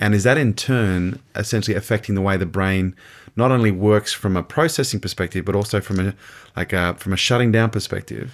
And 0.00 0.14
is 0.14 0.22
that 0.24 0.38
in 0.38 0.54
turn 0.54 1.20
essentially 1.34 1.76
affecting 1.76 2.14
the 2.14 2.20
way 2.22 2.36
the 2.36 2.46
brain 2.46 2.94
not 3.36 3.50
only 3.52 3.70
works 3.70 4.12
from 4.12 4.36
a 4.36 4.42
processing 4.42 5.00
perspective, 5.00 5.44
but 5.44 5.54
also 5.54 5.80
from 5.80 6.00
a 6.00 6.14
like 6.56 6.72
a, 6.72 6.94
from 6.94 7.12
a 7.12 7.16
shutting 7.16 7.52
down 7.52 7.70
perspective? 7.70 8.32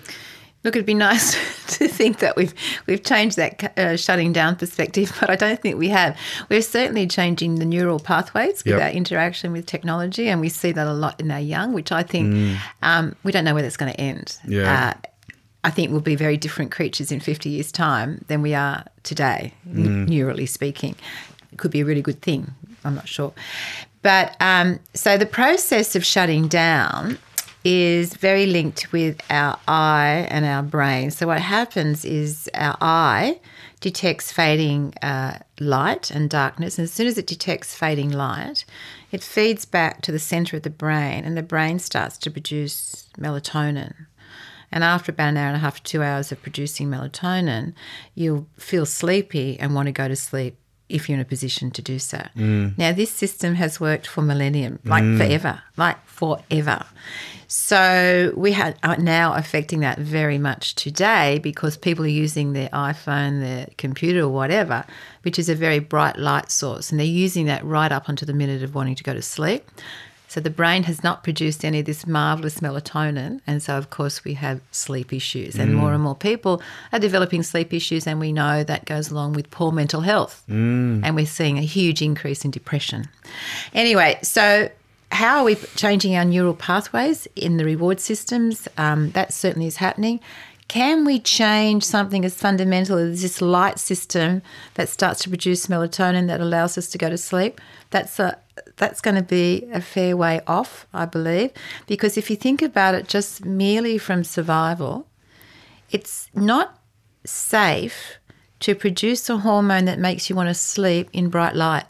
Look, 0.62 0.76
it'd 0.76 0.86
be 0.86 0.94
nice 1.10 1.32
to 1.78 1.88
think 1.88 2.18
that 2.20 2.36
we've 2.36 2.54
we've 2.86 3.02
changed 3.02 3.36
that 3.36 3.78
uh, 3.78 3.96
shutting 3.96 4.32
down 4.32 4.56
perspective, 4.56 5.14
but 5.20 5.28
I 5.30 5.36
don't 5.36 5.60
think 5.60 5.78
we 5.78 5.88
have. 5.90 6.16
We're 6.48 6.62
certainly 6.62 7.06
changing 7.06 7.56
the 7.56 7.64
neural 7.66 7.98
pathways 8.00 8.64
with 8.64 8.74
Yep. 8.74 8.82
our 8.82 8.88
interaction 8.90 9.52
with 9.52 9.66
technology, 9.66 10.28
and 10.28 10.40
we 10.40 10.48
see 10.48 10.72
that 10.72 10.86
a 10.86 10.92
lot 10.94 11.20
in 11.20 11.30
our 11.30 11.40
young, 11.40 11.72
which 11.74 11.92
I 11.92 12.02
think 12.02 12.58
um, 12.82 13.14
we 13.24 13.32
don't 13.32 13.44
know 13.44 13.54
where 13.54 13.62
that's 13.62 13.76
going 13.76 13.92
to 13.92 14.00
end. 14.00 14.38
Yeah. 14.46 14.94
Uh, 14.96 15.08
I 15.66 15.70
think 15.70 15.90
we'll 15.92 16.00
be 16.00 16.14
very 16.16 16.36
different 16.36 16.72
creatures 16.72 17.10
in 17.10 17.20
50 17.20 17.48
years' 17.48 17.72
time 17.72 18.22
than 18.28 18.42
we 18.42 18.52
are 18.54 18.84
today, 19.02 19.54
n- 19.66 20.06
neurally 20.06 20.46
speaking. 20.46 20.94
It 21.54 21.58
could 21.58 21.70
be 21.70 21.80
a 21.80 21.84
really 21.84 22.02
good 22.02 22.20
thing. 22.20 22.52
I'm 22.84 22.96
not 22.96 23.06
sure. 23.06 23.32
But 24.02 24.36
um, 24.40 24.80
so 24.92 25.16
the 25.16 25.24
process 25.24 25.94
of 25.94 26.04
shutting 26.04 26.48
down 26.48 27.16
is 27.64 28.14
very 28.14 28.44
linked 28.44 28.92
with 28.92 29.20
our 29.30 29.56
eye 29.68 30.26
and 30.30 30.44
our 30.44 30.64
brain. 30.64 31.12
So 31.12 31.28
what 31.28 31.40
happens 31.40 32.04
is 32.04 32.50
our 32.54 32.76
eye 32.80 33.40
detects 33.80 34.32
fading 34.32 34.94
uh, 35.00 35.38
light 35.60 36.10
and 36.10 36.28
darkness, 36.28 36.76
and 36.76 36.84
as 36.84 36.92
soon 36.92 37.06
as 37.06 37.18
it 37.18 37.26
detects 37.28 37.76
fading 37.76 38.10
light, 38.10 38.64
it 39.12 39.22
feeds 39.22 39.64
back 39.64 40.02
to 40.02 40.10
the 40.10 40.18
center 40.18 40.56
of 40.56 40.64
the 40.64 40.70
brain, 40.70 41.24
and 41.24 41.36
the 41.36 41.42
brain 41.42 41.78
starts 41.78 42.18
to 42.18 42.30
produce 42.32 43.08
melatonin. 43.16 43.94
And 44.72 44.82
after 44.82 45.12
about 45.12 45.28
an 45.28 45.36
hour 45.36 45.48
and 45.48 45.56
a 45.56 45.60
half, 45.60 45.80
two 45.84 46.02
hours 46.02 46.32
of 46.32 46.42
producing 46.42 46.88
melatonin, 46.88 47.74
you'll 48.16 48.48
feel 48.58 48.86
sleepy 48.86 49.56
and 49.60 49.72
want 49.72 49.86
to 49.86 49.92
go 49.92 50.08
to 50.08 50.16
sleep 50.16 50.56
if 50.88 51.08
you're 51.08 51.16
in 51.16 51.20
a 51.20 51.24
position 51.24 51.70
to 51.72 51.82
do 51.82 51.98
so. 51.98 52.18
Mm. 52.36 52.76
Now, 52.76 52.92
this 52.92 53.10
system 53.10 53.54
has 53.54 53.80
worked 53.80 54.06
for 54.06 54.22
millennium, 54.22 54.78
like 54.84 55.02
mm. 55.02 55.18
forever, 55.18 55.62
like 55.76 56.04
forever. 56.06 56.84
So 57.48 58.32
we 58.36 58.52
ha- 58.52 58.74
are 58.82 58.96
now 58.96 59.34
affecting 59.34 59.80
that 59.80 59.98
very 59.98 60.38
much 60.38 60.74
today 60.74 61.38
because 61.38 61.76
people 61.76 62.04
are 62.04 62.08
using 62.08 62.52
their 62.52 62.68
iPhone, 62.70 63.40
their 63.40 63.68
computer, 63.78 64.20
or 64.20 64.28
whatever, 64.28 64.84
which 65.22 65.38
is 65.38 65.48
a 65.48 65.54
very 65.54 65.78
bright 65.78 66.18
light 66.18 66.50
source, 66.50 66.90
and 66.90 66.98
they're 66.98 67.06
using 67.06 67.46
that 67.46 67.64
right 67.64 67.92
up 67.92 68.08
until 68.08 68.26
the 68.26 68.34
minute 68.34 68.62
of 68.62 68.74
wanting 68.74 68.94
to 68.96 69.04
go 69.04 69.14
to 69.14 69.22
sleep. 69.22 69.70
So 70.34 70.40
the 70.40 70.50
brain 70.50 70.82
has 70.82 71.04
not 71.04 71.22
produced 71.22 71.64
any 71.64 71.78
of 71.78 71.86
this 71.86 72.08
marvelous 72.08 72.58
melatonin, 72.58 73.40
and 73.46 73.62
so 73.62 73.78
of 73.78 73.90
course 73.90 74.24
we 74.24 74.34
have 74.34 74.60
sleep 74.72 75.12
issues, 75.12 75.54
and 75.54 75.76
more 75.76 75.92
and 75.92 76.02
more 76.02 76.16
people 76.16 76.60
are 76.92 76.98
developing 76.98 77.44
sleep 77.44 77.72
issues, 77.72 78.04
and 78.04 78.18
we 78.18 78.32
know 78.32 78.64
that 78.64 78.84
goes 78.84 79.12
along 79.12 79.34
with 79.34 79.48
poor 79.52 79.70
mental 79.70 80.00
health, 80.00 80.42
and 80.48 81.14
we're 81.14 81.24
seeing 81.24 81.56
a 81.56 81.62
huge 81.62 82.02
increase 82.02 82.44
in 82.44 82.50
depression. 82.50 83.06
Anyway, 83.74 84.18
so 84.22 84.68
how 85.12 85.38
are 85.38 85.44
we 85.44 85.54
changing 85.76 86.16
our 86.16 86.24
neural 86.24 86.54
pathways 86.54 87.28
in 87.36 87.56
the 87.56 87.64
reward 87.64 88.00
systems? 88.00 88.66
Um, 88.76 89.12
that 89.12 89.32
certainly 89.32 89.68
is 89.68 89.76
happening. 89.76 90.18
Can 90.66 91.04
we 91.04 91.20
change 91.20 91.84
something 91.84 92.24
as 92.24 92.34
fundamental 92.34 92.98
as 92.98 93.22
this 93.22 93.40
light 93.40 93.78
system 93.78 94.42
that 94.74 94.88
starts 94.88 95.22
to 95.22 95.28
produce 95.28 95.68
melatonin 95.68 96.26
that 96.26 96.40
allows 96.40 96.76
us 96.76 96.88
to 96.88 96.98
go 96.98 97.08
to 97.08 97.18
sleep? 97.18 97.60
That's 97.90 98.18
a 98.18 98.38
that's 98.76 99.00
going 99.00 99.16
to 99.16 99.22
be 99.22 99.68
a 99.72 99.80
fair 99.80 100.16
way 100.16 100.40
off, 100.46 100.86
I 100.92 101.04
believe, 101.04 101.52
because 101.86 102.16
if 102.16 102.30
you 102.30 102.36
think 102.36 102.62
about 102.62 102.94
it 102.94 103.08
just 103.08 103.44
merely 103.44 103.98
from 103.98 104.24
survival, 104.24 105.06
it's 105.90 106.28
not 106.34 106.78
safe 107.24 108.18
to 108.60 108.74
produce 108.74 109.28
a 109.28 109.38
hormone 109.38 109.84
that 109.84 109.98
makes 109.98 110.28
you 110.28 110.36
want 110.36 110.48
to 110.48 110.54
sleep 110.54 111.08
in 111.12 111.28
bright 111.28 111.54
light. 111.54 111.84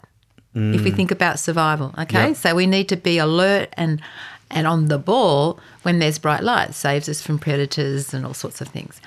If 0.57 0.85
we 0.85 0.91
mm. 0.91 0.95
think 0.95 1.11
about 1.11 1.37
survival, 1.37 1.93
okay? 1.97 2.29
Yep. 2.29 2.37
So 2.37 2.55
we 2.55 2.65
need 2.65 2.87
to 2.87 2.95
be 2.95 3.17
alert 3.17 3.69
and 3.73 4.01
and 4.49 4.67
on 4.67 4.85
the 4.85 4.97
ball 4.97 5.59
when 5.81 5.99
there's 5.99 6.17
bright 6.17 6.43
light. 6.43 6.73
Saves 6.73 7.09
us 7.09 7.21
from 7.21 7.39
predators 7.39 8.13
and 8.13 8.25
all 8.25 8.33
sorts 8.33 8.61
of 8.61 8.69
things. 8.69 9.01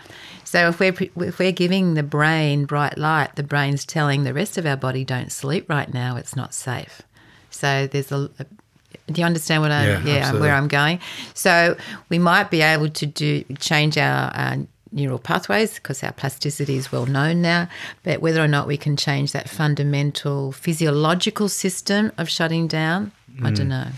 So 0.45 0.69
if 0.69 0.79
we're 0.79 0.95
if 1.27 1.39
we're 1.39 1.53
giving 1.53 1.95
the 1.95 2.03
brain 2.03 2.67
bright 2.67 2.99
light, 2.99 3.37
the 3.37 3.43
brain's 3.43 3.87
telling 3.87 4.25
the 4.25 4.35
rest 4.35 4.59
of 4.59 4.67
our 4.67 4.77
body 4.77 5.05
don't 5.05 5.33
sleep 5.33 5.71
right 5.71 5.93
now. 5.93 6.17
It's 6.17 6.37
not 6.37 6.53
safe. 6.53 7.01
So 7.59 7.87
there's 7.87 8.13
a, 8.13 8.31
a 8.39 8.47
do 9.13 9.21
you 9.21 9.27
understand 9.27 9.63
what 9.63 9.71
I 9.71 9.85
Yeah, 9.87 10.03
yeah 10.05 10.33
where 10.41 10.55
I'm 10.55 10.69
going? 10.69 11.01
So 11.35 11.77
we 12.11 12.19
might 12.19 12.51
be 12.51 12.61
able 12.63 12.89
to 12.91 13.07
do 13.07 13.45
change 13.59 13.97
our 13.99 14.31
uh, 14.35 14.57
neural 14.93 15.19
pathways 15.19 15.75
because 15.75 16.03
our 16.03 16.13
plasticity 16.13 16.77
is 16.77 16.93
well 16.93 17.07
known 17.07 17.43
now. 17.43 17.69
But 18.05 18.21
whether 18.23 18.43
or 18.43 18.49
not 18.49 18.67
we 18.67 18.77
can 18.77 18.97
change 18.97 19.33
that 19.33 19.49
fundamental 19.49 20.53
physiological 20.53 21.49
system 21.49 22.13
of 22.19 22.29
shutting 22.29 22.67
down, 22.69 23.13
I 23.43 23.51
Mm. 23.51 23.57
don't 23.57 23.69
know. 23.69 23.89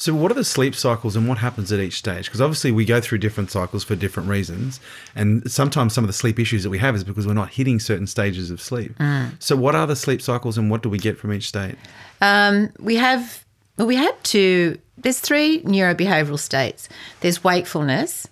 So, 0.00 0.14
what 0.14 0.30
are 0.30 0.34
the 0.34 0.44
sleep 0.44 0.74
cycles 0.74 1.14
and 1.14 1.28
what 1.28 1.36
happens 1.36 1.70
at 1.72 1.78
each 1.78 1.98
stage? 1.98 2.24
Because 2.24 2.40
obviously, 2.40 2.72
we 2.72 2.86
go 2.86 3.02
through 3.02 3.18
different 3.18 3.50
cycles 3.50 3.84
for 3.84 3.94
different 3.94 4.30
reasons. 4.30 4.80
And 5.14 5.48
sometimes 5.52 5.92
some 5.92 6.04
of 6.04 6.08
the 6.08 6.14
sleep 6.14 6.38
issues 6.38 6.62
that 6.62 6.70
we 6.70 6.78
have 6.78 6.94
is 6.94 7.04
because 7.04 7.26
we're 7.26 7.34
not 7.34 7.50
hitting 7.50 7.78
certain 7.78 8.06
stages 8.06 8.50
of 8.50 8.62
sleep. 8.62 8.94
So, 9.40 9.56
what 9.56 9.74
are 9.74 9.86
the 9.86 9.94
sleep 9.94 10.22
cycles 10.22 10.56
and 10.56 10.70
what 10.70 10.82
do 10.82 10.88
we 10.88 10.96
get 10.96 11.18
from 11.18 11.34
each 11.34 11.48
state? 11.48 11.74
Um, 12.22 12.72
we 12.78 12.96
have 12.96 13.44
well, 13.76 13.86
we 13.86 13.96
have 13.96 14.22
two. 14.22 14.78
There's 14.96 15.20
three 15.20 15.60
neurobehavioral 15.64 16.38
states. 16.38 16.88
There's 17.20 17.44
wakefulness, 17.44 18.26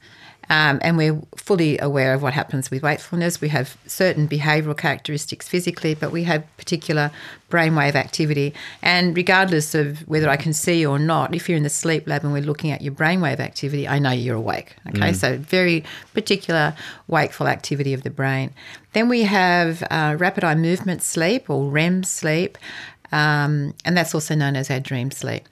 um, 0.51 0.79
and 0.83 0.97
we're 0.97 1.21
fully 1.37 1.79
aware 1.79 2.15
of 2.15 2.23
what 2.23 2.33
happens 2.33 2.71
with 2.71 2.83
wakefulness. 2.83 3.41
We 3.41 3.49
have 3.51 3.77
certain 3.87 4.27
behavioural 4.27 4.77
characteristics 4.77 5.49
physically, 5.49 5.95
but 5.95 6.11
we 6.11 6.25
have 6.25 6.45
particular 6.57 7.11
brainwave 7.51 7.95
activity. 7.95 8.55
And 8.83 9.17
regardless 9.17 9.75
of 9.75 10.07
whether 10.09 10.29
I 10.29 10.37
can 10.37 10.53
see 10.53 10.81
you 10.81 10.91
or 10.91 10.99
not, 10.99 11.35
if 11.35 11.49
you're 11.49 11.57
in 11.57 11.65
the 11.65 11.71
sleep 11.71 12.07
lab 12.07 12.25
and 12.25 12.33
we're 12.33 12.43
looking 12.43 12.71
at 12.71 12.81
your 12.81 12.95
brainwave 12.95 13.41
activity, 13.41 13.87
I 13.87 13.99
know 13.99 14.11
you're 14.11 14.37
awake. 14.37 14.75
Okay, 14.89 15.13
so 15.13 15.37
very 15.37 15.85
particular 16.15 16.75
wakeful 17.09 17.47
activity 17.47 17.93
of 17.93 18.03
the 18.03 18.11
brain. 18.11 18.53
Then 18.95 19.09
we 19.09 19.23
have 19.23 19.83
uh, 19.91 20.17
rapid 20.19 20.45
eye 20.45 20.55
movement 20.55 21.03
sleep 21.03 21.51
or 21.51 21.69
REM 21.69 22.05
sleep, 22.05 22.57
um, 23.13 23.75
and 23.85 23.97
that's 23.97 24.15
also 24.15 24.35
known 24.35 24.57
as 24.57 24.71
our 24.71 24.81
dream 24.81 25.11
sleep. 25.11 25.47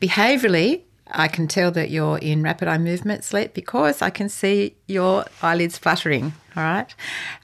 Behaviorally, 0.00 0.82
I 1.12 1.28
can 1.28 1.48
tell 1.48 1.70
that 1.72 1.90
you're 1.90 2.18
in 2.18 2.42
rapid 2.42 2.68
eye 2.68 2.78
movement 2.78 3.24
sleep 3.24 3.54
because 3.54 4.02
I 4.02 4.10
can 4.10 4.28
see 4.28 4.76
your 4.86 5.24
eyelids 5.42 5.78
fluttering. 5.78 6.32
All 6.56 6.62
right. 6.62 6.94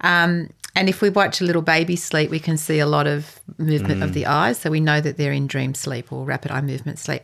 Um, 0.01 0.51
And 0.77 0.91
if 0.91 1.01
we 1.01 1.09
watch 1.09 1.41
a 1.41 1.45
little 1.45 1.63
baby 1.63 1.97
sleep, 1.97 2.31
we 2.31 2.39
can 2.39 2.59
see 2.59 2.81
a 2.81 2.87
lot 2.87 3.07
of 3.07 3.41
movement 3.57 4.03
of 4.03 4.13
the 4.13 4.27
eyes. 4.27 4.59
So 4.59 4.71
we 4.71 4.81
know 4.81 5.01
that 5.01 5.17
they're 5.17 5.33
in 5.33 5.47
dream 5.47 5.75
sleep 5.75 6.13
or 6.13 6.27
rapid 6.27 6.51
eye 6.51 6.61
movement 6.61 6.99
sleep. 6.99 7.23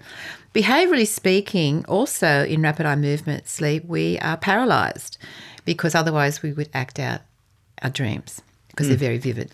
Behaviorally 0.55 1.07
speaking, 1.07 1.85
also 1.87 2.47
in 2.47 2.63
rapid 2.63 2.87
eye 2.87 2.97
movement 2.97 3.49
sleep, 3.49 3.85
we 3.85 4.19
are 4.21 4.39
paralyzed 4.39 5.19
because 5.67 5.95
otherwise 5.95 6.43
we 6.43 6.53
would 6.55 6.71
act 6.73 6.99
out 6.99 7.21
our 7.83 7.91
dreams 7.91 8.41
because 8.73 8.89
they're 8.89 8.97
very 8.97 9.19
vivid. 9.19 9.51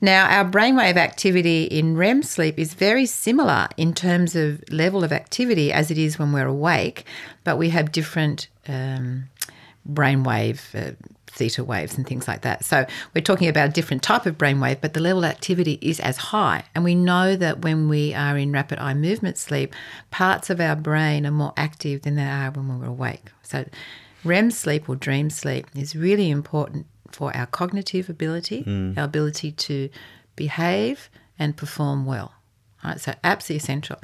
Now, 0.00 0.28
our 0.28 0.44
brainwave 0.44 0.96
activity 0.96 1.64
in 1.64 1.96
REM 1.96 2.22
sleep 2.22 2.58
is 2.58 2.72
very 2.72 3.04
similar 3.04 3.68
in 3.76 3.92
terms 3.94 4.34
of 4.34 4.62
level 4.70 5.04
of 5.04 5.12
activity 5.12 5.72
as 5.72 5.90
it 5.90 5.98
is 5.98 6.18
when 6.18 6.32
we're 6.32 6.46
awake, 6.46 7.04
but 7.44 7.58
we 7.58 7.70
have 7.70 7.92
different 7.92 8.48
um, 8.68 9.24
brainwave. 9.88 10.60
Uh, 10.74 10.92
theta 11.32 11.62
waves 11.62 11.96
and 11.96 12.06
things 12.06 12.26
like 12.26 12.42
that. 12.42 12.64
So 12.64 12.84
we're 13.14 13.22
talking 13.22 13.48
about 13.48 13.68
a 13.68 13.72
different 13.72 14.02
type 14.02 14.26
of 14.26 14.36
brainwave, 14.36 14.80
but 14.80 14.94
the 14.94 15.00
level 15.00 15.24
of 15.24 15.30
activity 15.30 15.78
is 15.80 16.00
as 16.00 16.16
high. 16.16 16.64
And 16.74 16.82
we 16.82 16.96
know 16.96 17.36
that 17.36 17.62
when 17.62 17.88
we 17.88 18.12
are 18.14 18.36
in 18.36 18.50
rapid 18.50 18.80
eye 18.80 18.94
movement 18.94 19.38
sleep, 19.38 19.72
parts 20.10 20.50
of 20.50 20.60
our 20.60 20.74
brain 20.74 21.24
are 21.24 21.30
more 21.30 21.54
active 21.56 22.02
than 22.02 22.16
they 22.16 22.24
are 22.24 22.50
when 22.50 22.80
we're 22.80 22.86
awake. 22.86 23.30
So 23.42 23.64
REM 24.24 24.50
sleep 24.50 24.88
or 24.88 24.96
dream 24.96 25.30
sleep 25.30 25.66
is 25.74 25.94
really 25.94 26.30
important 26.30 26.86
for 27.12 27.36
our 27.36 27.46
cognitive 27.46 28.08
ability, 28.08 28.64
mm. 28.64 28.96
our 28.96 29.04
ability 29.04 29.52
to 29.52 29.88
behave 30.36 31.10
and 31.38 31.56
perform 31.56 32.06
well. 32.06 32.32
Right, 32.82 32.98
so 32.98 33.12
absolutely 33.24 33.58
essential. 33.58 33.98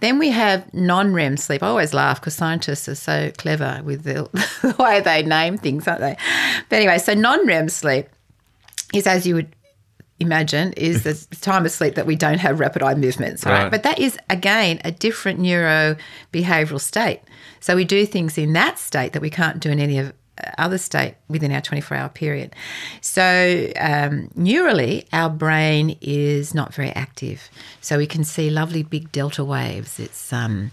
Then 0.00 0.18
we 0.18 0.30
have 0.30 0.72
non-REM 0.74 1.38
sleep. 1.38 1.62
I 1.62 1.68
always 1.68 1.94
laugh 1.94 2.20
because 2.20 2.34
scientists 2.34 2.86
are 2.86 2.94
so 2.94 3.32
clever 3.38 3.80
with 3.82 4.02
the, 4.04 4.28
the 4.62 4.76
way 4.78 5.00
they 5.00 5.22
name 5.22 5.56
things, 5.56 5.88
aren't 5.88 6.00
they? 6.00 6.16
But 6.68 6.76
anyway, 6.76 6.98
so 6.98 7.14
non-REM 7.14 7.70
sleep 7.70 8.08
is 8.92 9.06
as 9.06 9.26
you 9.26 9.34
would 9.34 9.54
imagine 10.20 10.72
is 10.74 11.04
the 11.04 11.36
time 11.40 11.64
of 11.64 11.72
sleep 11.72 11.94
that 11.94 12.06
we 12.06 12.16
don't 12.16 12.38
have 12.38 12.60
rapid 12.60 12.82
eye 12.82 12.94
movements, 12.94 13.44
right? 13.44 13.62
Right. 13.62 13.70
But 13.70 13.82
that 13.84 13.98
is 13.98 14.18
again 14.28 14.80
a 14.84 14.90
different 14.90 15.38
neuro 15.38 15.96
behavioral 16.32 16.80
state. 16.80 17.20
So 17.60 17.76
we 17.76 17.84
do 17.84 18.06
things 18.06 18.38
in 18.38 18.52
that 18.52 18.78
state 18.78 19.12
that 19.12 19.22
we 19.22 19.30
can't 19.30 19.60
do 19.60 19.70
in 19.70 19.78
any 19.78 19.98
of 19.98 20.12
other 20.58 20.78
state 20.78 21.14
within 21.28 21.52
our 21.52 21.60
24 21.60 21.96
hour 21.96 22.08
period. 22.08 22.54
So, 23.00 23.72
um, 23.80 24.28
neurally, 24.36 25.06
our 25.12 25.30
brain 25.30 25.96
is 26.00 26.54
not 26.54 26.74
very 26.74 26.90
active. 26.90 27.50
So, 27.80 27.98
we 27.98 28.06
can 28.06 28.24
see 28.24 28.50
lovely 28.50 28.82
big 28.82 29.12
delta 29.12 29.44
waves. 29.44 29.98
It's, 29.98 30.32
um, 30.32 30.70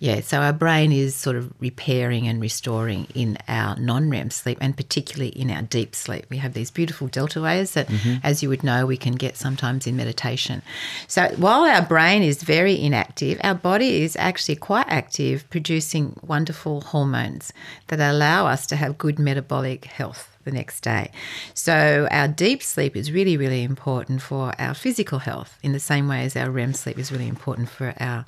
yeah, 0.00 0.20
so 0.20 0.38
our 0.38 0.52
brain 0.52 0.92
is 0.92 1.16
sort 1.16 1.34
of 1.34 1.52
repairing 1.58 2.28
and 2.28 2.40
restoring 2.40 3.08
in 3.16 3.36
our 3.48 3.74
non 3.80 4.08
REM 4.08 4.30
sleep 4.30 4.56
and 4.60 4.76
particularly 4.76 5.30
in 5.30 5.50
our 5.50 5.62
deep 5.62 5.96
sleep. 5.96 6.24
We 6.30 6.36
have 6.36 6.52
these 6.52 6.70
beautiful 6.70 7.08
delta 7.08 7.40
waves 7.40 7.72
that, 7.72 7.88
mm-hmm. 7.88 8.18
as 8.22 8.40
you 8.40 8.48
would 8.48 8.62
know, 8.62 8.86
we 8.86 8.96
can 8.96 9.14
get 9.14 9.36
sometimes 9.36 9.88
in 9.88 9.96
meditation. 9.96 10.62
So 11.08 11.26
while 11.36 11.64
our 11.64 11.82
brain 11.82 12.22
is 12.22 12.44
very 12.44 12.80
inactive, 12.80 13.40
our 13.42 13.56
body 13.56 14.02
is 14.02 14.14
actually 14.14 14.54
quite 14.54 14.86
active, 14.88 15.50
producing 15.50 16.16
wonderful 16.22 16.82
hormones 16.82 17.52
that 17.88 17.98
allow 17.98 18.46
us 18.46 18.68
to 18.68 18.76
have 18.76 18.98
good 18.98 19.18
metabolic 19.18 19.86
health 19.86 20.36
the 20.44 20.52
next 20.52 20.82
day. 20.82 21.10
So 21.54 22.06
our 22.12 22.28
deep 22.28 22.62
sleep 22.62 22.94
is 22.94 23.10
really, 23.10 23.36
really 23.36 23.64
important 23.64 24.22
for 24.22 24.52
our 24.60 24.74
physical 24.74 25.18
health 25.18 25.58
in 25.60 25.72
the 25.72 25.80
same 25.80 26.06
way 26.06 26.22
as 26.24 26.36
our 26.36 26.52
REM 26.52 26.72
sleep 26.72 27.00
is 27.00 27.10
really 27.10 27.26
important 27.26 27.68
for 27.68 27.94
our 27.98 28.24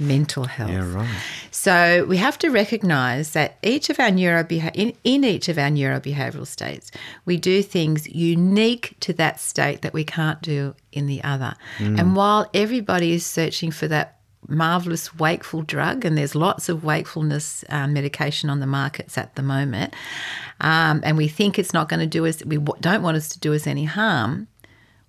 mental 0.00 0.44
health. 0.44 0.70
Yeah, 0.70 0.92
right. 0.92 1.22
So 1.50 2.04
we 2.08 2.16
have 2.16 2.38
to 2.38 2.48
recognize 2.48 3.32
that 3.32 3.58
each 3.62 3.90
of 3.90 4.00
our 4.00 4.10
neuro 4.10 4.44
in, 4.48 4.94
in 5.04 5.24
each 5.24 5.48
of 5.48 5.58
our 5.58 5.68
neurobehavioral 5.68 6.46
states, 6.46 6.90
we 7.26 7.36
do 7.36 7.62
things 7.62 8.08
unique 8.08 8.96
to 9.00 9.12
that 9.14 9.38
state 9.38 9.82
that 9.82 9.92
we 9.92 10.04
can't 10.04 10.40
do 10.42 10.74
in 10.92 11.06
the 11.06 11.22
other. 11.22 11.54
And 11.78 12.16
while 12.16 12.48
everybody 12.54 13.12
is 13.12 13.24
searching 13.26 13.70
for 13.70 13.86
that 13.88 14.16
marvelous 14.48 15.14
wakeful 15.14 15.62
drug, 15.62 16.04
and 16.04 16.16
there's 16.16 16.34
lots 16.34 16.68
of 16.68 16.82
wakefulness 16.82 17.64
um, 17.68 17.92
medication 17.92 18.48
on 18.50 18.60
the 18.60 18.66
markets 18.66 19.18
at 19.18 19.34
the 19.36 19.42
moment, 19.42 19.94
um, 20.60 21.00
and 21.04 21.16
we 21.16 21.28
think 21.28 21.58
it's 21.58 21.74
not 21.74 21.88
going 21.88 22.00
to 22.00 22.06
do 22.06 22.26
us, 22.26 22.44
we 22.44 22.56
w- 22.56 22.80
don't 22.80 23.02
want 23.02 23.16
us 23.16 23.28
to 23.28 23.38
do 23.38 23.54
us 23.54 23.66
any 23.66 23.84
harm. 23.84 24.48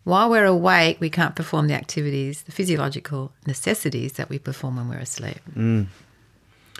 While 0.03 0.29
we're 0.29 0.45
awake, 0.45 0.97
we 0.99 1.09
can't 1.09 1.35
perform 1.35 1.67
the 1.67 1.75
activities, 1.75 2.43
the 2.43 2.51
physiological 2.51 3.31
necessities 3.45 4.13
that 4.13 4.29
we 4.29 4.39
perform 4.39 4.77
when 4.77 4.89
we're 4.89 4.97
asleep. 4.97 5.39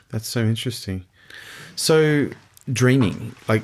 That's 0.10 0.27
so 0.27 0.41
interesting. 0.41 1.05
So, 1.75 2.29
dreaming, 2.71 3.36
like, 3.47 3.63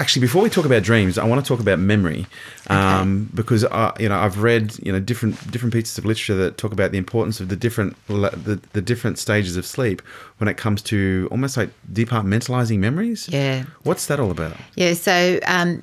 actually, 0.00 0.20
before 0.20 0.42
we 0.42 0.50
talk 0.50 0.64
about 0.64 0.82
dreams, 0.82 1.16
I 1.16 1.24
want 1.24 1.44
to 1.44 1.48
talk 1.48 1.60
about 1.60 1.78
memory, 1.78 2.26
um, 2.68 3.30
because 3.34 3.64
uh, 3.64 3.92
you 4.00 4.08
know 4.08 4.18
I've 4.18 4.42
read 4.42 4.76
you 4.84 4.92
know 4.92 4.98
different 4.98 5.50
different 5.50 5.72
pieces 5.72 5.96
of 5.98 6.04
literature 6.04 6.34
that 6.36 6.58
talk 6.58 6.72
about 6.72 6.90
the 6.90 6.98
importance 6.98 7.40
of 7.40 7.48
the 7.48 7.56
different 7.56 7.96
the, 8.08 8.60
the 8.72 8.82
different 8.82 9.18
stages 9.18 9.56
of 9.56 9.64
sleep 9.64 10.02
when 10.38 10.48
it 10.48 10.56
comes 10.56 10.82
to 10.82 11.28
almost 11.30 11.56
like 11.56 11.70
departmentalizing 11.92 12.78
memories. 12.78 13.28
Yeah. 13.28 13.64
What's 13.84 14.06
that 14.06 14.18
all 14.18 14.30
about? 14.30 14.56
Yeah, 14.74 14.94
so 14.94 15.38
um, 15.46 15.82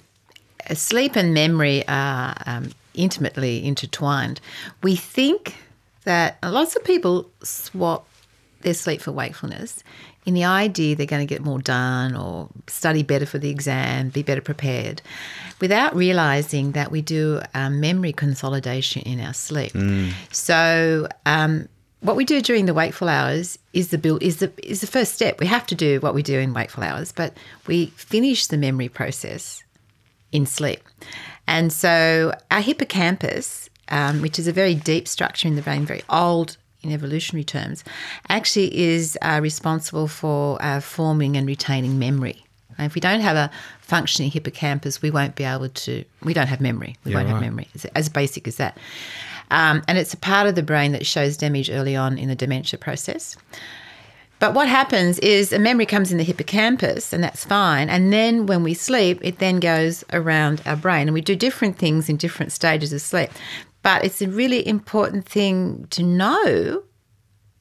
sleep 0.75 1.15
and 1.15 1.33
memory 1.33 1.87
are 1.87 2.35
um, 2.45 2.71
intimately 2.93 3.65
intertwined. 3.65 4.41
We 4.83 4.95
think 4.95 5.55
that 6.03 6.37
lots 6.43 6.75
of 6.75 6.83
people 6.83 7.29
swap 7.43 8.07
their 8.61 8.73
sleep 8.73 9.01
for 9.01 9.11
wakefulness 9.11 9.83
in 10.27 10.33
the 10.33 10.43
idea 10.43 10.93
they're 10.93 11.05
going 11.05 11.25
to 11.25 11.33
get 11.33 11.41
more 11.41 11.59
done 11.59 12.13
or 12.13 12.49
study 12.67 13.01
better 13.01 13.25
for 13.25 13.39
the 13.39 13.49
exam, 13.49 14.09
be 14.09 14.21
better 14.21 14.41
prepared, 14.41 15.01
without 15.61 15.95
realizing 15.95 16.73
that 16.73 16.91
we 16.91 17.01
do 17.01 17.41
um, 17.53 17.79
memory 17.79 18.11
consolidation 18.11 19.01
in 19.03 19.21
our 19.21 19.33
sleep. 19.33 19.71
So, 20.33 21.07
um, 21.25 21.69
what 22.01 22.17
we 22.17 22.25
do 22.25 22.41
during 22.41 22.65
the 22.65 22.73
wakeful 22.73 23.07
hours 23.07 23.57
is 23.73 23.87
the 23.87 23.97
build 23.97 24.21
is 24.21 24.37
the 24.37 24.51
is 24.61 24.81
the 24.81 24.87
first 24.87 25.13
step. 25.13 25.39
We 25.39 25.47
have 25.47 25.65
to 25.67 25.75
do 25.75 25.99
what 26.01 26.13
we 26.13 26.21
do 26.21 26.37
in 26.37 26.53
wakeful 26.53 26.83
hours, 26.83 27.11
but 27.11 27.33
we 27.65 27.87
finish 27.95 28.47
the 28.47 28.57
memory 28.57 28.89
process 28.89 29.63
in 30.31 30.45
sleep. 30.45 30.81
And 31.47 31.71
so 31.71 32.33
our 32.51 32.61
hippocampus, 32.61 33.69
um, 33.89 34.21
which 34.21 34.37
is 34.37 34.47
a 34.47 34.51
very 34.51 34.75
deep 34.75 35.07
structure 35.07 35.47
in 35.47 35.55
the 35.55 35.61
brain, 35.61 35.85
very 35.85 36.03
old 36.09 36.57
in 36.81 36.91
evolutionary 36.91 37.43
terms, 37.43 37.83
actually 38.29 38.77
is 38.77 39.17
uh, 39.21 39.39
responsible 39.41 40.07
for 40.07 40.61
uh, 40.61 40.79
forming 40.79 41.37
and 41.37 41.47
retaining 41.47 41.97
memory. 41.97 42.43
And 42.77 42.85
if 42.85 42.95
we 42.95 43.01
don't 43.01 43.21
have 43.21 43.35
a 43.35 43.49
functioning 43.81 44.29
hippocampus, 44.29 45.01
we 45.01 45.09
won't 45.09 45.35
be 45.35 45.43
able 45.43 45.69
to. 45.69 46.03
We 46.21 46.33
don't 46.33 46.47
have 46.47 46.61
memory. 46.61 46.95
We 47.03 47.11
Yeah, 47.11 47.17
won't 47.17 47.29
have 47.29 47.41
memory. 47.41 47.67
It's 47.73 47.85
as 47.85 48.09
basic 48.09 48.47
as 48.47 48.57
that. 48.57 48.77
Um, 49.49 49.81
and 49.87 49.97
it's 49.97 50.13
a 50.13 50.17
part 50.17 50.47
of 50.47 50.55
the 50.55 50.63
brain 50.63 50.91
that 50.91 51.05
shows 51.05 51.37
damage 51.37 51.69
early 51.69 51.95
on 51.95 52.17
in 52.17 52.27
the 52.27 52.35
dementia 52.35 52.77
process. 52.77 53.35
But 54.39 54.53
what 54.53 54.67
happens 54.67 55.17
is 55.19 55.51
a 55.51 55.59
memory 55.59 55.85
comes 55.85 56.11
in 56.11 56.17
the 56.17 56.23
hippocampus, 56.23 57.11
and 57.11 57.23
that's 57.23 57.43
fine. 57.43 57.89
And 57.89 58.13
then 58.13 58.45
when 58.45 58.63
we 58.63 58.73
sleep, 58.73 59.19
it 59.23 59.39
then 59.39 59.59
goes 59.59 60.03
around 60.13 60.61
our 60.65 60.75
brain, 60.75 61.07
and 61.07 61.13
we 61.13 61.21
do 61.21 61.35
different 61.35 61.77
things 61.77 62.07
in 62.07 62.17
different 62.17 62.51
stages 62.51 62.93
of 62.93 63.01
sleep. 63.01 63.31
But 63.81 64.05
it's 64.05 64.21
a 64.21 64.27
really 64.27 64.67
important 64.67 65.27
thing 65.27 65.87
to 65.91 66.03
know 66.03 66.83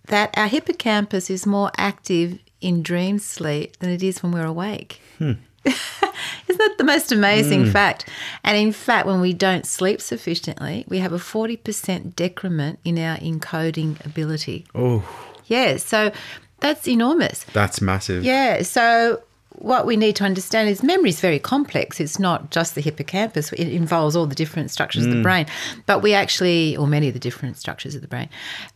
that 0.09 0.37
our 0.37 0.49
hippocampus 0.49 1.31
is 1.31 1.47
more 1.47 1.71
active 1.77 2.39
in 2.61 2.83
dream 2.83 3.19
sleep 3.19 3.77
than 3.79 3.91
it 3.91 4.03
is 4.03 4.23
when 4.23 4.33
we're 4.33 4.45
awake. 4.45 5.01
Hmm. 5.19 5.33
Isn't 5.65 6.59
that 6.59 6.75
the 6.79 6.85
most 6.85 7.11
amazing 7.11 7.65
hmm. 7.65 7.71
fact? 7.71 8.09
And 8.45 8.57
in 8.57 8.73
fact, 8.73 9.07
when 9.07 9.21
we 9.21 9.33
don't 9.33 9.67
sleep 9.67 10.01
sufficiently, 10.01 10.85
we 10.89 10.99
have 10.99 11.12
a 11.12 11.19
40% 11.19 12.15
decrement 12.15 12.79
in 12.85 12.99
our 12.99 13.17
encoding 13.17 14.05
ability. 14.05 14.67
Oh, 14.75 15.05
Yeah, 15.47 15.77
so 15.79 16.12
that's 16.61 16.88
enormous. 16.88 17.45
that's 17.53 17.81
massive. 17.81 18.25
Yeah, 18.25 18.62
so 18.62 19.23
what 19.59 19.87
we 19.87 19.97
need 19.97 20.16
to 20.16 20.25
understand 20.25 20.69
is 20.69 20.83
memory 20.83 21.09
is 21.09 21.21
very 21.21 21.38
complex. 21.38 21.99
It's 22.01 22.19
not 22.19 22.51
just 22.51 22.75
the 22.75 22.81
hippocampus, 22.81 23.53
it 23.53 23.69
involves 23.69 24.14
all 24.14 24.27
the 24.27 24.35
different 24.35 24.71
structures 24.71 25.07
of 25.07 25.12
the 25.12 25.23
brain. 25.23 25.47
But 25.87 26.03
we 26.03 26.12
actually, 26.12 26.77
or 26.77 26.87
many 26.87 27.09
of 27.09 27.14
the 27.14 27.21
different 27.21 27.57
structures 27.57 27.95
of 27.95 28.03
the 28.03 28.09
brain. 28.09 28.29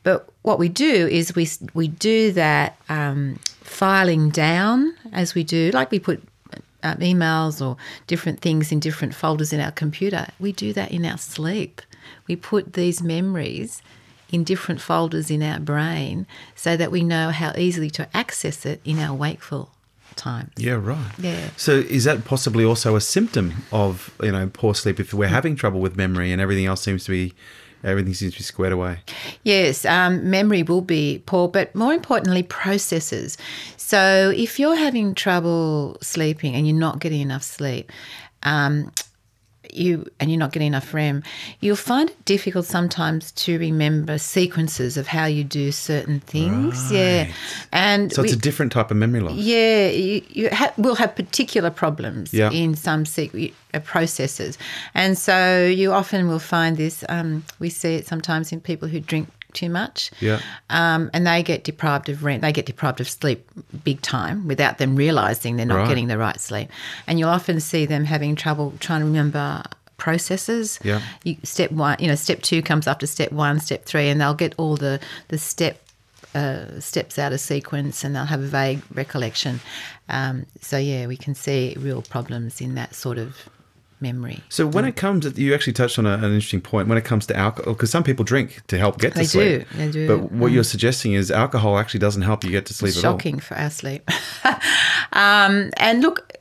But 0.02 0.28
what 0.42 0.58
we 0.58 0.68
do 0.68 1.06
is 1.06 1.34
we, 1.34 1.48
we 1.74 1.88
do 1.88 2.32
that 2.32 2.76
um, 2.88 3.38
filing 3.60 4.30
down 4.30 4.94
as 5.12 5.34
we 5.34 5.44
do, 5.44 5.70
like 5.72 5.90
we 5.90 5.98
put 5.98 6.22
um, 6.82 6.96
emails 6.96 7.64
or 7.64 7.76
different 8.06 8.40
things 8.40 8.72
in 8.72 8.80
different 8.80 9.14
folders 9.14 9.52
in 9.52 9.60
our 9.60 9.72
computer. 9.72 10.28
We 10.38 10.52
do 10.52 10.72
that 10.72 10.90
in 10.90 11.04
our 11.04 11.18
sleep. 11.18 11.82
We 12.26 12.36
put 12.36 12.72
these 12.72 13.02
memories 13.02 13.82
in 14.32 14.44
different 14.44 14.80
folders 14.80 15.30
in 15.30 15.42
our 15.42 15.60
brain 15.60 16.26
so 16.54 16.76
that 16.76 16.90
we 16.90 17.02
know 17.02 17.30
how 17.30 17.52
easily 17.56 17.90
to 17.90 18.08
access 18.16 18.64
it 18.64 18.80
in 18.84 18.98
our 18.98 19.14
wakeful 19.14 19.70
time. 20.16 20.50
Yeah, 20.56 20.74
right. 20.74 21.12
Yeah. 21.18 21.50
So 21.56 21.72
is 21.72 22.04
that 22.04 22.24
possibly 22.24 22.64
also 22.64 22.96
a 22.96 23.00
symptom 23.00 23.64
of 23.72 24.14
you 24.22 24.32
know 24.32 24.50
poor 24.52 24.74
sleep 24.74 25.00
if 25.00 25.14
we're 25.14 25.28
having 25.28 25.56
trouble 25.56 25.80
with 25.80 25.96
memory 25.96 26.32
and 26.32 26.40
everything 26.40 26.66
else 26.66 26.82
seems 26.82 27.04
to 27.04 27.10
be 27.10 27.34
everything 27.82 28.12
seems 28.14 28.34
to 28.34 28.38
be 28.38 28.44
squared 28.44 28.72
away? 28.72 28.98
Yes, 29.42 29.84
um, 29.84 30.28
memory 30.28 30.62
will 30.62 30.82
be 30.82 31.22
poor, 31.26 31.48
but 31.48 31.74
more 31.74 31.92
importantly, 31.92 32.42
processes. 32.42 33.38
So 33.76 34.32
if 34.36 34.58
you're 34.58 34.76
having 34.76 35.14
trouble 35.14 35.96
sleeping 36.00 36.54
and 36.54 36.66
you're 36.66 36.76
not 36.76 37.00
getting 37.00 37.20
enough 37.20 37.42
sleep, 37.42 37.90
um, 38.42 38.92
you 39.74 40.06
and 40.18 40.30
you're 40.30 40.38
not 40.38 40.52
getting 40.52 40.68
enough 40.68 40.92
REM, 40.94 41.22
you'll 41.60 41.76
find 41.76 42.10
it 42.10 42.24
difficult 42.24 42.66
sometimes 42.66 43.32
to 43.32 43.58
remember 43.58 44.18
sequences 44.18 44.96
of 44.96 45.06
how 45.06 45.26
you 45.26 45.44
do 45.44 45.70
certain 45.72 46.20
things. 46.20 46.90
Yeah, 46.92 47.30
and 47.72 48.12
So 48.12 48.22
it's 48.22 48.32
we- 48.32 48.38
a 48.38 48.40
different 48.40 48.72
type 48.72 48.90
of 48.90 48.96
memory 48.96 49.20
loss. 49.20 49.34
yeah, 49.36 49.88
you, 49.88 50.22
you 50.28 50.48
ha- 50.52 50.72
will 50.76 50.96
have 50.96 51.14
particular 51.16 51.70
problems 51.70 52.32
Yeah. 52.32 52.50
in 52.50 52.74
some 52.74 53.04
sequ- 53.04 53.52
uh, 53.74 53.80
processes. 53.80 54.58
And 54.94 55.16
so 55.16 55.64
you 55.66 55.92
often 55.92 56.28
will 56.28 56.38
find 56.38 56.76
this, 56.76 57.04
um, 57.08 57.44
we 57.58 57.70
see 57.70 57.94
it 57.96 58.06
sometimes 58.06 58.52
in 58.52 58.60
people 58.60 58.88
who 58.88 59.00
drink 59.00 59.28
too 59.54 59.68
much. 59.68 60.10
Yeah. 60.20 60.40
Um, 60.68 61.10
and 61.12 61.26
they 61.26 61.42
get 61.42 61.64
deprived 61.64 62.08
of 62.08 62.24
REM, 62.24 62.40
they 62.40 62.52
get 62.52 62.66
deprived 62.66 63.00
of 63.00 63.08
sleep 63.08 63.48
big 63.84 64.00
time 64.02 64.46
without 64.46 64.78
them 64.78 64.96
realizing 64.96 65.56
they're 65.56 65.66
not 65.66 65.78
Right. 65.78 65.88
getting 65.88 66.06
the 66.08 66.18
right 66.18 66.40
sleep. 66.40 66.68
And 67.06 67.18
you'll 67.18 67.30
often 67.30 67.60
see 67.60 67.86
them 67.86 68.04
having 68.04 68.36
trouble 68.36 68.74
trying 68.80 69.00
to 69.00 69.06
remember 69.06 69.62
processes. 69.96 70.78
Yeah. 70.82 71.00
You, 71.24 71.36
step 71.42 71.70
one, 71.72 71.96
you 72.00 72.08
know, 72.08 72.14
step 72.14 72.42
two 72.42 72.62
comes 72.62 72.86
after 72.88 73.06
step 73.06 73.32
one, 73.32 73.60
step 73.60 73.84
three, 73.84 74.08
and 74.08 74.20
they'll 74.20 74.34
get 74.34 74.54
all 74.56 74.76
the, 74.76 74.98
the 75.28 75.38
step 75.38 75.82
uh, 76.34 76.78
steps 76.80 77.18
out 77.18 77.32
of 77.32 77.40
sequence 77.40 78.04
and 78.04 78.14
they'll 78.14 78.24
have 78.24 78.40
a 78.40 78.46
vague 78.46 78.80
recollection. 78.94 79.60
Um, 80.08 80.46
so, 80.60 80.78
yeah, 80.78 81.06
we 81.06 81.16
can 81.16 81.34
see 81.34 81.74
real 81.78 82.02
problems 82.02 82.60
in 82.60 82.74
that 82.76 82.94
sort 82.94 83.18
of 83.18 83.48
memory. 84.00 84.40
So 84.48 84.66
when 84.66 84.84
it 84.84 84.96
comes, 84.96 85.30
to, 85.30 85.40
you 85.40 85.54
actually 85.54 85.72
touched 85.74 85.98
on 85.98 86.06
a, 86.06 86.14
an 86.14 86.24
interesting 86.24 86.60
point. 86.60 86.88
When 86.88 86.98
it 86.98 87.04
comes 87.04 87.26
to 87.26 87.36
alcohol, 87.36 87.74
because 87.74 87.90
some 87.90 88.02
people 88.04 88.24
drink 88.24 88.62
to 88.68 88.78
help 88.78 88.98
get 88.98 89.14
to 89.14 89.24
sleep. 89.24 89.42
They 89.42 89.64
sleep. 89.64 89.70
do, 89.70 89.76
they 89.78 89.90
do. 89.90 90.06
But 90.08 90.32
what 90.32 90.52
you're 90.52 90.64
suggesting 90.64 91.12
is 91.12 91.30
alcohol 91.30 91.78
actually 91.78 92.00
doesn't 92.00 92.22
help 92.22 92.44
you 92.44 92.50
get 92.50 92.66
to 92.66 92.74
sleep 92.74 92.96
at 92.96 93.04
all. 93.04 93.12
Shocking 93.12 93.38
for 93.40 93.56
our 93.56 93.70
sleep. 93.70 94.08
um, 95.12 95.70
and 95.76 96.00
look, 96.02 96.32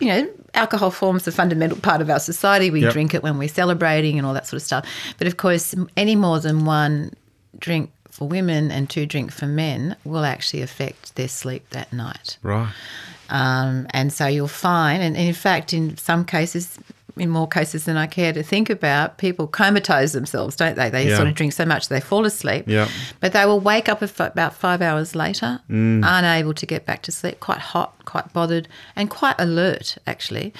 you 0.00 0.08
know, 0.08 0.28
alcohol 0.54 0.90
forms 0.90 1.26
a 1.26 1.32
fundamental 1.32 1.78
part 1.78 2.00
of 2.00 2.10
our 2.10 2.20
society. 2.20 2.70
We 2.70 2.82
Yep. 2.82 2.92
drink 2.92 3.14
it 3.14 3.22
when 3.22 3.38
we're 3.38 3.48
celebrating 3.48 4.18
and 4.18 4.26
all 4.26 4.34
that 4.34 4.46
sort 4.46 4.60
of 4.60 4.66
stuff. 4.66 4.86
But 5.18 5.26
of 5.26 5.36
course, 5.36 5.74
any 5.96 6.16
more 6.16 6.40
than 6.40 6.64
one 6.64 7.12
drink 7.58 7.90
for 8.10 8.26
women 8.28 8.70
and 8.70 8.90
two 8.90 9.06
drink 9.06 9.32
for 9.32 9.46
men 9.46 9.96
will 10.04 10.24
actually 10.24 10.62
affect 10.62 11.14
their 11.14 11.28
sleep 11.28 11.68
that 11.70 11.92
night. 11.92 12.38
Right. 12.42 12.72
Um, 13.30 13.86
and 13.90 14.12
so 14.12 14.26
you'll 14.26 14.48
find, 14.48 15.02
and 15.02 15.16
in 15.16 15.32
fact, 15.34 15.72
in 15.72 15.96
some 15.96 16.24
cases, 16.24 16.78
in 17.16 17.28
more 17.28 17.46
cases 17.48 17.84
than 17.84 17.96
I 17.96 18.06
care 18.06 18.32
to 18.32 18.42
think 18.42 18.70
about, 18.70 19.18
people 19.18 19.46
comatose 19.46 20.12
themselves, 20.12 20.56
don't 20.56 20.76
they? 20.76 20.88
They 20.90 21.08
Yeah. 21.08 21.16
sort 21.16 21.28
of 21.28 21.34
drink 21.34 21.52
so 21.52 21.64
much 21.66 21.88
they 21.88 22.00
fall 22.00 22.24
asleep. 22.24 22.64
Yeah. 22.66 22.88
But 23.20 23.32
they 23.32 23.44
will 23.46 23.60
wake 23.60 23.88
up 23.88 24.00
about 24.18 24.54
five 24.54 24.80
hours 24.80 25.14
later, 25.14 25.60
Mm. 25.70 26.02
unable 26.06 26.54
to 26.54 26.66
get 26.66 26.86
back 26.86 27.02
to 27.02 27.12
sleep, 27.12 27.40
quite 27.40 27.58
hot, 27.58 27.94
quite 28.04 28.32
bothered, 28.32 28.68
and 28.96 29.10
quite 29.10 29.36
alert 29.38 29.96
actually, 30.06 30.52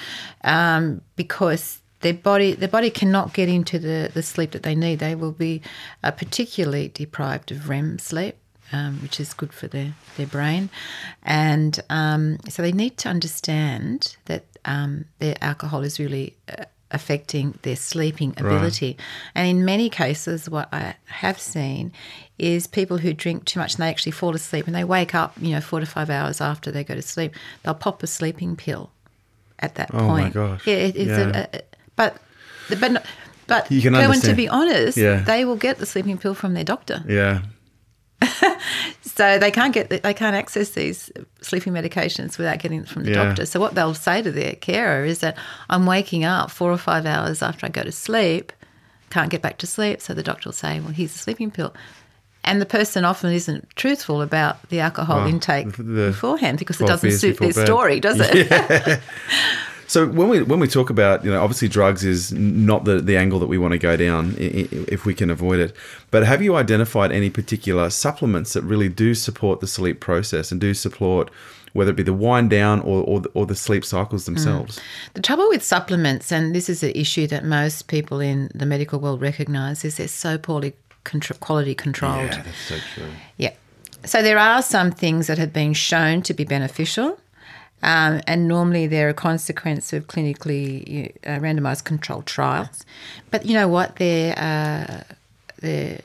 um, 0.43 1.01
because 1.15 1.79
their 2.01 2.13
body 2.13 2.53
their 2.53 2.67
body 2.69 2.89
cannot 2.89 3.31
get 3.33 3.47
into 3.47 3.77
the, 3.77 4.09
the 4.13 4.23
sleep 4.23 4.51
that 4.51 4.63
they 4.63 4.75
need. 4.75 4.99
They 4.99 5.15
will 5.15 5.31
be 5.33 5.61
uh, 6.03 6.11
particularly 6.11 6.89
deprived 6.93 7.51
of 7.51 7.69
REM 7.69 7.99
sleep. 7.99 8.35
Um, 8.73 8.99
which 9.01 9.19
is 9.19 9.33
good 9.33 9.51
for 9.51 9.67
their, 9.67 9.93
their 10.15 10.27
brain. 10.27 10.69
And 11.23 11.77
um, 11.89 12.37
so 12.47 12.61
they 12.61 12.71
need 12.71 12.97
to 12.99 13.09
understand 13.09 14.15
that 14.25 14.45
um, 14.63 15.05
their 15.19 15.35
alcohol 15.41 15.81
is 15.83 15.99
really 15.99 16.35
uh, 16.47 16.63
affecting 16.91 17.57
their 17.63 17.75
sleeping 17.75 18.33
ability. 18.37 18.97
And 19.35 19.47
in 19.47 19.65
many 19.65 19.89
cases, 19.89 20.49
what 20.49 20.69
I 20.71 20.95
have 21.05 21.39
seen 21.39 21.91
is 22.37 22.67
people 22.67 22.97
who 22.97 23.13
drink 23.13 23.45
too 23.45 23.59
much 23.59 23.75
and 23.75 23.83
they 23.83 23.89
actually 23.89 24.13
fall 24.13 24.35
asleep 24.35 24.67
and 24.67 24.75
they 24.75 24.83
wake 24.83 25.13
up, 25.13 25.33
you 25.41 25.51
know, 25.51 25.61
four 25.61 25.79
to 25.79 25.85
five 25.85 26.09
hours 26.09 26.41
after 26.41 26.71
they 26.71 26.83
go 26.83 26.95
to 26.95 27.01
sleep. 27.01 27.33
They'll 27.63 27.73
pop 27.73 28.03
a 28.03 28.07
sleeping 28.07 28.55
pill 28.55 28.91
at 29.59 29.75
that 29.75 29.89
point. 29.89 30.03
Oh 30.03 30.07
my 30.07 30.29
gosh. 30.29 30.67
Yeah, 30.67 30.75
it, 30.75 30.95
it's 30.95 31.09
Yeah. 31.09 31.47
A, 31.53 31.57
a, 31.57 31.61
but 31.95 32.17
but 32.79 33.05
but 33.47 33.71
You 33.71 33.81
can 33.81 33.93
Kerwin, 33.93 34.21
to 34.21 34.33
be 34.33 34.47
honest, 34.47 34.97
Yeah. 34.97 35.21
they 35.23 35.45
will 35.45 35.57
get 35.57 35.77
the 35.77 35.85
sleeping 35.85 36.17
pill 36.17 36.33
from 36.33 36.53
their 36.53 36.63
doctor. 36.63 37.03
Yeah. 37.07 37.41
So 39.03 39.37
they 39.37 39.51
can't 39.51 39.73
get 39.73 39.89
they 39.89 40.13
can't 40.13 40.35
access 40.35 40.69
these 40.69 41.11
sleeping 41.41 41.73
medications 41.73 42.37
without 42.37 42.59
getting 42.59 42.81
it 42.81 42.87
from 42.87 43.03
the 43.03 43.11
Yeah. 43.11 43.25
doctor. 43.25 43.45
So 43.45 43.59
what 43.59 43.75
they'll 43.75 43.93
say 43.93 44.21
to 44.21 44.31
their 44.31 44.53
carer 44.53 45.03
is 45.03 45.19
that 45.19 45.37
I'm 45.69 45.85
waking 45.85 46.23
up 46.23 46.49
four 46.49 46.71
or 46.71 46.77
five 46.77 47.05
hours 47.05 47.41
after 47.43 47.65
I 47.65 47.69
go 47.69 47.83
to 47.83 47.91
sleep, 47.91 48.51
can't 49.09 49.29
get 49.29 49.41
back 49.41 49.57
to 49.59 49.67
sleep. 49.67 50.01
So 50.01 50.13
the 50.13 50.23
doctor 50.23 50.47
will 50.49 50.53
say, 50.53 50.79
well, 50.79 50.89
here's 50.93 51.13
a 51.13 51.17
sleeping 51.17 51.51
pill. 51.51 51.73
And 52.43 52.59
the 52.61 52.65
person 52.65 53.05
often 53.05 53.31
isn't 53.33 53.67
truthful 53.75 54.21
about 54.21 54.67
the 54.69 54.79
alcohol 54.79 55.17
Well, 55.17 55.27
intake 55.27 55.73
the- 55.75 55.83
the 55.83 56.07
beforehand 56.07 56.57
because 56.57 56.79
it 56.81 56.87
doesn't 56.87 57.11
suit 57.11 57.37
their 57.37 57.53
bed. 57.53 57.65
story, 57.65 57.99
does 57.99 58.17
it? 58.19 59.01
So 59.91 60.07
when 60.07 60.29
we 60.29 60.41
when 60.41 60.61
we 60.61 60.69
talk 60.69 60.89
about 60.89 61.25
you 61.25 61.31
know 61.31 61.43
obviously 61.43 61.67
drugs 61.67 62.05
is 62.05 62.31
not 62.31 62.85
the 62.85 63.01
the 63.01 63.17
angle 63.17 63.39
that 63.39 63.47
we 63.47 63.57
want 63.57 63.73
to 63.73 63.77
go 63.77 63.97
down 63.97 64.35
if 64.37 65.05
we 65.05 65.13
can 65.13 65.29
avoid 65.29 65.59
it. 65.59 65.75
But 66.11 66.23
have 66.23 66.41
you 66.41 66.55
identified 66.55 67.11
any 67.11 67.29
particular 67.29 67.89
supplements 67.89 68.53
that 68.53 68.61
really 68.61 68.87
do 68.87 69.13
support 69.13 69.59
the 69.59 69.67
sleep 69.67 69.99
process 69.99 70.49
and 70.49 70.61
do 70.61 70.73
support 70.73 71.29
whether 71.73 71.91
it 71.91 71.97
be 71.97 72.03
the 72.03 72.13
wind 72.13 72.49
down 72.49 72.79
or 72.79 73.03
or 73.03 73.19
the, 73.19 73.29
or 73.33 73.45
the 73.45 73.53
sleep 73.53 73.83
cycles 73.83 74.21
mm. 74.21 74.27
themselves? 74.27 74.79
The 75.13 75.21
trouble 75.21 75.49
with 75.49 75.61
supplements, 75.61 76.31
and 76.31 76.55
this 76.55 76.69
is 76.69 76.83
an 76.83 76.93
issue 76.95 77.27
that 77.27 77.43
most 77.43 77.89
people 77.89 78.21
in 78.21 78.49
the 78.55 78.65
medical 78.65 78.97
world 78.97 79.19
recognise, 79.19 79.83
is 79.83 79.97
they're 79.97 80.07
so 80.07 80.37
poorly 80.37 80.71
contr- 81.03 81.37
quality 81.41 81.75
controlled. 81.75 82.31
Yeah, 82.31 82.43
that's 82.43 82.65
so 82.69 82.77
true. 82.95 83.11
Yeah. 83.35 83.53
So 84.05 84.21
there 84.21 84.39
are 84.39 84.61
some 84.61 84.91
things 84.91 85.27
that 85.27 85.37
have 85.37 85.51
been 85.51 85.73
shown 85.73 86.21
to 86.21 86.33
be 86.33 86.45
beneficial, 86.45 87.19
um, 87.83 88.21
and 88.27 88.47
normally 88.47 88.87
they're 88.87 89.09
a 89.09 89.13
consequence 89.13 89.93
of 89.93 90.07
clinically 90.07 91.11
uh, 91.25 91.39
randomized 91.39 91.83
controlled 91.83 92.25
trials. 92.25 92.85
But 93.31 93.45
you 93.45 93.53
know 93.53 93.67
what? 93.67 93.95
They're, 93.97 94.37
uh, 94.37 95.03
they're 95.61 95.99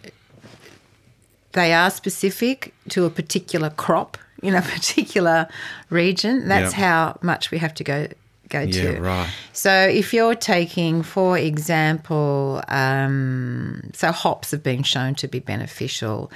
they 1.53 1.72
are 1.72 1.91
specific 1.91 2.74
to 2.91 3.05
a 3.07 3.11
particular 3.11 3.70
crop 3.70 4.18
in 4.43 4.55
a 4.55 4.62
particular 4.74 5.49
region. 5.91 6.49
That's 6.49 6.77
Yeah. 6.77 6.87
how 6.89 7.18
much 7.22 7.51
we 7.51 7.59
have 7.59 7.74
to 7.74 7.85
go 7.85 8.09
go 8.49 8.61
Yeah, 8.61 8.93
to. 8.93 9.01
right. 9.01 9.29
So 9.53 9.70
if 9.72 10.14
you're 10.14 10.37
taking, 10.37 11.03
for 11.03 11.37
example, 11.37 12.62
um, 12.68 13.91
so 13.93 14.12
hops 14.12 14.53
have 14.53 14.62
been 14.62 14.85
shown 14.85 15.14
to 15.16 15.27
be 15.27 15.41
beneficial. 15.41 16.31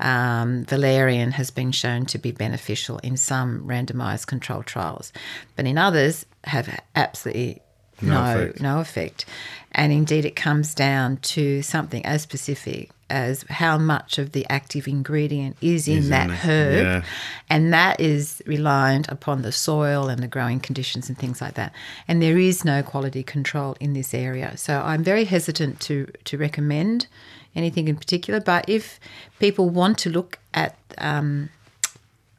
Um, 0.00 0.64
valerian 0.64 1.32
has 1.32 1.50
been 1.50 1.72
shown 1.72 2.06
to 2.06 2.18
be 2.18 2.32
beneficial 2.32 2.98
in 2.98 3.16
some 3.16 3.66
randomized 3.66 4.26
controlled 4.26 4.66
trials, 4.66 5.12
but 5.56 5.66
in 5.66 5.76
others 5.78 6.26
have 6.44 6.68
absolutely 6.96 7.60
No 8.00 8.10
no 8.10 8.40
effect. 8.40 8.60
no 8.60 8.80
effect. 8.80 9.26
And 9.72 9.92
indeed, 9.92 10.24
it 10.24 10.34
comes 10.34 10.74
down 10.74 11.18
to 11.18 11.62
something 11.62 12.04
as 12.04 12.22
specific 12.22 12.90
as 13.08 13.44
how 13.50 13.76
much 13.76 14.18
of 14.18 14.32
the 14.32 14.46
active 14.48 14.86
ingredient 14.88 15.56
is 15.60 15.86
in 15.88 16.10
that 16.10 16.30
herb. 16.30 16.76
yeah. 16.84 17.02
And 17.48 17.72
that 17.72 18.00
is 18.00 18.40
reliant 18.46 19.08
upon 19.08 19.42
the 19.42 19.50
soil 19.52 20.08
and 20.08 20.22
the 20.22 20.28
growing 20.28 20.60
conditions 20.60 21.08
and 21.08 21.18
things 21.18 21.40
like 21.40 21.54
that. 21.54 21.72
And 22.08 22.22
there 22.22 22.38
is 22.38 22.64
no 22.64 22.82
quality 22.82 23.22
control 23.24 23.76
in 23.80 23.92
this 23.94 24.14
area. 24.14 24.56
So 24.56 24.80
I'm 24.80 25.02
very 25.04 25.24
hesitant 25.24 25.80
to, 25.80 26.06
to 26.24 26.38
recommend 26.38 27.06
anything 27.54 27.88
in 27.88 27.96
particular. 27.96 28.40
But 28.40 28.68
if 28.68 29.00
people 29.38 29.68
want 29.70 29.98
to 29.98 30.10
look 30.10 30.38
at 30.54 30.76
um, 30.98 31.50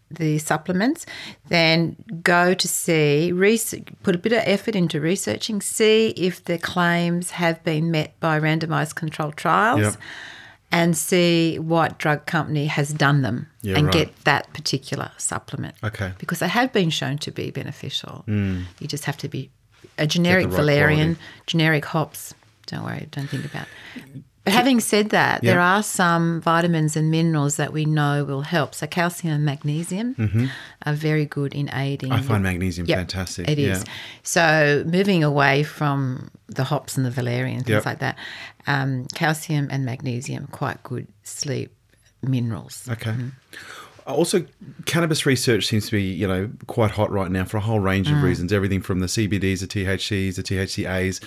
the 0.10 0.38
supplements, 0.40 1.06
then 1.48 1.96
go 2.24 2.54
to 2.54 2.68
see, 2.68 3.32
research, 3.32 3.84
put 4.04 4.16
a 4.16 4.18
bit 4.18 4.34
of 4.34 4.42
effort 4.46 4.76
into 4.76 5.00
researching, 5.00 5.62
see 5.62 6.10
if 6.18 6.44
the 6.44 6.58
claims 6.58 7.32
have 7.32 7.64
been 7.64 7.92
met 7.92 8.20
by 8.20 8.40
randomized 8.40 8.96
controlled 8.96 9.38
trials 9.38 9.82
Yep. 9.82 9.96
and 10.74 10.98
see 10.98 11.60
what 11.60 11.98
drug 11.98 12.26
company 12.26 12.66
has 12.68 12.92
done 12.94 13.22
them 13.22 13.48
Yeah, 13.62 13.78
and 13.78 13.86
right. 13.88 13.94
get 13.94 14.24
that 14.26 14.52
particular 14.54 15.12
supplement. 15.18 15.76
Okay. 15.84 16.12
Because 16.18 16.40
they 16.40 16.48
have 16.50 16.72
been 16.74 16.90
shown 16.90 17.18
to 17.20 17.32
be 17.32 17.52
beneficial. 17.52 18.24
You 18.28 18.88
just 18.88 19.06
have 19.06 19.18
to 19.18 19.30
be 19.30 19.50
a 19.98 20.08
generic 20.08 20.48
right 20.48 20.56
valerian, 20.56 21.16
quality. 21.16 21.44
generic 21.48 21.86
hops. 21.86 22.34
Don't 22.68 22.84
worry, 22.86 23.08
don't 23.12 23.28
think 23.28 23.46
about. 23.46 23.68
But 24.44 24.54
having 24.54 24.80
said 24.80 25.12
that, 25.12 25.42
there 25.44 25.60
are 25.60 25.84
some 25.84 26.42
vitamins 26.42 26.98
and 26.98 27.12
minerals 27.12 27.58
that 27.58 27.72
we 27.74 27.86
know 27.86 28.24
will 28.26 28.42
help. 28.42 28.74
So 28.74 28.88
calcium 28.88 29.36
and 29.36 29.46
magnesium 29.46 30.50
are 30.86 30.94
very 30.94 31.26
good 31.26 31.54
in 31.54 31.70
aiding. 31.74 32.10
Mm-hmm. 32.10 32.24
I 32.24 32.28
find 32.28 32.44
magnesium 32.44 32.88
Yep, 32.88 32.98
fantastic. 32.98 33.48
It 33.48 33.60
is. 33.60 33.84
Yeah. 33.86 33.94
So 34.24 34.84
moving 34.88 35.24
away 35.24 35.62
from 35.64 36.32
the 36.48 36.64
hops 36.64 36.98
and 36.98 37.06
the 37.06 37.12
valerian, 37.12 37.60
things 37.60 37.70
Yep. 37.70 37.86
like 37.86 38.00
that, 38.00 38.18
um, 38.66 39.06
calcium 39.14 39.68
and 39.70 39.86
magnesium, 39.86 40.48
quite 40.48 40.82
good 40.82 41.08
sleep 41.24 41.72
minerals. 42.24 42.88
Okay. 42.90 43.16
Also, 44.08 44.46
cannabis 44.86 45.26
research 45.26 45.68
seems 45.68 45.86
to 45.88 45.92
be, 45.92 46.04
you 46.04 46.28
know, 46.28 46.50
quite 46.68 46.92
hot 46.92 47.12
right 47.12 47.30
now 47.32 47.44
for 47.46 47.58
a 47.58 47.62
whole 47.62 47.80
range 47.80 48.08
Mm. 48.08 48.18
of 48.18 48.24
reasons. 48.24 48.52
Everything 48.52 48.82
from 48.82 49.00
the 49.00 49.08
CBDs, 49.08 49.60
the 49.62 49.68
THCs, 49.68 50.36
the 50.36 50.44
THCAs, 50.44 51.20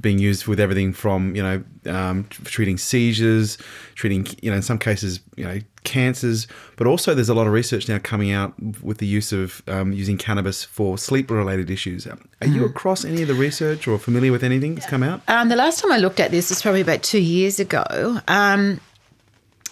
being 0.00 0.18
used 0.18 0.46
with 0.46 0.58
everything 0.58 0.92
from, 0.92 1.34
you 1.36 1.42
know, 1.42 1.62
um, 1.86 2.26
treating 2.44 2.76
seizures, 2.78 3.58
treating, 3.94 4.26
you 4.42 4.50
know, 4.50 4.56
in 4.56 4.62
some 4.62 4.78
cases, 4.78 5.20
you 5.36 5.44
know, 5.44 5.58
cancers, 5.84 6.46
but 6.76 6.86
also 6.86 7.14
there's 7.14 7.28
a 7.28 7.34
lot 7.34 7.46
of 7.46 7.52
research 7.52 7.88
now 7.88 7.98
coming 7.98 8.30
out 8.32 8.54
with 8.82 8.98
the 8.98 9.06
use 9.06 9.32
of 9.32 9.62
um, 9.68 9.92
using 9.92 10.16
cannabis 10.16 10.64
for 10.64 10.96
sleep-related 10.96 11.70
issues. 11.70 12.06
Are 12.06 12.16
Mm-hmm. 12.40 12.54
you 12.54 12.64
across 12.64 13.04
any 13.04 13.22
of 13.22 13.28
the 13.28 13.34
research 13.34 13.86
or 13.86 13.98
familiar 13.98 14.32
with 14.32 14.42
anything 14.44 14.74
that's 14.74 14.86
come 14.86 15.02
out? 15.02 15.22
Um, 15.28 15.48
the 15.48 15.56
last 15.56 15.80
time 15.80 15.92
I 15.92 15.98
looked 15.98 16.18
at 16.20 16.30
this 16.30 16.50
was 16.50 16.60
probably 16.62 16.80
about 16.80 17.02
two 17.02 17.20
years 17.20 17.60
ago. 17.60 18.20
Um, 18.28 18.80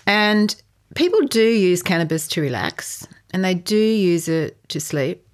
and 0.07 0.55
people 0.95 1.21
do 1.23 1.43
use 1.43 1.83
cannabis 1.83 2.27
to 2.29 2.41
relax 2.41 3.07
and 3.33 3.45
they 3.45 3.55
do 3.55 3.77
use 3.77 4.29
it 4.29 4.57
to 4.69 4.81
sleep. 4.81 5.27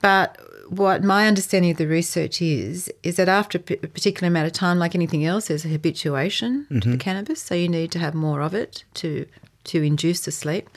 But 0.00 0.38
what 0.68 1.02
my 1.02 1.26
understanding 1.26 1.70
of 1.70 1.76
the 1.76 1.86
research 1.86 2.40
is, 2.40 2.90
is 3.02 3.16
that 3.16 3.28
after 3.28 3.58
a 3.58 3.60
particular 3.60 4.28
amount 4.28 4.46
of 4.46 4.52
time, 4.52 4.78
like 4.78 4.94
anything 4.94 5.24
else, 5.24 5.48
there's 5.48 5.64
a 5.64 5.68
habituation 5.68 6.66
to 6.68 6.74
the 6.74 6.80
mm-hmm. 6.80 6.96
cannabis. 6.98 7.40
So 7.40 7.54
you 7.54 7.68
need 7.68 7.90
to 7.92 7.98
have 7.98 8.14
more 8.14 8.40
of 8.40 8.54
it 8.54 8.84
to 8.94 9.26
to 9.64 9.82
induce 9.82 10.20
the 10.20 10.32
sleep. 10.32 10.68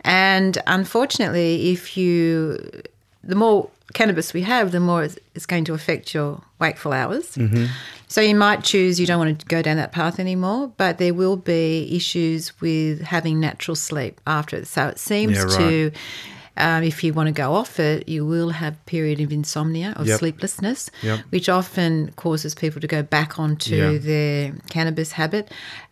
And 0.00 0.58
unfortunately, 0.66 1.72
if 1.72 1.96
you 1.96 2.58
the 3.22 3.34
more 3.34 3.70
cannabis 3.92 4.34
we 4.34 4.42
have, 4.42 4.72
the 4.72 4.80
more 4.80 5.04
it's 5.04 5.18
it's 5.34 5.46
going 5.46 5.64
to 5.66 5.74
affect 5.74 6.14
your 6.14 6.42
wakeful 6.58 6.92
hours. 6.92 7.36
Mm-hmm. 7.36 7.66
So 8.14 8.20
you 8.20 8.36
might 8.36 8.62
choose 8.62 9.00
you 9.00 9.06
don't 9.06 9.18
want 9.18 9.40
to 9.40 9.46
go 9.46 9.60
down 9.60 9.76
that 9.78 9.90
path 9.90 10.20
anymore, 10.20 10.72
but 10.76 10.98
there 10.98 11.12
will 11.12 11.34
be 11.36 11.88
issues 11.90 12.52
with 12.60 13.00
having 13.00 13.40
natural 13.40 13.74
sleep 13.74 14.20
after 14.24 14.54
it. 14.58 14.68
So 14.68 14.86
it 14.86 15.00
seems 15.00 15.38
Yeah, 15.38 15.42
right. 15.42 15.56
to, 15.56 15.90
um, 16.56 16.84
if 16.84 17.02
you 17.02 17.12
want 17.12 17.26
to 17.26 17.32
go 17.32 17.54
off 17.54 17.80
it, 17.80 18.08
you 18.08 18.24
will 18.24 18.50
have 18.50 18.74
period 18.86 19.20
of 19.20 19.32
insomnia, 19.32 19.94
or 19.98 20.04
Yep. 20.04 20.20
sleeplessness, 20.20 20.90
Yep. 21.02 21.20
which 21.30 21.48
often 21.48 22.12
causes 22.14 22.54
people 22.54 22.80
to 22.80 22.86
go 22.86 23.02
back 23.02 23.40
onto 23.40 23.74
Yeah. 23.74 23.98
their 23.98 24.52
cannabis 24.70 25.10
habit. 25.10 25.50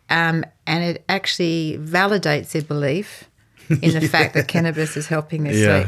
Um, 0.09 0.45
and 0.65 0.81
it 0.81 1.03
actually 1.09 1.77
validates 1.77 2.51
their 2.53 2.61
belief 2.61 3.25
in 3.81 3.91
the 3.99 4.07
fact 4.15 4.33
that 4.35 4.47
cannabis 4.47 4.95
is 4.95 5.07
helping 5.07 5.43
their 5.43 5.53
Yeah. 5.55 5.81
sleep, 5.81 5.87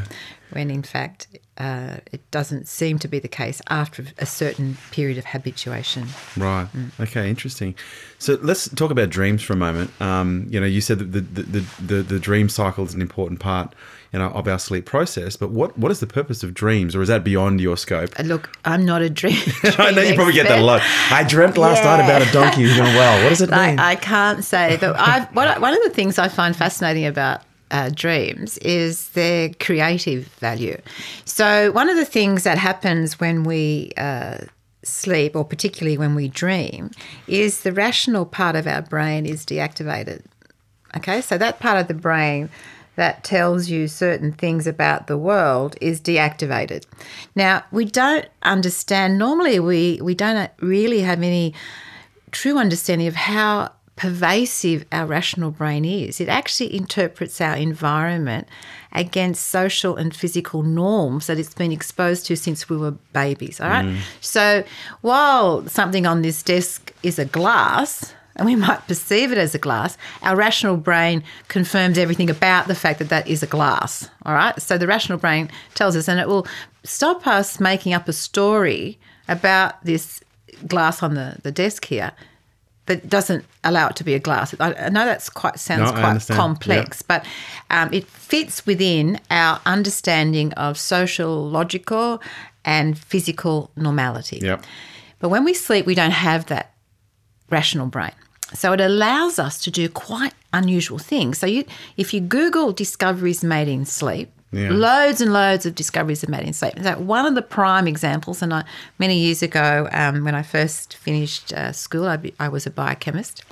when 0.52 0.70
in 0.70 0.84
fact 0.84 1.28
uh, 1.58 1.98
it 2.12 2.30
doesn't 2.32 2.68
seem 2.68 3.00
to 3.00 3.08
be 3.08 3.18
the 3.18 3.30
case 3.30 3.62
after 3.70 4.04
a 4.18 4.26
certain 4.26 4.78
period 4.92 5.18
of 5.18 5.26
habituation. 5.26 6.06
Right. 6.36 6.68
Mm. 6.74 7.00
Okay. 7.00 7.30
Interesting. 7.30 7.76
So 8.20 8.38
let's 8.42 8.68
talk 8.70 8.92
about 8.92 9.10
dreams 9.10 9.42
for 9.42 9.54
a 9.54 9.56
moment. 9.56 9.90
Um, 10.02 10.48
you 10.50 10.60
know, 10.60 10.66
you 10.66 10.82
said 10.82 11.00
that 11.00 11.12
the, 11.14 11.22
the, 11.22 11.66
the, 11.82 12.04
the, 12.04 12.20
dream 12.20 12.50
cycle 12.50 12.84
is 12.84 12.94
an 12.94 13.02
important 13.02 13.40
part, 13.40 13.74
you 14.12 14.20
know, 14.20 14.28
of 14.28 14.50
our 14.50 14.60
sleep 14.60 14.86
process. 14.86 15.38
But 15.38 15.52
what, 15.52 15.78
what 15.78 15.92
is 15.92 16.02
the 16.02 16.08
purpose 16.08 16.44
of 16.44 16.54
dreams, 16.54 16.94
or 16.94 17.02
is 17.02 17.08
that 17.08 17.24
beyond 17.24 17.62
your 17.62 17.78
scope? 17.78 18.20
Uh, 18.20 18.24
Look, 18.24 18.58
I'm 18.66 18.84
not 18.84 19.02
a 19.02 19.10
dream. 19.10 19.40
I 19.64 19.92
know 19.92 20.02
you 20.02 20.16
probably 20.16 20.34
get 20.34 20.48
that 20.50 20.60
a 20.60 20.64
lot. 20.64 20.82
I 21.10 21.24
dreamt 21.24 21.58
last 21.58 21.84
night 21.84 22.04
about 22.04 22.22
a 22.22 22.32
donkey 22.34 22.64
who's 22.64 22.76
going 22.76 22.96
well. 22.96 23.24
What 23.24 23.30
does 23.30 23.42
it 23.42 23.50
mean? 23.50 23.80
I 23.80 23.96
can't 23.96 24.44
say, 24.44 24.78
but 24.80 24.98
I've, 24.98 25.34
what 25.34 25.48
I, 25.48 25.60
one 25.60 25.74
of 25.74 25.84
the 25.84 25.90
things 25.90 26.20
I 26.20 26.28
find 26.28 26.56
fascinating 26.56 27.06
about 27.06 27.44
uh, 27.72 27.90
dreams 27.94 28.58
is 28.60 29.10
their 29.10 29.50
creative 29.60 30.28
value. 30.40 30.80
So, 31.26 31.72
one 31.72 31.90
of 31.90 31.98
the 31.98 32.06
things 32.06 32.44
that 32.44 32.58
happens 32.58 33.20
when 33.20 33.44
we 33.44 33.92
uh, 33.98 34.40
sleep, 34.84 35.36
or 35.36 35.44
particularly 35.44 35.98
when 35.98 36.16
we 36.16 36.28
dream, 36.28 36.92
is 37.28 37.62
the 37.62 37.74
rational 37.74 38.26
part 38.26 38.56
of 38.56 38.68
our 38.68 38.82
brain 38.82 39.26
is 39.26 39.46
deactivated. 39.46 40.24
Okay, 40.96 41.22
so 41.22 41.38
that 41.38 41.60
part 41.60 41.78
of 41.80 41.88
the 41.88 41.94
brain 41.94 42.50
that 42.96 43.24
tells 43.24 43.70
you 43.70 43.88
certain 43.88 44.32
things 44.32 44.66
about 44.68 45.08
the 45.08 45.18
world 45.18 45.76
is 45.82 46.00
deactivated. 46.00 46.86
Now, 47.36 47.64
we 47.72 47.86
don't 47.86 48.26
understand, 48.44 49.18
normally, 49.18 49.60
we, 49.60 50.00
we 50.02 50.16
don't 50.16 50.50
really 50.62 51.02
have 51.02 51.22
any 51.22 51.54
true 52.32 52.58
understanding 52.58 53.08
of 53.08 53.16
how 53.16 53.72
pervasive 53.96 54.86
our 54.92 55.06
rational 55.06 55.52
brain 55.52 55.86
is. 55.86 56.20
It 56.20 56.28
actually 56.28 56.76
interprets 56.76 57.40
our 57.40 57.56
environment 57.56 58.48
against 58.92 59.48
social 59.48 59.96
and 59.96 60.16
physical 60.16 60.64
norms 60.64 61.28
that 61.28 61.40
it's 61.40 61.54
been 61.54 61.72
exposed 61.72 62.26
to 62.28 62.36
since 62.36 62.70
we 62.70 62.78
were 62.78 62.92
babies. 63.14 63.62
All 63.62 63.70
right. 63.70 63.86
Mm. 63.86 64.00
So 64.22 64.64
while 65.02 65.68
something 65.68 66.06
on 66.06 66.22
this 66.22 66.44
desk 66.44 66.94
is 67.04 67.20
a 67.20 67.26
glass, 67.26 68.14
and 68.38 68.46
we 68.46 68.56
might 68.56 68.86
perceive 68.88 69.32
it 69.32 69.38
as 69.38 69.56
a 69.56 69.58
glass, 69.58 69.98
our 70.22 70.36
rational 70.36 70.76
brain 70.76 71.24
confirms 71.48 71.98
everything 71.98 72.30
about 72.30 72.68
the 72.68 72.76
fact 72.76 73.00
that 73.00 73.10
that 73.10 73.28
is 73.28 73.42
a 73.44 73.48
glass. 73.48 74.10
All 74.26 74.34
right. 74.34 74.62
So 74.62 74.78
the 74.78 74.88
rational 74.88 75.18
brain 75.18 75.50
tells 75.74 75.96
us, 75.96 76.10
and 76.10 76.20
it 76.20 76.28
will 76.28 76.46
stop 76.84 77.26
us 77.28 77.62
making 77.62 77.94
up 77.94 78.10
a 78.10 78.14
story 78.14 79.00
about 79.30 79.84
this 79.86 80.20
glass 80.68 81.02
on 81.02 81.14
the, 81.14 81.38
the 81.44 81.52
desk 81.52 81.86
here 81.86 82.12
that 82.86 83.10
doesn't 83.10 83.46
allow 83.64 83.88
it 83.88 83.96
to 83.96 84.04
be 84.04 84.14
a 84.14 84.20
glass. 84.20 84.54
I, 84.60 84.74
I 84.74 84.90
know 84.90 85.06
that's 85.06 85.30
quite 85.30 85.60
sounds 85.60 85.92
No, 85.92 86.00
quite 86.00 86.28
complex, 86.28 87.02
but 87.02 87.26
um, 87.70 87.92
it 87.92 88.06
fits 88.08 88.66
within 88.66 89.20
our 89.32 89.60
understanding 89.66 90.54
of 90.54 90.78
social, 90.78 91.50
logical, 91.50 92.22
and 92.64 92.98
physical 92.98 93.72
normality. 93.76 94.40
Yep. 94.42 94.64
But 95.20 95.30
when 95.30 95.44
we 95.44 95.54
sleep, 95.54 95.86
we 95.86 95.96
don't 95.96 96.12
have 96.12 96.46
that 96.48 96.74
rational 97.50 97.88
brain. 97.88 98.12
So 98.54 98.74
it 98.74 98.82
allows 98.82 99.40
us 99.40 99.62
to 99.64 99.72
do 99.72 99.90
quite 99.90 100.34
unusual 100.54 101.00
things. 101.00 101.40
So 101.40 101.48
you, 101.48 101.66
if 101.98 102.14
you 102.14 102.22
Google 102.22 102.72
discoveries 102.72 103.44
made 103.44 103.68
in 103.68 103.86
sleep, 103.86 104.32
Yeah. 104.52 104.72
loads 104.72 105.20
and 105.20 105.34
loads 105.34 105.66
of 105.66 105.76
discoveries 105.76 106.24
are 106.24 106.32
made 106.32 106.46
in 106.48 106.54
sleep. 106.54 106.74
So 106.82 106.98
one 107.00 107.26
of 107.26 107.36
the 107.36 107.42
prime 107.42 107.88
examples, 107.88 108.42
and 108.42 108.54
I, 108.54 108.64
many 109.00 109.18
years 109.18 109.44
ago 109.44 109.90
um, 109.92 110.24
when 110.24 110.36
I 110.36 110.44
first 110.44 110.96
finished 110.96 111.52
uh, 111.52 111.72
school, 111.74 112.08
I, 112.08 112.32
I 112.40 112.48
was 112.48 112.66
a 112.66 112.72
biochemist. 112.72 113.44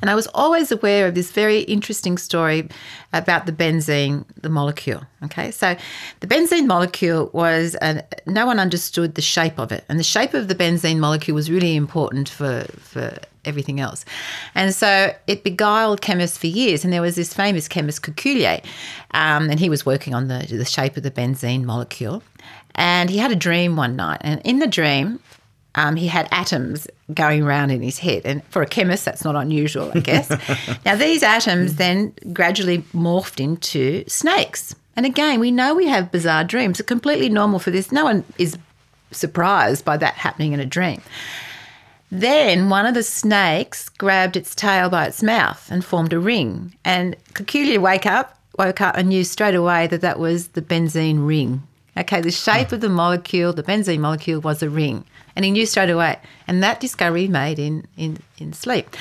And 0.00 0.10
I 0.10 0.14
was 0.14 0.26
always 0.28 0.70
aware 0.72 1.06
of 1.06 1.14
this 1.14 1.30
very 1.30 1.60
interesting 1.60 2.18
story 2.18 2.68
about 3.12 3.46
the 3.46 3.52
benzene, 3.52 4.24
the 4.40 4.48
molecule. 4.48 5.02
Okay, 5.24 5.50
so 5.50 5.76
the 6.20 6.26
benzene 6.26 6.66
molecule 6.66 7.30
was, 7.32 7.74
an, 7.76 8.02
no 8.26 8.46
one 8.46 8.58
understood 8.58 9.14
the 9.14 9.22
shape 9.22 9.58
of 9.58 9.72
it. 9.72 9.84
And 9.88 9.98
the 9.98 10.04
shape 10.04 10.34
of 10.34 10.48
the 10.48 10.54
benzene 10.54 10.98
molecule 10.98 11.34
was 11.34 11.50
really 11.50 11.76
important 11.76 12.28
for, 12.28 12.66
for 12.78 13.18
everything 13.44 13.80
else. 13.80 14.04
And 14.54 14.74
so 14.74 15.14
it 15.26 15.44
beguiled 15.44 16.00
chemists 16.00 16.36
for 16.36 16.48
years. 16.48 16.84
And 16.84 16.92
there 16.92 17.02
was 17.02 17.16
this 17.16 17.32
famous 17.32 17.68
chemist, 17.68 18.02
Kekulé, 18.02 18.64
um, 19.12 19.48
and 19.48 19.58
he 19.58 19.70
was 19.70 19.86
working 19.86 20.14
on 20.14 20.28
the, 20.28 20.46
the 20.48 20.64
shape 20.64 20.96
of 20.96 21.02
the 21.02 21.10
benzene 21.10 21.64
molecule. 21.64 22.22
And 22.74 23.08
he 23.08 23.18
had 23.18 23.32
a 23.32 23.36
dream 23.36 23.76
one 23.76 23.96
night. 23.96 24.20
And 24.20 24.40
in 24.44 24.58
the 24.58 24.66
dream, 24.66 25.20
um, 25.76 25.96
he 25.96 26.08
had 26.08 26.26
atoms 26.32 26.88
going 27.12 27.42
around 27.42 27.70
in 27.70 27.82
his 27.82 27.98
head. 27.98 28.22
And 28.24 28.42
for 28.46 28.62
a 28.62 28.66
chemist, 28.66 29.04
that's 29.04 29.24
not 29.24 29.36
unusual, 29.36 29.92
I 29.94 30.00
guess. 30.00 30.30
now, 30.84 30.96
these 30.96 31.22
atoms 31.22 31.76
then 31.76 32.14
gradually 32.32 32.78
morphed 32.94 33.40
into 33.40 34.04
snakes. 34.08 34.74
And 34.96 35.04
again, 35.04 35.38
we 35.38 35.50
know 35.50 35.74
we 35.74 35.86
have 35.86 36.10
bizarre 36.10 36.44
dreams. 36.44 36.80
It's 36.80 36.88
completely 36.88 37.28
normal 37.28 37.58
for 37.58 37.70
this. 37.70 37.92
No 37.92 38.04
one 38.04 38.24
is 38.38 38.56
surprised 39.10 39.84
by 39.84 39.98
that 39.98 40.14
happening 40.14 40.52
in 40.52 40.60
a 40.60 40.66
dream. 40.66 41.02
Then 42.10 42.70
one 42.70 42.86
of 42.86 42.94
the 42.94 43.02
snakes 43.02 43.88
grabbed 43.90 44.36
its 44.36 44.54
tail 44.54 44.88
by 44.88 45.06
its 45.06 45.22
mouth 45.22 45.68
and 45.70 45.84
formed 45.84 46.12
a 46.14 46.18
ring. 46.18 46.74
And 46.84 47.16
Kekulé 47.34 47.78
wake 47.78 48.06
up, 48.06 48.38
woke 48.58 48.80
up 48.80 48.96
and 48.96 49.10
knew 49.10 49.24
straight 49.24 49.54
away 49.54 49.86
that 49.88 50.00
that 50.00 50.18
was 50.18 50.48
the 50.48 50.62
benzene 50.62 51.26
ring. 51.26 51.62
Okay, 51.98 52.20
the 52.20 52.30
shape 52.30 52.72
of 52.72 52.80
the 52.80 52.90
molecule, 52.90 53.52
the 53.52 53.62
benzene 53.62 54.00
molecule, 54.00 54.40
was 54.40 54.62
a 54.62 54.68
ring. 54.68 55.04
And 55.34 55.44
he 55.44 55.50
knew 55.50 55.66
straight 55.66 55.90
away. 55.90 56.18
And 56.46 56.62
that 56.62 56.80
discovery 56.80 57.26
made 57.26 57.58
in, 57.58 57.86
in, 57.96 58.18
in 58.38 58.52
sleep. 58.52 58.94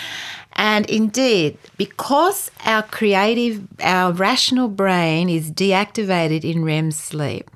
And 0.54 0.89
indeed, 0.89 1.58
because 1.78 2.50
our 2.66 2.84
creative, 2.84 3.62
our 3.82 4.14
rational 4.14 4.70
brain 4.70 5.30
is 5.30 5.52
deactivated 5.52 6.46
in 6.46 6.64
REM 6.64 6.91
sleep, 6.91 7.52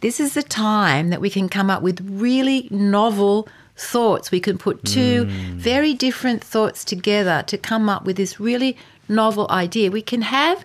this 0.00 0.20
is 0.20 0.34
the 0.34 0.42
time 0.42 1.10
that 1.10 1.20
we 1.20 1.30
can 1.30 1.48
come 1.48 1.70
up 1.70 1.82
with 1.82 2.00
really 2.08 2.68
novel 2.70 3.48
thoughts. 3.76 4.30
We 4.30 4.38
can 4.38 4.58
put 4.58 4.84
two 4.84 5.24
hmm. 5.24 5.58
very 5.58 5.94
different 5.94 6.44
thoughts 6.44 6.84
together 6.84 7.42
to 7.48 7.58
come 7.58 7.88
up 7.88 8.04
with 8.04 8.16
this 8.16 8.38
really 8.38 8.76
novel 9.08 9.48
idea. 9.50 9.90
We 9.90 10.02
can 10.02 10.22
have 10.22 10.64